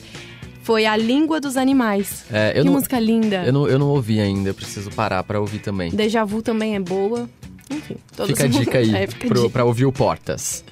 foi 0.62 0.87
A 0.87 0.97
Língua 0.97 1.41
dos 1.41 1.57
Animais. 1.57 2.25
É, 2.33 2.53
que 2.55 2.64
não- 2.64 2.72
música 2.72 2.99
linda. 2.99 3.45
Eu 3.45 3.53
não, 3.53 3.68
eu 3.68 3.79
não 3.79 3.89
ouvi 3.89 4.20
ainda, 4.20 4.51
eu 4.51 4.55
preciso 4.55 4.91
parar 4.91 5.22
pra 5.22 5.39
ouvir 5.39 5.59
também. 5.61 5.91
Deja 5.91 6.25
Vu 6.25 6.43
também 6.43 6.75
é 6.75 6.81
boa. 6.81 7.29
Enfim, 7.70 7.97
todas 8.16 8.31
Fica 8.33 8.45
a 8.45 8.49
dica 8.49 8.79
aí 8.79 8.95
é, 8.97 9.07
pro- 9.07 9.35
dica. 9.35 9.51
pra 9.51 9.64
ouvir 9.64 9.87
o 9.87 9.93
Portas. 9.93 10.64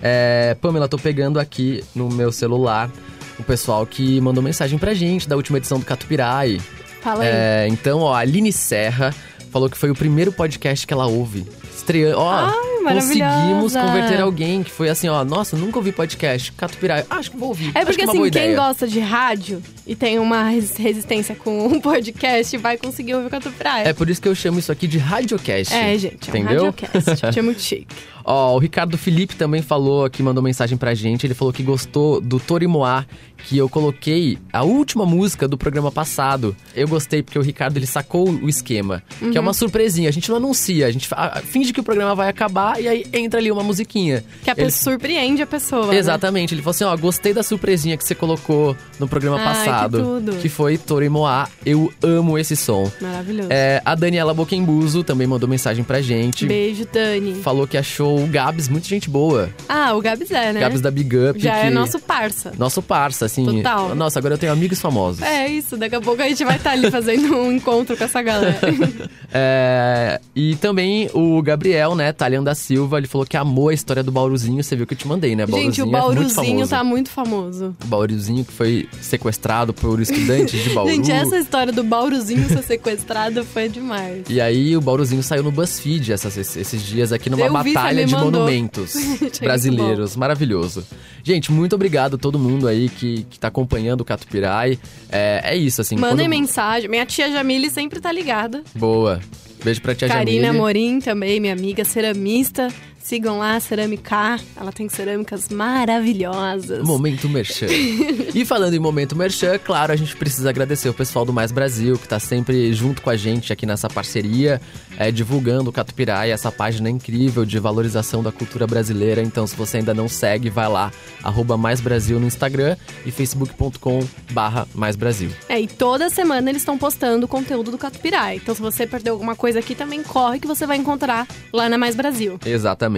É, 0.00 0.56
Pamela, 0.60 0.88
tô 0.88 0.98
pegando 0.98 1.38
aqui 1.38 1.84
no 1.94 2.08
meu 2.08 2.32
celular 2.32 2.90
o 3.38 3.42
pessoal 3.44 3.86
que 3.86 4.20
mandou 4.20 4.42
mensagem 4.42 4.78
pra 4.78 4.92
gente 4.94 5.28
da 5.28 5.36
última 5.36 5.58
edição 5.58 5.78
do 5.78 5.84
Catupirai. 5.84 6.58
Fala 7.02 7.24
aí. 7.24 7.30
É, 7.32 7.66
então, 7.68 8.00
ó, 8.00 8.14
a 8.14 8.18
Aline 8.18 8.52
Serra 8.52 9.14
falou 9.50 9.68
que 9.68 9.76
foi 9.76 9.90
o 9.90 9.94
primeiro 9.94 10.32
podcast 10.32 10.86
que 10.86 10.92
ela 10.94 11.06
ouve. 11.06 11.46
Estreando. 11.74 12.18
Ó, 12.20 12.30
Ai, 12.32 12.94
conseguimos 12.94 13.72
converter 13.74 14.20
alguém 14.20 14.62
que 14.62 14.70
foi 14.70 14.88
assim, 14.88 15.08
ó, 15.08 15.24
nossa, 15.24 15.56
nunca 15.56 15.78
ouvi 15.78 15.90
podcast. 15.90 16.52
Catupirai, 16.52 17.04
ah, 17.10 17.16
acho 17.16 17.30
que 17.32 17.36
vou 17.36 17.48
ouvir. 17.48 17.70
É 17.74 17.84
porque 17.84 17.96
que 17.96 18.00
é 18.02 18.04
assim, 18.04 18.18
quem 18.18 18.26
ideia. 18.28 18.56
gosta 18.56 18.86
de 18.86 19.00
rádio 19.00 19.60
e 19.86 19.96
tem 19.96 20.18
uma 20.18 20.44
res- 20.48 20.76
resistência 20.76 21.34
com 21.34 21.66
um 21.66 21.80
podcast 21.82 22.56
vai 22.58 22.76
conseguir 22.78 23.14
ouvir 23.14 23.26
o 23.26 23.30
Catu 23.30 23.50
Praia. 23.50 23.88
É 23.88 23.92
por 23.92 24.08
isso 24.08 24.22
que 24.22 24.28
eu 24.28 24.34
chamo 24.34 24.58
isso 24.60 24.70
aqui 24.70 24.86
de 24.86 24.98
radiocast. 24.98 25.74
É, 25.74 25.98
gente, 25.98 26.30
é 26.30 26.32
um 26.32 26.36
entendeu? 26.36 26.64
radiocast. 26.66 27.38
é 27.38 27.42
muito 27.42 27.60
chique. 27.60 27.94
Ó, 28.24 28.54
o 28.54 28.58
Ricardo 28.58 28.96
Felipe 28.98 29.34
também 29.36 29.62
falou 29.62 30.04
aqui, 30.04 30.22
mandou 30.22 30.42
mensagem 30.42 30.76
pra 30.76 30.94
gente. 30.94 31.26
Ele 31.26 31.34
falou 31.34 31.52
que 31.52 31.62
gostou 31.62 32.20
do 32.20 32.38
Torimoá, 32.38 33.04
que 33.48 33.58
eu 33.58 33.68
coloquei 33.68 34.38
a 34.52 34.62
última 34.62 35.04
música 35.04 35.48
do 35.48 35.58
programa 35.58 35.90
passado. 35.90 36.54
Eu 36.74 36.86
gostei 36.86 37.22
porque 37.22 37.38
o 37.38 37.42
Ricardo 37.42 37.76
ele 37.76 37.86
sacou 37.86 38.28
o 38.30 38.48
esquema, 38.48 39.02
que 39.18 39.24
é 39.24 39.28
Uhum. 39.28 39.46
uma 39.46 39.52
surpresinha. 39.54 40.08
A 40.08 40.12
gente 40.12 40.28
não 40.30 40.36
anuncia, 40.36 40.86
a 40.86 40.90
gente 40.90 41.08
finge 41.44 41.72
que 41.72 41.80
o 41.80 41.82
programa 41.82 42.14
vai 42.14 42.28
acabar 42.28 42.80
e 42.80 42.86
aí 42.88 43.04
entra 43.12 43.40
ali 43.40 43.50
uma 43.50 43.62
musiquinha. 43.64 44.24
Que 44.44 44.50
a 44.50 44.54
Ele- 44.56 44.70
surpreende 44.70 45.42
a 45.42 45.46
pessoa. 45.46 45.86
né? 45.88 45.96
Exatamente, 45.96 46.54
ele 46.54 46.62
falou 46.62 46.70
assim: 46.72 46.84
ó, 46.84 46.96
gostei 46.96 47.32
da 47.34 47.42
surpresinha 47.42 47.96
que 47.96 48.04
você 48.04 48.14
colocou 48.14 48.76
no 49.00 49.08
programa 49.08 49.38
Ai, 49.38 49.44
passado. 49.44 49.98
que 49.98 50.04
tudo. 50.04 50.32
que 50.36 50.48
foi 50.48 50.78
Toro 50.78 51.04
e 51.04 51.08
Moá. 51.08 51.48
Eu 51.66 51.92
amo 52.02 52.38
esse 52.38 52.56
som. 52.56 52.90
Maravilhoso. 53.00 53.48
É, 53.50 53.82
a 53.84 53.94
Daniela 53.94 54.32
Boquembuso 54.32 55.02
também 55.02 55.26
mandou 55.26 55.48
mensagem 55.48 55.82
pra 55.84 56.00
gente. 56.00 56.46
Beijo, 56.46 56.86
Dani. 56.92 57.34
Falou 57.42 57.66
que 57.66 57.76
achou 57.76 58.11
o 58.16 58.26
Gabs 58.26 58.68
muito 58.68 58.86
gente 58.88 59.08
boa. 59.10 59.50
Ah, 59.68 59.94
o 59.94 60.00
Gabs 60.00 60.30
é, 60.30 60.52
né? 60.52 60.60
Gabs 60.60 60.80
da 60.80 60.90
Big 60.90 61.16
Up. 61.16 61.38
Já 61.40 61.56
é 61.58 61.64
que- 61.68 61.70
nosso 61.70 61.98
parça. 62.00 62.52
Nosso 62.58 62.82
parça, 62.82 63.26
assim. 63.26 63.44
Total. 63.44 63.94
Nossa, 63.94 64.18
agora 64.18 64.34
eu 64.34 64.38
tenho 64.38 64.52
amigos 64.52 64.80
famosos. 64.80 65.22
É 65.22 65.46
isso, 65.48 65.76
daqui 65.76 65.94
a 65.96 66.00
pouco 66.00 66.20
a 66.22 66.28
gente 66.28 66.44
vai 66.44 66.56
estar 66.56 66.72
ali 66.72 66.90
fazendo 66.90 67.34
um 67.36 67.52
encontro 67.52 67.96
com 67.96 68.04
essa 68.04 68.22
galera. 68.22 68.58
É, 69.34 70.20
e 70.36 70.56
também 70.56 71.08
o 71.14 71.40
Gabriel, 71.40 71.94
né, 71.94 72.12
Talian 72.12 72.42
da 72.42 72.54
Silva, 72.54 72.98
ele 72.98 73.06
falou 73.06 73.26
que 73.26 73.34
amou 73.36 73.70
a 73.70 73.74
história 73.74 74.02
do 74.02 74.12
Bauruzinho. 74.12 74.62
Você 74.62 74.76
viu 74.76 74.86
que 74.86 74.92
eu 74.92 74.98
te 74.98 75.08
mandei, 75.08 75.34
né? 75.34 75.46
gente, 75.46 75.80
o 75.80 75.84
é 75.84 75.86
muito 75.86 75.92
Bauruzinho 75.92 76.68
tá 76.68 76.84
muito 76.84 77.08
famoso. 77.08 77.74
O 77.82 77.86
Bauruzinho 77.86 78.44
que 78.44 78.52
foi 78.52 78.86
sequestrado 79.00 79.72
por 79.72 80.00
estudantes 80.00 80.62
de 80.62 80.70
Bauru. 80.70 80.90
Gente, 80.90 81.10
essa 81.10 81.38
história 81.38 81.72
do 81.72 81.82
Bauruzinho 81.82 82.46
ser 82.48 82.62
sequestrado 82.62 83.42
foi 83.44 83.70
demais. 83.70 84.24
E 84.28 84.38
aí 84.40 84.76
o 84.76 84.80
Bauruzinho 84.82 85.22
saiu 85.22 85.42
no 85.42 85.50
BuzzFeed 85.50 86.12
essas- 86.12 86.36
esses 86.56 86.82
dias 86.82 87.10
aqui 87.10 87.30
numa 87.30 87.46
Eu 87.46 87.52
batalha 87.52 88.01
de 88.06 88.12
mandou. 88.14 88.30
monumentos 88.32 88.94
brasileiros. 89.40 90.16
Maravilhoso. 90.16 90.84
Gente, 91.22 91.50
muito 91.52 91.74
obrigado 91.74 92.14
a 92.14 92.18
todo 92.18 92.38
mundo 92.38 92.66
aí 92.68 92.88
que, 92.88 93.24
que 93.30 93.38
tá 93.38 93.48
acompanhando 93.48 94.00
o 94.00 94.04
Catupirai. 94.04 94.78
É, 95.10 95.40
é 95.44 95.56
isso, 95.56 95.80
assim. 95.80 95.96
Mandem 95.96 96.26
quando- 96.26 96.30
mensagem. 96.30 96.88
Minha 96.88 97.06
tia 97.06 97.30
Jamile 97.30 97.70
sempre 97.70 98.00
tá 98.00 98.10
ligada. 98.12 98.62
Boa. 98.74 99.20
Beijo 99.64 99.80
pra 99.80 99.94
tia 99.94 100.08
Karina 100.08 100.46
Jamile. 100.46 100.46
Amorim 100.46 100.98
também, 101.00 101.38
minha 101.38 101.52
amiga 101.52 101.84
ceramista. 101.84 102.68
Sigam 103.02 103.38
lá, 103.38 103.58
Cerâmica. 103.58 104.38
Ela 104.56 104.70
tem 104.70 104.88
cerâmicas 104.88 105.48
maravilhosas. 105.48 106.86
Momento 106.86 107.28
Merchan. 107.28 107.66
e 108.32 108.44
falando 108.44 108.74
em 108.74 108.78
Momento 108.78 109.16
Merchan, 109.16 109.58
claro, 109.58 109.92
a 109.92 109.96
gente 109.96 110.16
precisa 110.16 110.48
agradecer 110.48 110.88
o 110.88 110.94
pessoal 110.94 111.24
do 111.24 111.32
Mais 111.32 111.50
Brasil, 111.50 111.98
que 111.98 112.06
tá 112.06 112.20
sempre 112.20 112.72
junto 112.72 113.02
com 113.02 113.10
a 113.10 113.16
gente 113.16 113.52
aqui 113.52 113.66
nessa 113.66 113.90
parceria, 113.90 114.60
é, 114.96 115.10
divulgando 115.10 115.68
o 115.68 115.72
Catupirai, 115.72 116.30
essa 116.30 116.52
página 116.52 116.88
incrível 116.88 117.44
de 117.44 117.58
valorização 117.58 118.22
da 118.22 118.30
cultura 118.30 118.68
brasileira. 118.68 119.20
Então, 119.20 119.48
se 119.48 119.56
você 119.56 119.78
ainda 119.78 119.92
não 119.92 120.08
segue, 120.08 120.48
vai 120.48 120.68
lá, 120.68 120.92
arroba 121.24 121.56
Mais 121.56 121.80
Brasil 121.80 122.20
no 122.20 122.26
Instagram 122.26 122.76
e 123.04 123.10
facebook.com 123.10 124.06
barra 124.30 124.66
Mais 124.74 124.94
Brasil. 124.94 125.30
É, 125.48 125.60
e 125.60 125.66
toda 125.66 126.08
semana 126.08 126.48
eles 126.48 126.62
estão 126.62 126.78
postando 126.78 127.26
conteúdo 127.26 127.72
do 127.72 127.78
Catupirai. 127.78 128.36
Então, 128.36 128.54
se 128.54 128.62
você 128.62 128.86
perdeu 128.86 129.14
alguma 129.14 129.34
coisa 129.34 129.58
aqui, 129.58 129.74
também 129.74 130.04
corre 130.04 130.38
que 130.38 130.46
você 130.46 130.66
vai 130.66 130.76
encontrar 130.76 131.26
lá 131.52 131.68
na 131.68 131.76
Mais 131.76 131.96
Brasil. 131.96 132.38
Exatamente. 132.46 132.91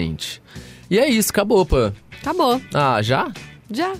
E 0.90 0.98
é 0.98 1.08
isso, 1.08 1.30
acabou, 1.30 1.64
Pã. 1.64 1.92
Acabou. 2.20 2.60
Ah, 2.72 3.00
já? 3.02 3.32
Já. 3.70 3.92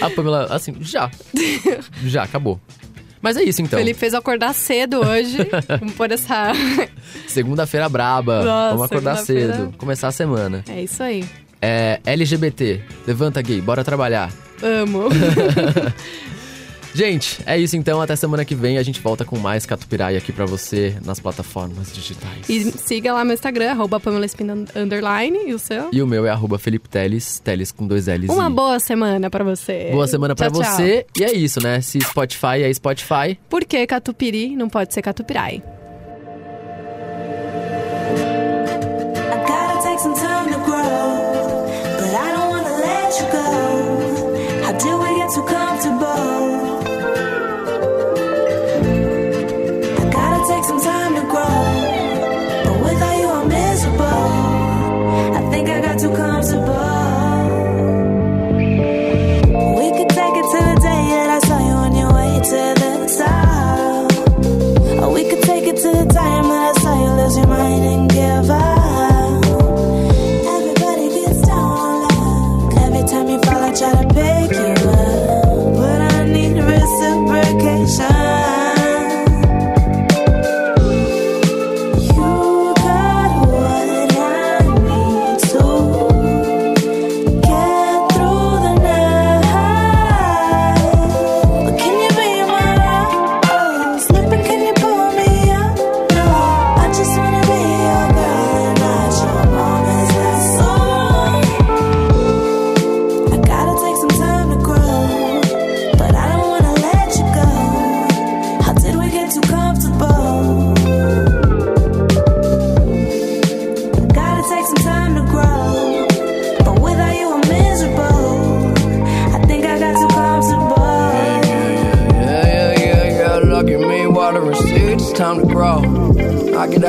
A 0.00 0.10
Pamela, 0.14 0.46
assim, 0.50 0.76
já. 0.80 1.10
já, 2.04 2.22
acabou. 2.22 2.60
Mas 3.20 3.38
é 3.38 3.42
isso 3.42 3.62
então. 3.62 3.78
Felipe 3.78 3.98
fez 3.98 4.12
eu 4.12 4.18
acordar 4.18 4.52
cedo 4.52 5.00
hoje. 5.00 5.38
Vamos 5.80 5.94
pôr 5.94 6.10
essa. 6.12 6.52
Segunda-feira 7.26 7.88
braba. 7.88 8.44
Nossa, 8.44 8.70
Vamos 8.76 8.84
acordar 8.84 9.16
cedo. 9.16 9.72
Começar 9.78 10.08
a 10.08 10.12
semana. 10.12 10.62
É 10.68 10.82
isso 10.82 11.02
aí. 11.02 11.24
É 11.60 12.00
LGBT. 12.04 12.82
Levanta 13.06 13.40
gay, 13.40 13.62
bora 13.62 13.82
trabalhar. 13.82 14.30
Amo. 14.62 15.08
Gente, 16.94 17.40
é 17.44 17.58
isso 17.58 17.76
então. 17.76 18.00
Até 18.00 18.14
semana 18.14 18.44
que 18.44 18.54
vem 18.54 18.78
a 18.78 18.82
gente 18.82 19.00
volta 19.00 19.24
com 19.24 19.38
mais 19.38 19.66
Catupirai 19.66 20.16
aqui 20.16 20.32
pra 20.32 20.46
você 20.46 20.96
nas 21.04 21.18
plataformas 21.18 21.92
digitais. 21.92 22.48
E 22.48 22.70
siga 22.78 23.12
lá 23.12 23.24
meu 23.24 23.34
Instagram, 23.34 23.72
arroba 23.72 23.98
Pamela 23.98 24.24
Espina 24.24 24.54
underline. 24.76 25.38
E 25.46 25.54
o 25.54 25.58
seu? 25.58 25.88
E 25.92 26.00
o 26.00 26.06
meu 26.06 26.24
é 26.26 26.30
arroba 26.30 26.58
Felipe 26.58 26.88
Teles, 26.88 27.40
Teles 27.40 27.72
com 27.72 27.86
dois 27.86 28.06
L's. 28.06 28.28
Uma 28.30 28.48
e- 28.48 28.52
boa 28.52 28.78
semana 28.78 29.28
pra 29.28 29.42
você. 29.42 29.88
Boa 29.90 30.06
semana 30.06 30.34
tchau. 30.50 30.62
você. 30.62 31.04
E 31.18 31.24
é 31.24 31.32
isso, 31.34 31.60
né? 31.62 31.80
Se 31.80 32.00
Spotify 32.00 32.62
é 32.62 32.72
Spotify. 32.72 33.38
Por 33.48 33.64
que 33.64 33.84
Catupiri 33.86 34.54
não 34.54 34.68
pode 34.68 34.94
ser 34.94 35.02
Catupirai? 35.02 35.62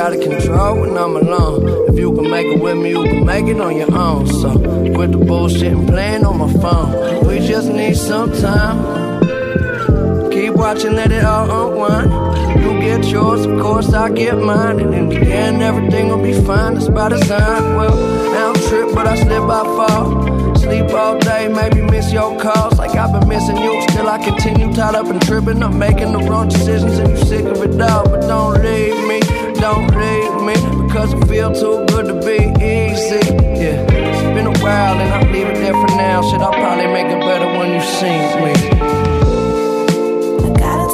Out 0.06 0.14
of 0.14 0.20
control 0.20 0.80
when 0.82 0.96
I'm 0.96 1.16
alone. 1.16 1.88
If 1.88 1.98
you 1.98 2.12
can 2.14 2.30
make 2.30 2.46
it 2.46 2.60
with 2.60 2.76
me, 2.76 2.90
you 2.90 3.02
can 3.02 3.24
make 3.26 3.46
it 3.46 3.60
on 3.60 3.76
your 3.76 3.92
own. 3.92 4.28
So, 4.28 4.52
quit 4.94 5.10
the 5.10 5.18
bullshit 5.18 5.72
and 5.72 5.88
playing 5.88 6.24
on 6.24 6.38
my 6.38 6.52
phone. 6.62 7.26
We 7.26 7.40
just 7.40 7.68
need 7.72 7.96
some 7.96 8.30
time. 8.40 9.20
Keep 10.30 10.54
watching, 10.54 10.94
let 10.94 11.10
it 11.10 11.24
all 11.24 11.46
unwind. 11.50 12.08
You 12.62 12.80
get 12.80 13.04
yours, 13.06 13.46
of 13.46 13.58
course 13.60 13.92
I 13.92 14.12
get 14.12 14.38
mine. 14.38 14.78
And 14.78 14.94
in 14.94 15.08
the 15.08 15.20
end, 15.26 15.60
everything 15.60 16.08
will 16.08 16.22
be 16.22 16.34
fine. 16.34 16.74
That's 16.74 16.88
by 16.88 17.08
design. 17.08 17.74
Well, 17.74 17.94
I 18.36 18.52
don't 18.52 18.62
trip, 18.68 18.94
but 18.94 19.08
I 19.08 19.16
slip, 19.16 19.42
I 19.42 19.64
fall. 19.76 20.54
Sleep 20.56 20.88
all 20.90 21.18
day, 21.18 21.48
maybe 21.48 21.80
miss 21.82 22.12
your 22.12 22.38
calls. 22.38 22.78
Like 22.78 22.94
I've 22.94 23.12
been 23.18 23.28
missing 23.28 23.56
you. 23.56 23.82
Still, 23.88 24.08
I 24.08 24.22
continue 24.22 24.72
tied 24.72 24.94
up 24.94 25.06
and 25.06 25.20
tripping. 25.22 25.62
I'm 25.64 25.76
making 25.78 26.12
the 26.12 26.18
wrong 26.18 26.48
decisions, 26.48 26.96
and 26.98 27.10
you 27.10 27.24
sick 27.24 27.44
of 27.44 27.60
it 27.60 27.80
all. 27.80 28.08
But 28.08 28.20
don't 28.20 28.62
leave 28.62 29.08
me, 29.08 29.20
don't 29.60 29.88
leave 29.96 30.34
me. 30.42 30.54
Because 30.86 31.12
it 31.12 31.26
feel 31.28 31.52
too 31.52 31.84
good 31.86 32.06
to 32.06 32.14
be 32.20 32.38
easy. 32.62 33.22
Yeah, 33.60 33.84
it's 33.88 34.22
been 34.34 34.46
a 34.46 34.58
while, 34.62 34.98
and 35.00 35.12
I'll 35.12 35.30
leave 35.32 35.46
it 35.46 35.56
there 35.56 35.74
for 35.74 35.88
now. 35.96 36.22
Shit, 36.22 36.40
I'll 36.40 36.52
probably 36.52 36.86
make 36.86 37.06
it 37.06 37.20
better 37.20 37.46
when 37.58 37.72
you 37.74 37.80
see 37.80 38.18
me. 38.44 38.52
I 40.44 40.58
gotta 40.58 40.86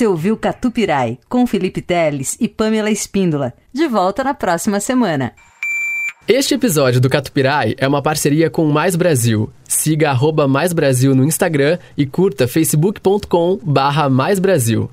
Você 0.00 0.06
ouviu 0.06 0.34
Catupirai 0.34 1.18
com 1.28 1.46
Felipe 1.46 1.82
Teles 1.82 2.34
e 2.40 2.48
Pamela 2.48 2.90
Espíndola. 2.90 3.52
De 3.70 3.86
volta 3.86 4.24
na 4.24 4.32
próxima 4.32 4.80
semana. 4.80 5.34
Este 6.26 6.54
episódio 6.54 7.02
do 7.02 7.10
Catupirai 7.10 7.74
é 7.76 7.86
uma 7.86 8.00
parceria 8.00 8.48
com 8.48 8.64
Mais 8.64 8.96
Brasil. 8.96 9.52
Siga 9.62 10.08
arroba 10.08 10.48
Mais 10.48 10.72
Brasil 10.72 11.14
no 11.14 11.22
Instagram 11.22 11.78
e 11.98 12.06
curta 12.06 12.48
facebook.com 12.48 13.58
barra 13.62 14.08
Mais 14.08 14.38
Brasil. 14.38 14.90